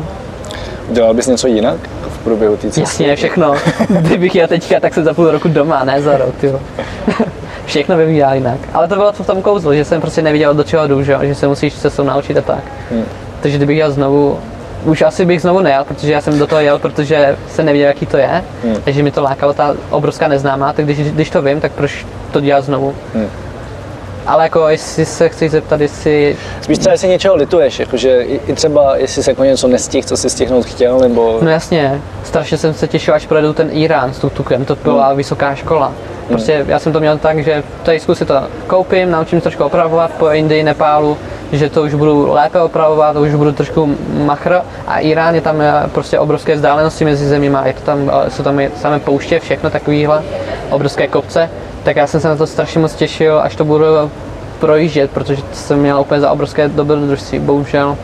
Dělal 0.89 1.15
bys 1.15 1.27
něco 1.27 1.47
jinak 1.47 1.77
v 2.09 2.19
průběhu 2.19 2.57
té 2.57 2.67
cesty? 2.67 2.81
Jasně, 2.81 3.17
všechno. 3.17 3.55
Kdybych 3.89 4.35
jel 4.35 4.49
teďka, 4.49 4.81
tak 4.81 4.95
jsem 4.95 5.05
za 5.05 5.15
půl 5.15 5.31
roku 5.31 5.49
doma, 5.49 5.85
ne 5.85 6.03
za 6.03 6.17
rok, 6.17 6.43
jo. 6.43 6.61
všechno 7.67 7.97
bych 7.97 8.17
dělal 8.17 8.35
jinak. 8.35 8.59
Ale 8.75 8.89
to 8.89 8.95
bylo 8.95 9.13
to 9.13 9.23
v 9.23 9.27
tom 9.27 9.43
kouzlu, 9.43 9.75
že 9.75 9.85
jsem 9.85 10.01
prostě 10.01 10.23
neviděl, 10.23 10.55
do 10.55 10.65
čeho 10.65 10.87
jdu, 10.87 11.03
že, 11.03 11.19
že 11.23 11.35
se 11.35 11.49
musíš 11.49 11.75
cestou 11.75 12.05
naučit 12.05 12.37
a 12.37 12.43
tak. 12.43 12.65
Hmm. 12.91 13.05
Takže 13.41 13.57
kdybych 13.57 13.79
jel 13.79 13.93
znovu, 13.93 14.39
už 14.85 15.03
asi 15.03 15.25
bych 15.25 15.41
znovu 15.41 15.61
nejel, 15.61 15.85
protože 15.85 16.13
já 16.13 16.21
jsem 16.21 16.39
do 16.39 16.47
toho 16.47 16.61
jel, 16.61 16.79
protože 16.79 17.37
jsem 17.49 17.67
nevěděl, 17.67 17.89
jaký 17.89 18.07
to 18.07 18.17
je, 18.17 18.45
hmm. 18.65 18.77
takže 18.85 19.03
mi 19.03 19.11
to 19.11 19.23
lákalo 19.23 19.53
ta 19.53 19.75
obrovská 19.91 20.29
neznámá, 20.29 20.73
tak 20.73 20.85
když, 20.85 20.99
když 20.99 21.31
to 21.31 21.43
vím, 21.43 21.61
tak 21.61 21.73
proč 21.73 22.07
to 22.33 22.41
dělat 22.41 22.65
znovu? 22.65 22.95
Hmm. 23.15 23.27
Ale 24.27 24.43
jako 24.43 24.69
jestli 24.69 25.05
se 25.05 25.29
chci 25.29 25.49
zeptat, 25.49 25.81
jestli... 25.81 26.37
Spíš 26.61 26.79
třeba, 26.79 26.93
jestli 26.93 27.09
něčeho 27.09 27.37
lituješ, 27.37 27.79
jakože 27.79 28.23
i 28.23 28.55
třeba, 28.55 28.97
jestli 28.97 29.23
se 29.23 29.31
jako 29.31 29.45
něco 29.45 29.69
nestihl, 29.69 30.09
co 30.09 30.17
si 30.17 30.31
stihnout 30.31 30.65
chtěl, 30.65 30.99
nebo... 30.99 31.39
No 31.43 31.51
jasně, 31.51 32.01
strašně 32.25 32.59
jsem 32.59 32.75
se 32.75 32.89
těšil, 32.89 33.15
až 33.15 33.27
projedu 33.27 33.53
ten 33.53 33.71
Irán 33.73 34.15
s 34.15 34.19
tuk-tukem, 34.19 34.65
to 34.65 34.77
byla 34.77 35.07
hmm. 35.09 35.17
vysoká 35.17 35.55
škola. 35.55 35.93
Prostě 36.29 36.65
já 36.69 36.79
jsem 36.79 36.93
to 36.93 37.01
měl 37.01 37.19
tak, 37.19 37.45
že 37.45 37.63
tady 37.83 38.01
si 38.01 38.25
to 38.25 38.35
koupím, 38.67 39.11
naučím 39.11 39.39
se 39.39 39.43
trošku 39.43 39.65
opravovat 39.65 40.11
po 40.11 40.31
Indii, 40.31 40.63
Nepálu, 40.63 41.17
že 41.53 41.71
to 41.71 41.83
už 41.83 41.95
budu 41.95 42.33
lépe 42.33 42.61
opravovat, 42.61 43.13
to 43.13 43.21
už 43.21 43.35
budu 43.35 43.53
trošku 43.53 43.97
machr 44.25 44.61
a 44.87 44.99
Irán 44.99 45.35
je 45.35 45.41
tam 45.41 45.61
eh, 45.61 45.73
prostě 45.93 46.19
obrovské 46.19 46.55
vzdálenosti 46.55 47.05
mezi 47.05 47.27
zeměma, 47.27 47.67
je 47.67 47.73
to 47.73 47.81
tam, 47.81 48.11
eh, 48.27 48.31
jsou 48.31 48.43
tam 48.43 48.61
samé 48.77 48.99
pouště, 48.99 49.41
všechno 49.41 49.71
takovýhle, 49.71 50.23
obrovské 50.71 51.07
kopce, 51.09 51.51
tak 51.87 51.97
já 51.97 52.07
jsem 52.07 52.21
se 52.21 52.29
na 52.29 52.37
to 52.37 52.47
strašně 52.47 52.81
moc 52.81 52.95
těšil, 52.95 53.41
až 53.41 53.57
to 53.57 53.65
budu 53.65 53.85
projíždět, 54.61 55.11
protože 55.11 55.43
jsem 55.53 55.79
měl 55.79 56.01
úplně 56.01 56.21
za 56.21 56.31
obrovské 56.31 56.69
dobrodružství, 56.69 57.39
bohužel 57.39 57.97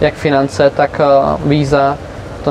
jak 0.00 0.14
finance, 0.14 0.70
tak 0.76 1.00
eh, 1.00 1.04
víza 1.44 1.98
to 2.44 2.50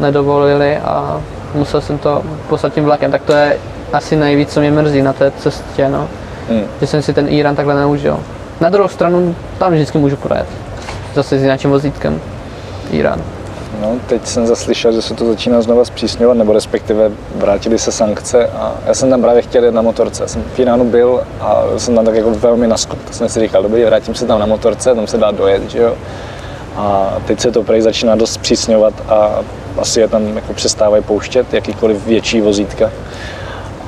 nedovolili 0.00 0.76
a 0.76 1.20
musel 1.54 1.80
jsem 1.80 1.98
to 1.98 2.22
poslat 2.48 2.74
tím 2.74 2.84
vlakem, 2.84 3.10
tak 3.10 3.22
to 3.22 3.32
je 3.32 3.56
asi 3.92 4.16
nejvíc, 4.16 4.52
co 4.52 4.60
mě 4.60 4.70
mrzí 4.70 5.02
na 5.02 5.12
té 5.12 5.30
cestě, 5.30 5.88
no. 5.88 6.08
Hmm. 6.48 6.64
Že 6.80 6.86
jsem 6.86 7.02
si 7.02 7.14
ten 7.14 7.28
Irán 7.28 7.56
takhle 7.56 7.74
neužil. 7.74 8.20
Na 8.60 8.68
druhou 8.68 8.88
stranu, 8.88 9.34
tam 9.58 9.72
vždycky 9.72 9.98
můžu 9.98 10.16
projet. 10.16 10.46
Zase 11.14 11.38
s 11.38 11.42
jináčím 11.42 11.70
vozítkem. 11.70 12.20
Irán. 12.90 13.22
No, 13.80 13.96
teď 14.06 14.26
jsem 14.26 14.46
zaslyšel, 14.46 14.92
že 14.92 15.02
se 15.02 15.14
to 15.14 15.26
začíná 15.26 15.62
znova 15.62 15.84
zpřísňovat, 15.84 16.36
nebo 16.36 16.52
respektive 16.52 17.10
vrátili 17.36 17.78
se 17.78 17.92
sankce 17.92 18.46
a 18.48 18.74
já 18.86 18.94
jsem 18.94 19.10
tam 19.10 19.22
právě 19.22 19.42
chtěl 19.42 19.64
jet 19.64 19.74
na 19.74 19.82
motorce. 19.82 20.22
Já 20.22 20.28
jsem 20.28 20.42
v 20.54 20.58
Iránu 20.58 20.84
byl 20.84 21.22
a 21.40 21.62
jsem 21.76 21.94
tam 21.94 22.04
tak 22.04 22.14
jako 22.14 22.30
velmi 22.30 22.66
naskok. 22.66 22.98
Tak 23.04 23.14
jsem 23.14 23.28
si 23.28 23.40
říkal, 23.40 23.62
dobrý, 23.62 23.84
vrátím 23.84 24.14
se 24.14 24.26
tam 24.26 24.40
na 24.40 24.46
motorce, 24.46 24.94
tam 24.94 25.06
se 25.06 25.18
dá 25.18 25.30
dojet, 25.30 25.70
že 25.70 25.78
jo. 25.78 25.94
A 26.76 27.16
teď 27.26 27.40
se 27.40 27.50
to 27.50 27.62
prej 27.62 27.80
začíná 27.80 28.14
dost 28.14 28.32
zpřísňovat 28.32 28.94
a 29.08 29.40
asi 29.78 30.00
je 30.00 30.08
tam 30.08 30.36
jako 30.36 30.52
přestávají 30.52 31.02
pouštět 31.02 31.54
jakýkoliv 31.54 32.06
větší 32.06 32.40
vozítka 32.40 32.90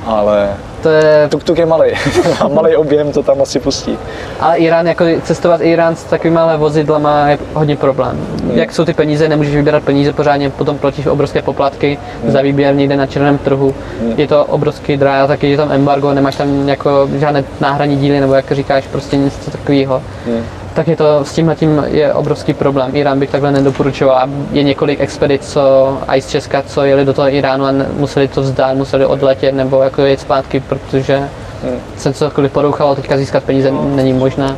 ale 0.05 0.57
to 0.83 0.89
je... 0.89 1.27
Tuk-tuk 1.29 1.57
je 1.57 1.65
malý 1.65 1.91
a 2.39 2.47
malý 2.53 2.75
objem 2.75 3.11
to 3.11 3.23
tam 3.23 3.41
asi 3.41 3.59
pustí. 3.59 3.97
A 4.39 4.55
Irán, 4.55 4.87
jako 4.87 5.05
cestovat 5.23 5.61
Irán 5.61 5.95
s 5.95 6.03
takovými 6.03 6.35
malé 6.35 6.57
vozidlama 6.57 7.29
je 7.29 7.37
hodně 7.53 7.75
problém. 7.75 8.27
Hmm. 8.43 8.51
Jak 8.57 8.73
jsou 8.73 8.85
ty 8.85 8.93
peníze, 8.93 9.29
nemůžeš 9.29 9.55
vybírat 9.55 9.83
peníze 9.83 10.13
pořádně, 10.13 10.49
potom 10.49 10.77
platíš 10.77 11.05
obrovské 11.05 11.41
poplatky 11.41 11.97
hmm. 12.23 12.31
za 12.31 12.41
výběr 12.41 12.75
někde 12.75 12.97
na 12.97 13.05
černém 13.05 13.37
trhu. 13.37 13.73
Hmm. 14.01 14.13
Je 14.17 14.27
to 14.27 14.45
obrovský 14.45 14.97
drá, 14.97 15.27
taky 15.27 15.49
je 15.49 15.57
tam 15.57 15.71
embargo, 15.71 16.13
nemáš 16.13 16.35
tam 16.35 16.69
jako 16.69 17.09
žádné 17.19 17.43
náhradní 17.59 17.97
díly, 17.97 18.19
nebo 18.19 18.33
jak 18.33 18.51
říkáš, 18.51 18.87
prostě 18.87 19.17
nic 19.17 19.49
takového. 19.51 20.01
Hmm 20.25 20.43
tak 20.73 20.87
je 20.87 20.95
to, 20.95 21.25
s 21.25 21.33
tím 21.33 21.55
tím 21.55 21.83
je 21.87 22.13
obrovský 22.13 22.53
problém. 22.53 22.95
Irán 22.95 23.19
bych 23.19 23.29
takhle 23.29 23.51
nedoporučoval. 23.51 24.29
Je 24.51 24.63
několik 24.63 24.99
expedic, 24.99 25.51
co 25.51 25.97
i 26.07 26.21
z 26.21 26.27
Česka, 26.27 26.61
co 26.61 26.83
jeli 26.83 27.05
do 27.05 27.13
toho 27.13 27.29
Iránu 27.29 27.65
a 27.65 27.71
museli 27.97 28.27
to 28.27 28.41
vzdát, 28.41 28.77
museli 28.77 29.05
odletět 29.05 29.55
nebo 29.55 29.83
jako 29.83 30.01
jet 30.01 30.19
zpátky, 30.19 30.59
protože 30.59 31.29
hmm. 31.63 31.79
se 31.97 32.13
cokoliv 32.13 32.51
porouchalo, 32.51 32.95
teďka 32.95 33.17
získat 33.17 33.43
peníze 33.43 33.71
není 33.71 34.13
možné. 34.13 34.55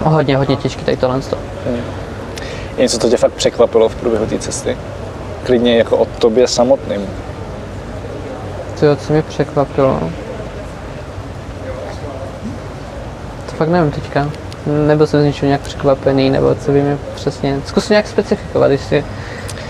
Hodně, 0.00 0.36
hodně 0.36 0.56
těžký 0.56 0.84
tady 0.84 0.96
tohle. 0.96 1.20
Hmm. 1.66 1.80
Je 2.76 2.82
něco, 2.82 2.98
co 2.98 3.10
tě 3.10 3.16
fakt 3.16 3.32
překvapilo 3.32 3.88
v 3.88 3.96
průběhu 3.96 4.26
té 4.26 4.38
cesty? 4.38 4.76
Klidně 5.42 5.78
jako 5.78 5.96
o 5.96 6.04
tobě 6.04 6.48
samotným. 6.48 7.06
To, 8.80 8.96
co 8.96 9.12
mě 9.12 9.22
překvapilo? 9.22 10.00
To 13.46 13.56
fakt 13.56 13.68
nevím 13.68 13.90
teďka 13.90 14.30
nebyl 14.66 15.06
jsem 15.06 15.22
z 15.22 15.24
ničeho 15.24 15.46
nějak 15.46 15.60
překvapený, 15.60 16.30
nebo 16.30 16.54
co 16.54 16.72
by 16.72 16.82
přesně, 17.14 17.60
zkus 17.66 17.88
nějak 17.88 18.08
specifikovat, 18.08 18.70
když 18.70 18.80
si 18.80 19.04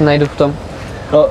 najdu 0.01 0.27
v 0.27 0.37
tom. 0.37 0.55
No, 1.13 1.27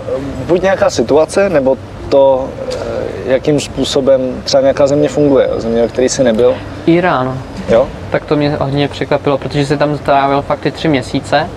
buď 0.48 0.62
nějaká 0.62 0.90
situace, 0.90 1.50
nebo 1.50 1.78
to, 2.10 2.50
eh, 2.72 2.84
jakým 3.26 3.60
způsobem 3.60 4.22
třeba 4.44 4.62
nějaká 4.62 4.88
země 4.88 5.10
funguje, 5.10 5.50
země, 5.58 5.82
ve 5.82 5.88
které 5.88 6.10
jsi 6.10 6.24
nebyl. 6.24 6.56
Irán. 6.86 7.38
Jo? 7.70 7.88
Tak 8.12 8.26
to 8.26 8.36
mě 8.36 8.56
hodně 8.60 8.88
překvapilo, 8.88 9.38
protože 9.38 9.66
se 9.66 9.78
tam 9.78 9.98
strávil 9.98 10.42
fakt 10.42 10.60
ty 10.60 10.72
tři 10.72 10.88
měsíce 10.88 11.50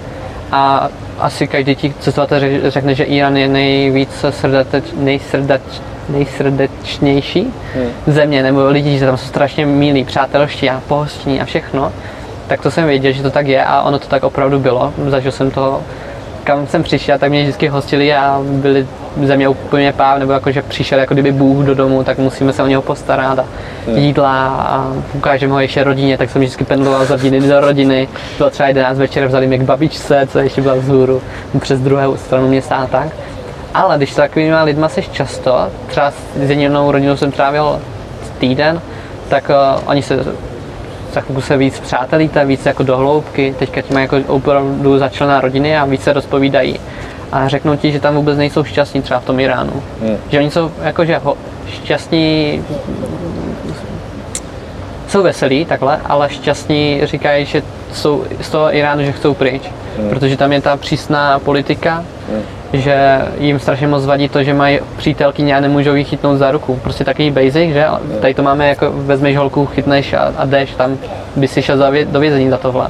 a 0.53 0.89
asi 1.19 1.47
každý 1.47 1.77
ti 1.77 1.95
cestovatel 2.01 2.41
řekne, 2.71 2.95
že 2.95 3.05
Irán 3.05 3.37
je 3.37 3.49
nejvíc 3.49 4.25
srdateč, 4.31 4.85
nejsrdač, 4.97 5.63
nejsrdečnější 6.09 7.53
hmm. 7.75 7.89
země, 8.07 8.43
nebo 8.43 8.67
lidi, 8.67 8.99
že 8.99 9.07
tam 9.07 9.17
jsou 9.17 9.27
strašně 9.27 9.67
milí, 9.67 10.05
přátelští 10.05 10.71
a 10.71 10.83
pohostní 10.89 11.41
a 11.41 11.45
všechno, 11.45 11.93
tak 12.47 12.61
to 12.61 12.71
jsem 12.71 12.87
věděl, 12.87 13.13
že 13.13 13.23
to 13.23 13.31
tak 13.31 13.47
je 13.47 13.65
a 13.65 13.83
ono 13.83 13.99
to 13.99 14.09
tak 14.09 14.25
opravdu 14.25 14.59
bylo. 14.59 14.93
Zažil 15.09 15.33
jsem 15.33 15.51
to, 15.51 15.83
kam 16.45 16.67
jsem 16.67 16.83
přišel, 16.83 17.19
tak 17.19 17.31
mě 17.31 17.43
vždycky 17.43 17.69
hostili 17.69 18.15
a 18.15 18.41
byli 18.43 18.87
ze 19.23 19.37
mě 19.37 19.49
úplně 19.49 19.93
páv, 19.93 20.19
nebo 20.19 20.33
jako, 20.33 20.51
že 20.51 20.63
přišel 20.63 20.99
jako 20.99 21.15
kdyby 21.15 21.33
Bůh 21.33 21.65
do 21.65 21.75
domu, 21.75 22.05
tak 22.05 22.19
musíme 22.19 22.53
se 22.53 22.63
o 22.63 22.67
něho 22.67 22.83
postarat 22.83 23.39
a 23.39 23.45
hmm. 23.87 23.97
jídla 23.97 24.47
a 24.47 24.93
ukážeme 25.15 25.53
ho 25.53 25.61
ještě 25.61 25.85
rodině, 25.85 26.19
tak 26.19 26.31
jsem 26.31 26.43
vždycky 26.43 26.65
pendloval 26.65 27.05
z 27.05 27.11
rodiny 27.11 27.41
do 27.41 27.61
rodiny. 27.61 28.09
Bylo 28.39 28.51
třeba 28.51 28.69
11 28.69 28.99
večer, 28.99 29.27
vzali 29.27 29.47
mě 29.47 29.59
k 29.59 29.63
babičce, 29.63 30.29
co 30.33 30.39
ještě 30.39 30.63
byla 30.63 30.75
vzhůru, 30.75 31.23
přes 31.61 31.81
druhou 31.81 32.17
stranu 32.17 32.49
města 32.49 32.77
a 32.77 32.87
tak. 32.87 33.09
Ale 33.77 33.97
když 33.97 34.13
s 34.13 34.17
takovými 34.17 34.63
lidmi 34.63 34.87
jsi 34.89 35.03
často, 35.03 35.69
třeba 35.87 36.11
s 36.11 36.51
jednou 36.51 36.91
rodinou 36.91 37.17
jsem 37.17 37.33
trávil 37.33 37.81
týden, 38.39 38.81
tak 39.29 39.51
uh, 39.51 39.89
oni 39.89 40.03
se 40.03 40.25
chvilku 41.21 41.43
se 41.43 41.57
víc 41.57 41.81
přátelíte, 41.81 42.45
víc 42.45 42.67
jako 42.67 42.83
dohloubky, 42.83 43.55
teďka 43.59 43.81
ti 43.81 43.95
mají 43.95 44.05
jako 44.05 44.35
opravdu 44.35 44.99
začlená 44.99 45.41
rodiny 45.41 45.79
a 45.79 45.85
víc 45.85 46.03
se 46.03 46.13
rozpovídají. 46.13 46.81
A 47.33 47.49
řeknou 47.49 47.77
ti, 47.77 47.93
že 47.93 48.01
tam 48.01 48.15
vůbec 48.15 48.39
nejsou 48.39 48.65
šťastní 48.65 49.03
třeba 49.03 49.21
v 49.21 49.25
tom 49.25 49.41
Iránu. 49.41 49.83
Hmm. 50.03 50.17
Že 50.29 50.39
oni 50.39 50.51
jsou 50.51 50.71
jakože 50.83 51.19
ho, 51.19 51.37
šťastní, 51.69 52.65
jsou 55.09 55.23
veselí 55.23 55.65
takhle, 55.65 56.01
ale 56.05 56.31
šťastní 56.31 57.01
říkají, 57.05 57.47
že 57.47 57.63
jsou 57.93 58.25
z 58.41 58.51
toho 58.51 58.77
Iránu, 58.77 59.05
že 59.05 59.13
chcou 59.13 59.35
pryč. 59.35 59.63
Hmm. 59.99 60.09
Protože 60.09 60.37
tam 60.37 60.53
je 60.53 60.61
ta 60.61 60.77
přísná 60.77 61.39
politika, 61.39 62.05
že 62.73 63.23
jim 63.39 63.59
strašně 63.59 63.87
moc 63.87 64.07
vadí 64.07 64.29
to, 64.29 64.43
že 64.43 64.55
mají 64.55 64.81
přítelkyně 64.97 65.57
a 65.57 65.61
nemůžou 65.61 65.95
ji 65.95 66.05
chytnout 66.05 66.39
za 66.39 66.51
ruku. 66.51 66.81
Prostě 66.83 67.05
takový 67.05 67.31
basic, 67.31 67.73
že? 67.73 67.87
Tady 68.21 68.35
to 68.35 68.43
máme 68.43 68.69
jako 68.69 68.93
vezmeš 68.95 69.37
holku, 69.37 69.67
chytneš 69.67 70.13
a, 70.13 70.33
a 70.37 70.45
jdeš, 70.45 70.75
tam 70.75 70.99
by 71.37 71.49
si 71.49 71.63
šel 71.63 71.93
vě, 71.93 72.05
do 72.05 72.21
vězení 72.21 72.51
za 72.51 72.57
tohle. 72.57 72.89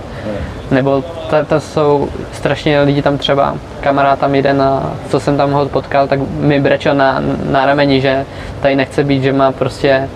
Nebo 0.70 1.04
to 1.48 1.60
jsou 1.60 2.08
strašně 2.32 2.80
lidi 2.80 3.02
tam 3.02 3.18
třeba, 3.18 3.54
kamarád 3.80 4.18
tam 4.18 4.34
jeden, 4.34 4.62
a 4.62 4.92
co 5.08 5.20
jsem 5.20 5.36
tam 5.36 5.52
ho 5.52 5.68
potkal, 5.68 6.08
tak 6.08 6.20
mi 6.40 6.60
brečel 6.60 6.94
na, 6.94 7.22
na 7.50 7.66
rameni, 7.66 8.00
že 8.00 8.24
tady 8.60 8.76
nechce 8.76 9.04
být, 9.04 9.22
že 9.22 9.32
má 9.32 9.52
prostě 9.52 10.08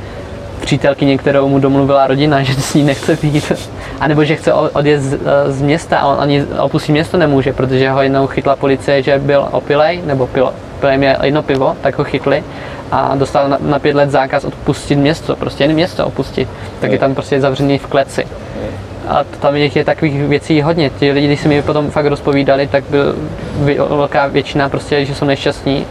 přítelkyně, 0.60 1.18
kterou 1.18 1.48
mu 1.48 1.58
domluvila 1.58 2.06
rodina, 2.06 2.42
že 2.42 2.54
s 2.54 2.74
ní 2.74 2.82
nechce 2.82 3.18
být. 3.22 3.52
A 4.00 4.08
nebo 4.08 4.24
že 4.24 4.36
chce 4.36 4.52
odjet 4.52 5.00
z, 5.00 5.14
eh, 5.14 5.52
z 5.52 5.62
města 5.62 5.98
a 5.98 6.06
on 6.06 6.20
ani 6.20 6.44
opustit 6.44 6.92
město 6.92 7.16
nemůže, 7.16 7.52
protože 7.52 7.90
ho 7.90 8.02
jednou 8.02 8.26
chytla 8.26 8.56
policie, 8.56 9.02
že 9.02 9.18
byl 9.18 9.48
opilej, 9.50 10.02
nebo 10.06 10.26
pil, 10.26 10.52
pil 10.80 10.98
mě 10.98 11.16
jedno 11.22 11.42
pivo, 11.42 11.76
tak 11.80 11.98
ho 11.98 12.04
chytli 12.04 12.44
a 12.90 13.14
dostal 13.16 13.48
na, 13.48 13.58
na 13.60 13.78
pět 13.78 13.96
let 13.96 14.10
zákaz 14.10 14.44
opustit 14.44 14.98
město, 14.98 15.36
prostě 15.36 15.64
jen 15.64 15.72
město 15.72 16.06
opustit. 16.06 16.48
Tak 16.80 16.92
je 16.92 16.98
tam 16.98 17.14
prostě 17.14 17.40
zavřený 17.40 17.78
v 17.78 17.86
kleci. 17.86 18.26
A 19.08 19.24
tam 19.24 19.56
je, 19.56 19.70
je 19.74 19.84
takových 19.84 20.22
věcí 20.22 20.62
hodně. 20.62 20.90
Ti 20.90 21.12
lidi, 21.12 21.26
když 21.26 21.40
si 21.40 21.48
mi 21.48 21.62
potom 21.62 21.90
fakt 21.90 22.06
rozpovídali, 22.06 22.66
tak 22.66 22.84
byl 22.90 23.16
velká 23.96 24.26
většina 24.26 24.68
prostě, 24.68 25.04
že 25.04 25.14
jsou 25.14 25.24
nešťastní. 25.24 25.86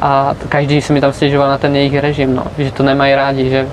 A 0.00 0.34
každý 0.48 0.80
si 0.80 0.92
mi 0.92 1.00
tam 1.00 1.12
stěžoval 1.12 1.48
na 1.48 1.58
ten 1.58 1.76
jejich 1.76 1.98
režim, 1.98 2.34
no. 2.34 2.44
že 2.58 2.70
to 2.70 2.82
nemají 2.82 3.14
rádi, 3.14 3.50
že 3.50 3.66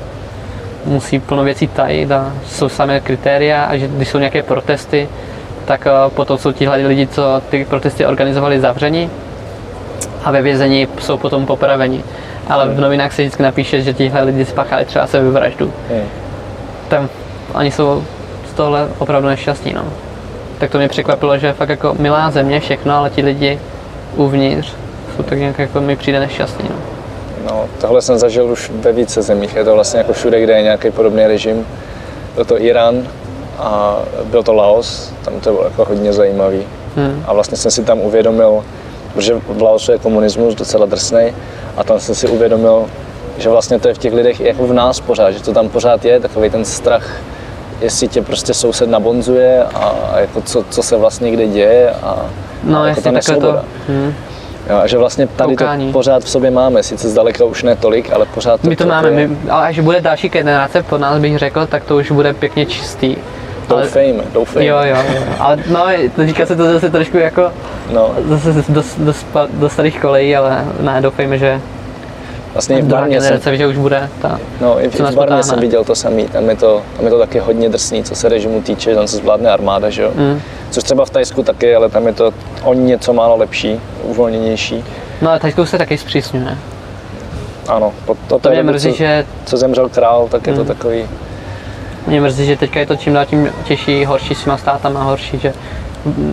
musí 0.85 1.19
plno 1.19 1.43
věcí 1.43 1.67
tajit 1.67 2.11
a 2.11 2.33
jsou 2.45 2.69
samé 2.69 2.99
kritéria 2.99 3.63
a 3.63 3.77
že 3.77 3.87
když 3.87 4.09
jsou 4.09 4.17
nějaké 4.17 4.43
protesty, 4.43 5.09
tak 5.65 5.87
eh, 5.87 6.09
potom 6.09 6.37
jsou 6.37 6.51
tihle 6.51 6.77
lidi, 6.77 7.07
co 7.07 7.41
ty 7.49 7.65
protesty 7.65 8.05
organizovali 8.05 8.59
zavření 8.59 9.09
a 10.23 10.31
ve 10.31 10.41
vězení 10.41 10.87
jsou 10.99 11.17
potom 11.17 11.45
popraveni. 11.45 12.03
Ale 12.49 12.69
v 12.69 12.79
novinách 12.79 13.13
se 13.13 13.21
vždycky 13.21 13.43
napíše, 13.43 13.81
že 13.81 13.93
tihle 13.93 14.23
lidi 14.23 14.45
spáchali 14.45 14.85
třeba 14.85 15.07
sebevraždu. 15.07 15.73
Hmm. 15.89 16.03
Tam 16.87 17.09
oni 17.53 17.71
jsou 17.71 18.03
z 18.51 18.53
tohle 18.53 18.87
opravdu 18.97 19.27
nešťastní. 19.27 19.73
No. 19.73 19.83
Tak 20.57 20.71
to 20.71 20.77
mě 20.77 20.87
překvapilo, 20.87 21.37
že 21.37 21.47
je 21.47 21.53
fakt 21.53 21.69
jako 21.69 21.95
milá 21.99 22.31
země 22.31 22.59
všechno, 22.59 22.95
ale 22.95 23.09
ti 23.09 23.21
lidi 23.21 23.59
uvnitř 24.15 24.75
jsou 25.15 25.23
tak 25.23 25.39
nějak 25.39 25.59
jako 25.59 25.81
mi 25.81 25.95
přijde 25.95 26.19
nešťastní. 26.19 26.69
No. 26.69 26.75
No, 27.49 27.65
tohle 27.81 28.01
jsem 28.01 28.17
zažil 28.17 28.45
už 28.45 28.71
ve 28.73 28.91
více 28.91 29.21
zemích. 29.21 29.55
Je 29.55 29.63
to 29.63 29.73
vlastně 29.73 29.97
jako 29.97 30.13
všude, 30.13 30.41
kde 30.41 30.53
je 30.53 30.61
nějaký 30.61 30.91
podobný 30.91 31.27
režim. 31.27 31.65
Byl 32.35 32.45
to 32.45 32.61
Irán 32.61 33.07
a 33.57 33.99
byl 34.23 34.43
to 34.43 34.53
Laos, 34.53 35.13
tam 35.25 35.39
to 35.39 35.51
bylo 35.51 35.63
jako 35.63 35.85
hodně 35.85 36.13
zajímavý. 36.13 36.61
Hmm. 36.95 37.23
A 37.27 37.33
vlastně 37.33 37.57
jsem 37.57 37.71
si 37.71 37.83
tam 37.83 37.99
uvědomil, 37.99 38.63
protože 39.13 39.33
v 39.47 39.61
Laosu 39.61 39.91
je 39.91 39.97
komunismus 39.97 40.55
docela 40.55 40.85
drsný, 40.85 41.33
a 41.77 41.83
tam 41.83 41.99
jsem 41.99 42.15
si 42.15 42.27
uvědomil, 42.27 42.85
že 43.37 43.49
vlastně 43.49 43.79
to 43.79 43.87
je 43.87 43.93
v 43.93 43.97
těch 43.97 44.13
lidech 44.13 44.39
jako 44.39 44.67
v 44.67 44.73
nás 44.73 44.99
pořád, 44.99 45.31
že 45.31 45.43
to 45.43 45.53
tam 45.53 45.69
pořád 45.69 46.05
je, 46.05 46.19
takový 46.19 46.49
ten 46.49 46.65
strach, 46.65 47.21
jestli 47.81 48.07
tě 48.07 48.21
prostě 48.21 48.53
soused 48.53 48.89
nabonzuje 48.89 49.63
a, 49.63 49.95
a 50.13 50.19
jako 50.19 50.41
co, 50.41 50.63
co 50.69 50.83
se 50.83 50.97
vlastně 50.97 51.31
kde 51.31 51.47
děje 51.47 51.89
a, 51.91 52.25
No, 52.63 52.81
a 52.81 52.87
jako 52.87 52.99
jestli 52.99 53.03
ta 53.03 53.11
takhle 53.11 53.35
to... 53.35 53.41
nesvoboda. 53.41 53.65
Hmm. 53.87 54.13
Jo, 54.69 54.77
a 54.77 54.87
že 54.87 54.97
vlastně 54.97 55.27
tady 55.27 55.55
Koukání. 55.55 55.85
to 55.87 55.91
pořád 55.93 56.23
v 56.23 56.29
sobě 56.29 56.51
máme, 56.51 56.83
sice 56.83 57.09
zdaleka 57.09 57.45
už 57.45 57.63
ne 57.63 57.75
tolik, 57.75 58.13
ale 58.13 58.25
pořád 58.25 58.61
to 58.61 58.69
My 58.69 58.75
to 58.75 58.85
máme, 58.85 59.09
je. 59.09 59.27
my, 59.27 59.37
ale 59.49 59.67
až 59.67 59.79
bude 59.79 60.01
další 60.01 60.29
generace 60.29 60.83
po 60.83 60.97
nás 60.97 61.19
bych 61.19 61.37
řekl, 61.37 61.65
tak 61.67 61.83
to 61.83 61.95
už 61.97 62.11
bude 62.11 62.33
pěkně 62.33 62.65
čistý. 62.65 63.15
Ale, 63.69 63.81
Doufejme, 63.81 64.23
doufejme. 64.33 64.65
jo, 64.65 64.77
jo, 64.83 64.97
jo. 65.15 65.21
Ale 65.39 65.57
no, 65.71 65.85
to 66.15 66.27
říká 66.27 66.45
se 66.45 66.55
to 66.55 66.73
zase 66.73 66.89
trošku 66.89 67.17
jako 67.17 67.51
No, 67.93 68.09
zase 68.25 68.53
do, 68.53 68.63
do, 68.69 68.83
do, 68.97 69.13
do 69.53 69.69
starých 69.69 69.99
kolejí, 70.01 70.35
ale 70.35 70.65
ne, 70.81 71.01
doufejme, 71.01 71.37
že 71.37 71.61
vlastně 72.53 72.81
v 72.81 72.85
druhá 72.87 73.01
Barmě 73.01 73.21
jsem, 73.21 73.29
generace, 73.29 73.57
že 73.57 73.67
už 73.67 73.77
bude 73.77 74.09
ta, 74.21 74.39
no, 74.61 74.83
i 74.83 74.89
v, 74.89 74.99
v 74.99 75.15
potáhne. 75.15 75.43
jsem 75.43 75.59
viděl 75.59 75.83
to 75.83 75.95
samý, 75.95 76.25
tam 76.27 76.49
je 76.49 76.55
to, 76.55 76.81
tam 76.95 77.05
je 77.05 77.11
to 77.11 77.19
taky 77.19 77.39
hodně 77.39 77.69
drsný, 77.69 78.03
co 78.03 78.15
se 78.15 78.29
režimu 78.29 78.61
týče, 78.61 78.95
tam 78.95 79.07
se 79.07 79.17
zvládne 79.17 79.49
armáda, 79.49 79.89
že 79.89 80.01
jo. 80.01 80.11
Mm. 80.15 80.41
Což 80.69 80.83
třeba 80.83 81.05
v 81.05 81.09
Tajsku 81.09 81.43
taky, 81.43 81.75
ale 81.75 81.89
tam 81.89 82.07
je 82.07 82.13
to 82.13 82.33
o 82.63 82.73
něco 82.73 83.13
málo 83.13 83.37
lepší, 83.37 83.79
uvolněnější. 84.03 84.83
No 85.21 85.29
ale 85.29 85.39
Tajskou 85.39 85.65
se 85.65 85.77
taky 85.77 85.97
zpřísňuje. 85.97 86.57
Ano, 87.67 87.93
po, 88.05 88.17
to, 88.27 88.39
To 88.39 88.49
mě 88.49 88.63
mrzí, 88.63 88.91
co, 88.91 88.97
že 88.97 89.25
co 89.45 89.57
zemřel 89.57 89.89
král, 89.89 90.27
tak 90.31 90.47
je 90.47 90.53
to 90.53 90.61
Mm. 90.61 90.67
takový, 90.67 91.05
Mě 92.07 92.21
mrzí, 92.21 92.45
že 92.45 92.57
teďka 92.57 92.79
je 92.79 92.85
to 92.85 92.95
čím 92.95 93.13
dál 93.13 93.25
tím 93.25 93.49
těžší, 93.63 94.05
horší 94.05 94.35
s 94.35 94.43
těma 94.43 94.57
státama, 94.57 95.03
horší, 95.03 95.39
že 95.39 95.53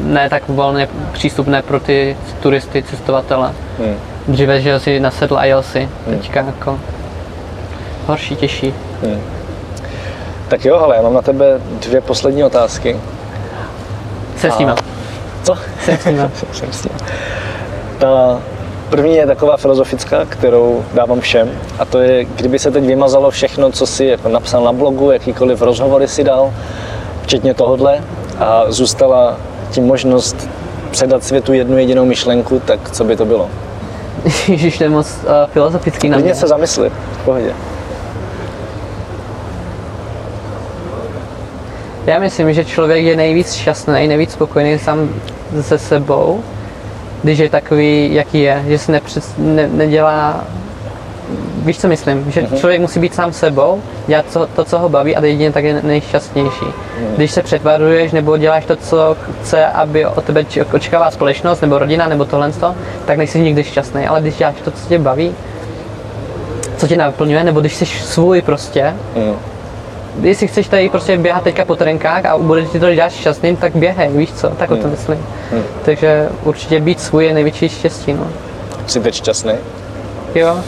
ne 0.05 0.29
tak 0.31 0.43
volně 0.49 0.89
přístupné 1.13 1.63
pro 1.63 1.81
ty 1.81 2.17
turisty, 2.43 2.83
cestovatele. 2.83 3.53
hm. 3.79 3.95
Dříve, 4.31 4.61
že 4.61 4.81
si 4.81 5.01
nasedl 5.01 5.39
a 5.39 5.45
jel 5.45 5.63
si, 5.63 5.89
teďka 6.11 6.41
jako 6.41 6.81
horší, 8.07 8.37
těžší. 8.37 8.75
Tak 10.49 10.65
jo, 10.65 10.77
ale 10.77 10.97
já 10.97 11.03
mám 11.03 11.15
na 11.15 11.23
tebe 11.23 11.61
dvě 11.81 12.01
poslední 12.01 12.45
otázky. 12.45 13.01
Se 14.37 14.51
s 14.51 14.59
nima. 14.59 14.77
Co? 15.43 15.57
Se 15.85 15.97
s 15.97 16.05
nima. 16.05 16.31
Jsem 16.53 16.73
s 16.73 16.85
ním. 16.85 16.93
Ta 17.99 18.41
první 18.91 19.17
je 19.17 19.27
taková 19.27 19.57
filozofická, 19.57 20.25
kterou 20.25 20.85
dávám 20.95 21.21
všem, 21.21 21.51
a 21.79 21.85
to 21.85 21.99
je, 21.99 22.25
kdyby 22.25 22.59
se 22.59 22.71
teď 22.71 22.85
vymazalo 22.85 23.31
všechno, 23.31 23.71
co 23.71 23.87
si 23.87 24.05
jako 24.05 24.29
napsal 24.29 24.65
na 24.65 24.73
blogu, 24.73 25.11
jakýkoliv 25.11 25.63
rozhovory 25.63 26.09
si 26.09 26.25
dal, 26.25 26.53
včetně 27.23 27.55
tohodle, 27.55 28.05
a 28.39 28.65
zůstala 28.69 29.37
ti 29.71 29.81
možnost 29.81 30.49
předat 30.91 31.25
světu 31.25 31.53
jednu 31.53 31.79
jedinou 31.79 32.05
myšlenku, 32.05 32.61
tak 32.61 32.91
co 32.91 33.05
by 33.05 33.17
to 33.17 33.25
bylo? 33.25 33.51
Ježíš, 34.49 34.79
to 34.79 34.85
je 34.85 34.91
moc 34.91 35.19
uh, 35.25 35.31
filozofický 35.53 36.09
na 36.09 36.19
mě. 36.19 36.35
Se 36.35 36.47
zamysli, 36.47 36.91
v 37.13 37.25
pohodě. 37.25 37.55
Já 42.07 42.19
myslím, 42.19 42.53
že 42.53 42.65
člověk 42.65 43.05
je 43.05 43.17
nejvíc 43.17 43.55
šťastný, 43.55 44.09
nejvíc 44.09 44.33
spokojený 44.33 44.79
sám 44.79 45.09
se 45.61 45.79
sebou, 45.79 46.45
když 47.23 47.39
je 47.39 47.49
takový, 47.49 48.15
jaký 48.15 48.41
je, 48.41 48.65
že 48.69 48.79
se 48.79 48.93
nepřed, 48.93 49.25
ne, 49.39 49.69
nedělá, 49.69 50.45
víš 51.65 51.79
co 51.79 51.89
myslím, 51.89 52.31
že 52.31 52.47
člověk 52.57 52.81
musí 52.81 53.01
být 53.01 53.15
sám 53.15 53.33
sebou, 53.33 53.83
dělat 54.07 54.25
co, 54.29 54.47
to, 54.57 54.65
co 54.65 54.79
ho 54.79 54.89
baví 54.89 55.17
a 55.17 55.25
jedině 55.25 55.53
tak 55.53 55.65
je 55.65 55.81
nejšťastnější. 55.83 56.67
Když 57.17 57.31
se 57.31 57.43
přetvaruješ 57.43 58.13
nebo 58.13 58.37
děláš 58.37 58.65
to, 58.65 58.77
co 58.77 59.17
chce, 59.41 59.67
aby 59.67 60.07
o 60.07 60.21
tebe 60.21 60.45
očekává 60.75 61.11
společnost 61.11 61.61
nebo 61.61 61.79
rodina 61.79 62.07
nebo 62.09 62.25
tohle, 62.25 62.53
tak 63.05 63.19
nejsi 63.19 63.41
nikdy 63.41 63.65
šťastný, 63.65 64.07
ale 64.07 64.21
když 64.21 64.37
děláš 64.37 64.55
to, 64.65 64.71
co 64.71 64.89
tě 64.89 64.99
baví, 64.99 65.35
co 66.77 66.89
tě 66.89 66.97
naplňuje, 66.97 67.45
nebo 67.45 67.61
když 67.61 67.75
jsi 67.75 67.87
svůj 67.87 68.43
prostě, 68.43 68.95
Mm. 69.17 69.37
jestli 70.23 70.47
chceš 70.47 70.69
tady 70.69 70.89
prostě 70.89 71.19
běhat 71.19 71.43
teďka 71.43 71.65
po 71.65 71.77
trenkách 71.77 72.25
a 72.25 72.39
bude 72.39 72.65
ti 72.65 72.81
to 72.81 72.95
dělat 72.95 73.13
šťastným, 73.13 73.57
tak 73.57 73.77
běhej, 73.77 74.09
víš 74.09 74.33
co, 74.33 74.49
tak 74.49 74.71
o 74.71 74.77
to 74.77 74.89
myslím. 74.89 75.27
Takže 75.85 76.29
určitě 76.45 76.81
být 76.81 77.01
svůj 77.01 77.25
je 77.25 77.35
největší 77.35 77.69
štěstí, 77.69 78.13
no. 78.13 78.27
Jsi 78.87 79.01
teď 79.01 79.15
šťastný? 79.15 79.53
Jo, 80.35 80.61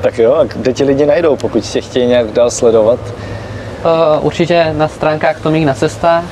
Tak 0.00 0.18
jo, 0.18 0.34
a 0.34 0.44
kde 0.44 0.72
ti 0.72 0.84
lidi 0.84 1.06
najdou, 1.06 1.36
pokud 1.36 1.60
tě 1.60 1.80
chtějí 1.80 2.06
nějak 2.06 2.26
dál 2.32 2.50
sledovat? 2.50 3.00
uh, 3.84 4.26
určitě 4.26 4.74
na 4.76 4.88
stránkách 4.88 5.40
Tomík 5.40 5.66
na 5.66 5.74
cestách, 5.74 6.24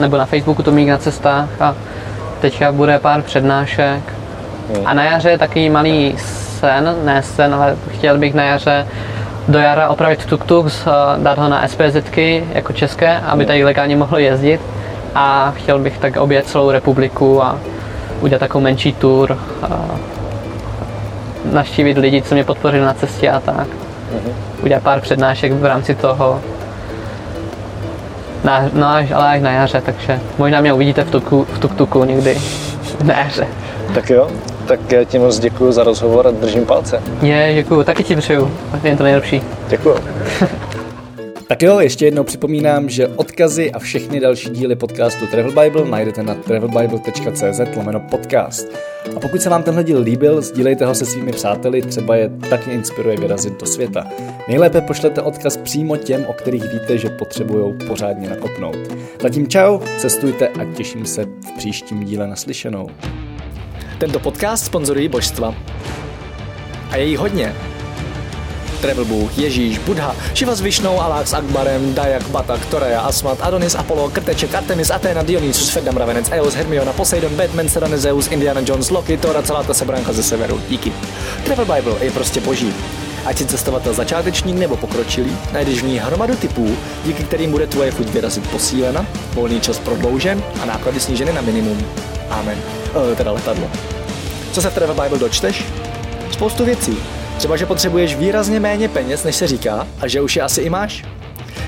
nebo 0.00 0.16
na 0.16 0.26
Facebooku 0.26 0.62
Tomík 0.62 0.88
na 0.88 0.98
cestách 0.98 1.48
a 1.60 1.74
teďka 2.40 2.72
bude 2.72 2.98
pár 2.98 3.22
přednášek. 3.22 4.02
A 4.84 4.94
na 4.94 5.04
jaře 5.04 5.30
je 5.30 5.38
takový 5.38 5.70
malý 5.70 6.14
sen, 6.60 6.96
ne 7.04 7.22
sen, 7.22 7.54
ale 7.54 7.76
chtěl 7.90 8.18
bych 8.18 8.34
na 8.34 8.44
jaře 8.44 8.86
do 9.48 9.58
jara 9.58 9.88
opravit 9.88 10.26
tuk-tuk, 10.26 10.64
uh, 10.64 11.22
dát 11.22 11.38
ho 11.38 11.48
na 11.48 11.68
SPZky 11.68 12.44
jako 12.52 12.72
české, 12.72 13.18
aby 13.18 13.46
tady 13.46 13.64
legálně 13.64 13.96
mohlo 13.96 14.18
jezdit. 14.18 14.60
A 15.14 15.52
chtěl 15.56 15.78
bych 15.78 15.98
tak 15.98 16.16
objet 16.16 16.46
celou 16.46 16.70
republiku 16.70 17.42
a 17.42 17.58
udělat 18.20 18.38
takovou 18.38 18.64
menší 18.64 18.92
tour. 18.92 19.38
Naštívit 21.44 21.98
lidi, 21.98 22.22
co 22.22 22.34
mě 22.34 22.44
podpořili 22.44 22.84
na 22.84 22.94
cestě 22.94 23.30
a 23.30 23.40
tak. 23.40 23.66
Udělat 24.62 24.82
pár 24.82 25.00
přednášek 25.00 25.52
v 25.52 25.64
rámci 25.64 25.94
toho. 25.94 26.40
Na, 28.44 28.70
no 28.72 28.86
až, 28.86 29.10
ale 29.10 29.28
až 29.28 29.40
na 29.40 29.50
jaře, 29.50 29.82
takže 29.86 30.20
možná 30.38 30.60
mě 30.60 30.72
uvidíte 30.72 31.04
v, 31.04 31.10
tuku, 31.10 31.46
v 31.52 31.58
tuk-tuku 31.58 32.04
někdy 32.04 32.38
na 33.04 33.18
jaře. 33.18 33.46
Tak 33.94 34.10
jo, 34.10 34.28
tak 34.66 34.92
já 34.92 35.04
ti 35.04 35.18
moc 35.18 35.38
děkuji 35.38 35.72
za 35.72 35.84
rozhovor 35.84 36.26
a 36.26 36.30
držím 36.30 36.66
palce. 36.66 37.02
Je, 37.22 37.54
děkuju, 37.54 37.82
taky 37.82 38.04
ti 38.04 38.16
přeju, 38.16 38.50
je 38.82 38.96
to 38.96 39.02
nejlepší. 39.02 39.42
Děkuji. 39.68 39.94
Tak 41.52 41.62
jo, 41.62 41.80
ještě 41.80 42.04
jednou 42.04 42.24
připomínám, 42.24 42.88
že 42.88 43.08
odkazy 43.08 43.72
a 43.72 43.78
všechny 43.78 44.20
další 44.20 44.50
díly 44.50 44.76
podcastu 44.76 45.26
Travel 45.26 45.62
Bible 45.62 45.90
najdete 45.90 46.22
na 46.22 46.34
travelbible.cz 46.34 47.76
lomeno 47.76 48.00
podcast. 48.00 48.68
A 49.16 49.20
pokud 49.20 49.42
se 49.42 49.50
vám 49.50 49.62
tenhle 49.62 49.84
díl 49.84 50.00
líbil, 50.00 50.42
sdílejte 50.42 50.86
ho 50.86 50.94
se 50.94 51.06
svými 51.06 51.32
přáteli, 51.32 51.82
třeba 51.82 52.16
je 52.16 52.30
taky 52.50 52.70
inspiruje 52.70 53.16
vyrazit 53.16 53.60
do 53.60 53.66
světa. 53.66 54.06
Nejlépe 54.48 54.80
pošlete 54.80 55.22
odkaz 55.22 55.56
přímo 55.56 55.96
těm, 55.96 56.26
o 56.26 56.32
kterých 56.32 56.72
víte, 56.72 56.98
že 56.98 57.08
potřebují 57.08 57.74
pořádně 57.86 58.28
nakopnout. 58.28 58.76
Zatím 59.22 59.48
čau, 59.48 59.78
cestujte 59.98 60.48
a 60.48 60.64
těším 60.64 61.06
se 61.06 61.24
v 61.24 61.52
příštím 61.56 62.04
díle 62.04 62.26
naslyšenou. 62.26 62.88
Tento 63.98 64.18
podcast 64.18 64.64
sponzorují 64.64 65.08
božstva. 65.08 65.54
A 66.90 66.96
je 66.96 67.04
jí 67.04 67.16
hodně. 67.16 67.54
Travel 68.82 69.04
Bůh, 69.04 69.38
Ježíš, 69.38 69.78
Buddha, 69.78 70.16
Shiva 70.34 70.54
s 70.54 70.60
Višnou, 70.60 71.00
Alák 71.00 71.28
s 71.28 71.32
Akbarem, 71.32 71.94
Dayak, 71.94 72.28
Batak, 72.28 72.66
Toreja, 72.66 73.00
Asmat, 73.00 73.38
Adonis, 73.40 73.74
Apollo, 73.74 74.10
Krteček, 74.10 74.54
Artemis, 74.54 74.90
Athena, 74.90 75.22
Dionysus, 75.22 75.70
Ferdam, 75.70 75.96
Ravenec, 75.96 76.28
Eos, 76.30 76.54
Hermiona, 76.54 76.92
Poseidon, 76.92 77.36
Batman, 77.36 77.68
Serena, 77.68 77.96
Zeus, 77.96 78.28
Indiana 78.28 78.60
Jones, 78.64 78.90
Loki, 78.90 79.16
Thor 79.16 79.36
a 79.36 79.42
celá 79.42 79.62
ta 79.62 79.74
sebranka 79.74 80.12
ze 80.12 80.22
severu. 80.22 80.60
Díky. 80.68 80.92
Travel 81.44 81.64
Bible 81.64 81.94
je 82.00 82.10
prostě 82.10 82.40
boží. 82.40 82.74
Ať 83.24 83.38
si 83.38 83.46
cestovatel 83.46 83.94
začátečník 83.94 84.56
nebo 84.56 84.76
pokročilý, 84.76 85.36
najdeš 85.52 85.82
v 85.82 85.86
ní 85.86 85.98
hromadu 85.98 86.36
typů, 86.36 86.76
díky 87.04 87.24
kterým 87.24 87.50
bude 87.50 87.66
tvoje 87.66 87.90
chuť 87.90 88.08
vyrazit 88.08 88.50
posílena, 88.50 89.06
volný 89.34 89.60
čas 89.60 89.78
prodloužen 89.78 90.42
a 90.62 90.64
náklady 90.64 91.00
sníženy 91.00 91.32
na 91.32 91.40
minimum. 91.40 91.78
Amen. 92.30 92.58
E, 93.12 93.14
teda 93.16 93.32
letadlo. 93.32 93.70
Co 94.52 94.62
se 94.62 94.70
v 94.70 94.74
Travel 94.74 95.02
Bible 95.02 95.18
dočteš? 95.18 95.64
Spoustu 96.30 96.64
věcí. 96.64 97.21
Třeba, 97.42 97.56
že 97.56 97.66
potřebuješ 97.66 98.16
výrazně 98.16 98.60
méně 98.60 98.88
peněz, 98.88 99.24
než 99.24 99.36
se 99.36 99.46
říká, 99.46 99.86
a 100.00 100.08
že 100.08 100.20
už 100.20 100.36
je 100.36 100.42
asi 100.42 100.60
i 100.60 100.70
máš. 100.70 101.04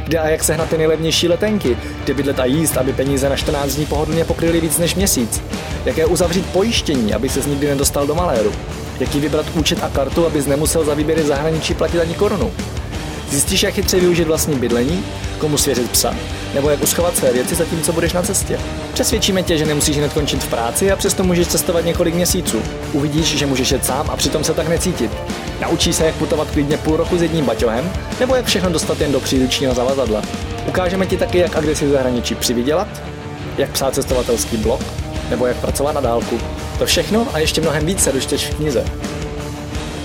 Kde 0.04 0.18
a 0.18 0.28
jak 0.28 0.44
sehnat 0.44 0.68
ty 0.68 0.78
nejlevnější 0.78 1.28
letenky, 1.28 1.76
kde 2.04 2.14
bydlet 2.14 2.40
a 2.40 2.44
jíst, 2.44 2.76
aby 2.76 2.92
peníze 2.92 3.28
na 3.28 3.36
14 3.36 3.74
dní 3.74 3.86
pohodlně 3.86 4.24
pokryly 4.24 4.60
víc 4.60 4.78
než 4.78 4.94
měsíc. 4.94 5.42
Jaké 5.84 6.06
uzavřít 6.06 6.46
pojištění, 6.46 7.14
aby 7.14 7.28
se 7.28 7.48
nikdy 7.48 7.68
nedostal 7.68 8.06
do 8.06 8.14
maléru. 8.14 8.52
Jaký 9.00 9.20
vybrat 9.20 9.46
účet 9.54 9.78
a 9.82 9.88
kartu, 9.88 10.26
abys 10.26 10.46
nemusel 10.46 10.84
za 10.84 10.94
výběry 10.94 11.22
zahraničí 11.22 11.74
platit 11.74 12.00
ani 12.00 12.14
korunu. 12.14 12.52
Zjistíš, 13.30 13.62
jak 13.62 13.74
chytře 13.74 14.00
využít 14.00 14.24
vlastní 14.24 14.54
bydlení, 14.54 15.04
komu 15.38 15.58
svěřit 15.58 15.90
psa, 15.90 16.14
nebo 16.54 16.70
jak 16.70 16.82
uschovat 16.82 17.16
své 17.16 17.32
věci 17.32 17.54
zatímco 17.54 17.92
budeš 17.92 18.12
na 18.12 18.22
cestě. 18.22 18.60
Přesvědčíme 18.92 19.42
tě, 19.42 19.58
že 19.58 19.66
nemusíš 19.66 19.96
hned 19.98 20.12
končit 20.12 20.42
v 20.42 20.48
práci 20.48 20.92
a 20.92 20.96
přesto 20.96 21.24
můžeš 21.24 21.46
cestovat 21.46 21.84
několik 21.84 22.14
měsíců. 22.14 22.62
Uvidíš, 22.92 23.26
že 23.38 23.46
můžeš 23.46 23.72
jet 23.72 23.84
sám 23.84 24.10
a 24.10 24.16
přitom 24.16 24.44
se 24.44 24.54
tak 24.54 24.68
necítit. 24.68 25.10
Naučíš 25.64 25.96
se, 25.96 26.06
jak 26.06 26.14
putovat 26.14 26.50
klidně 26.50 26.76
půl 26.76 26.96
roku 26.96 27.18
s 27.18 27.22
jedním 27.22 27.44
baťohem, 27.44 27.92
nebo 28.20 28.34
jak 28.34 28.46
všechno 28.46 28.70
dostat 28.70 29.00
jen 29.00 29.12
do 29.12 29.20
příručního 29.20 29.74
zavazadla. 29.74 30.22
Ukážeme 30.68 31.06
ti 31.06 31.16
taky, 31.16 31.38
jak 31.38 31.56
agresi 31.56 31.88
zahraničí 31.88 32.34
přivydělat, 32.34 32.88
jak 33.58 33.70
psát 33.70 33.94
cestovatelský 33.94 34.56
blog, 34.56 34.80
nebo 35.30 35.46
jak 35.46 35.56
pracovat 35.56 35.92
na 35.92 36.00
dálku. 36.00 36.40
To 36.78 36.86
všechno 36.86 37.26
a 37.32 37.38
ještě 37.38 37.60
mnohem 37.60 37.86
více 37.86 38.12
dočteš 38.12 38.46
v 38.46 38.54
knize. 38.54 38.84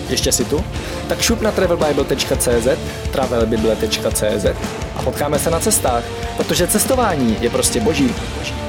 Ještě 0.09 0.31
si 0.31 0.45
tu? 0.45 0.63
Tak 1.07 1.21
šup 1.21 1.41
na 1.41 1.51
travelbible.cz, 1.51 2.67
travelbible.cz 3.11 4.45
a 4.95 5.01
potkáme 5.03 5.39
se 5.39 5.49
na 5.49 5.59
cestách, 5.59 6.03
protože 6.37 6.67
cestování 6.67 7.37
je 7.41 7.49
prostě 7.49 7.79
boží. 7.79 8.15
boží. 8.37 8.68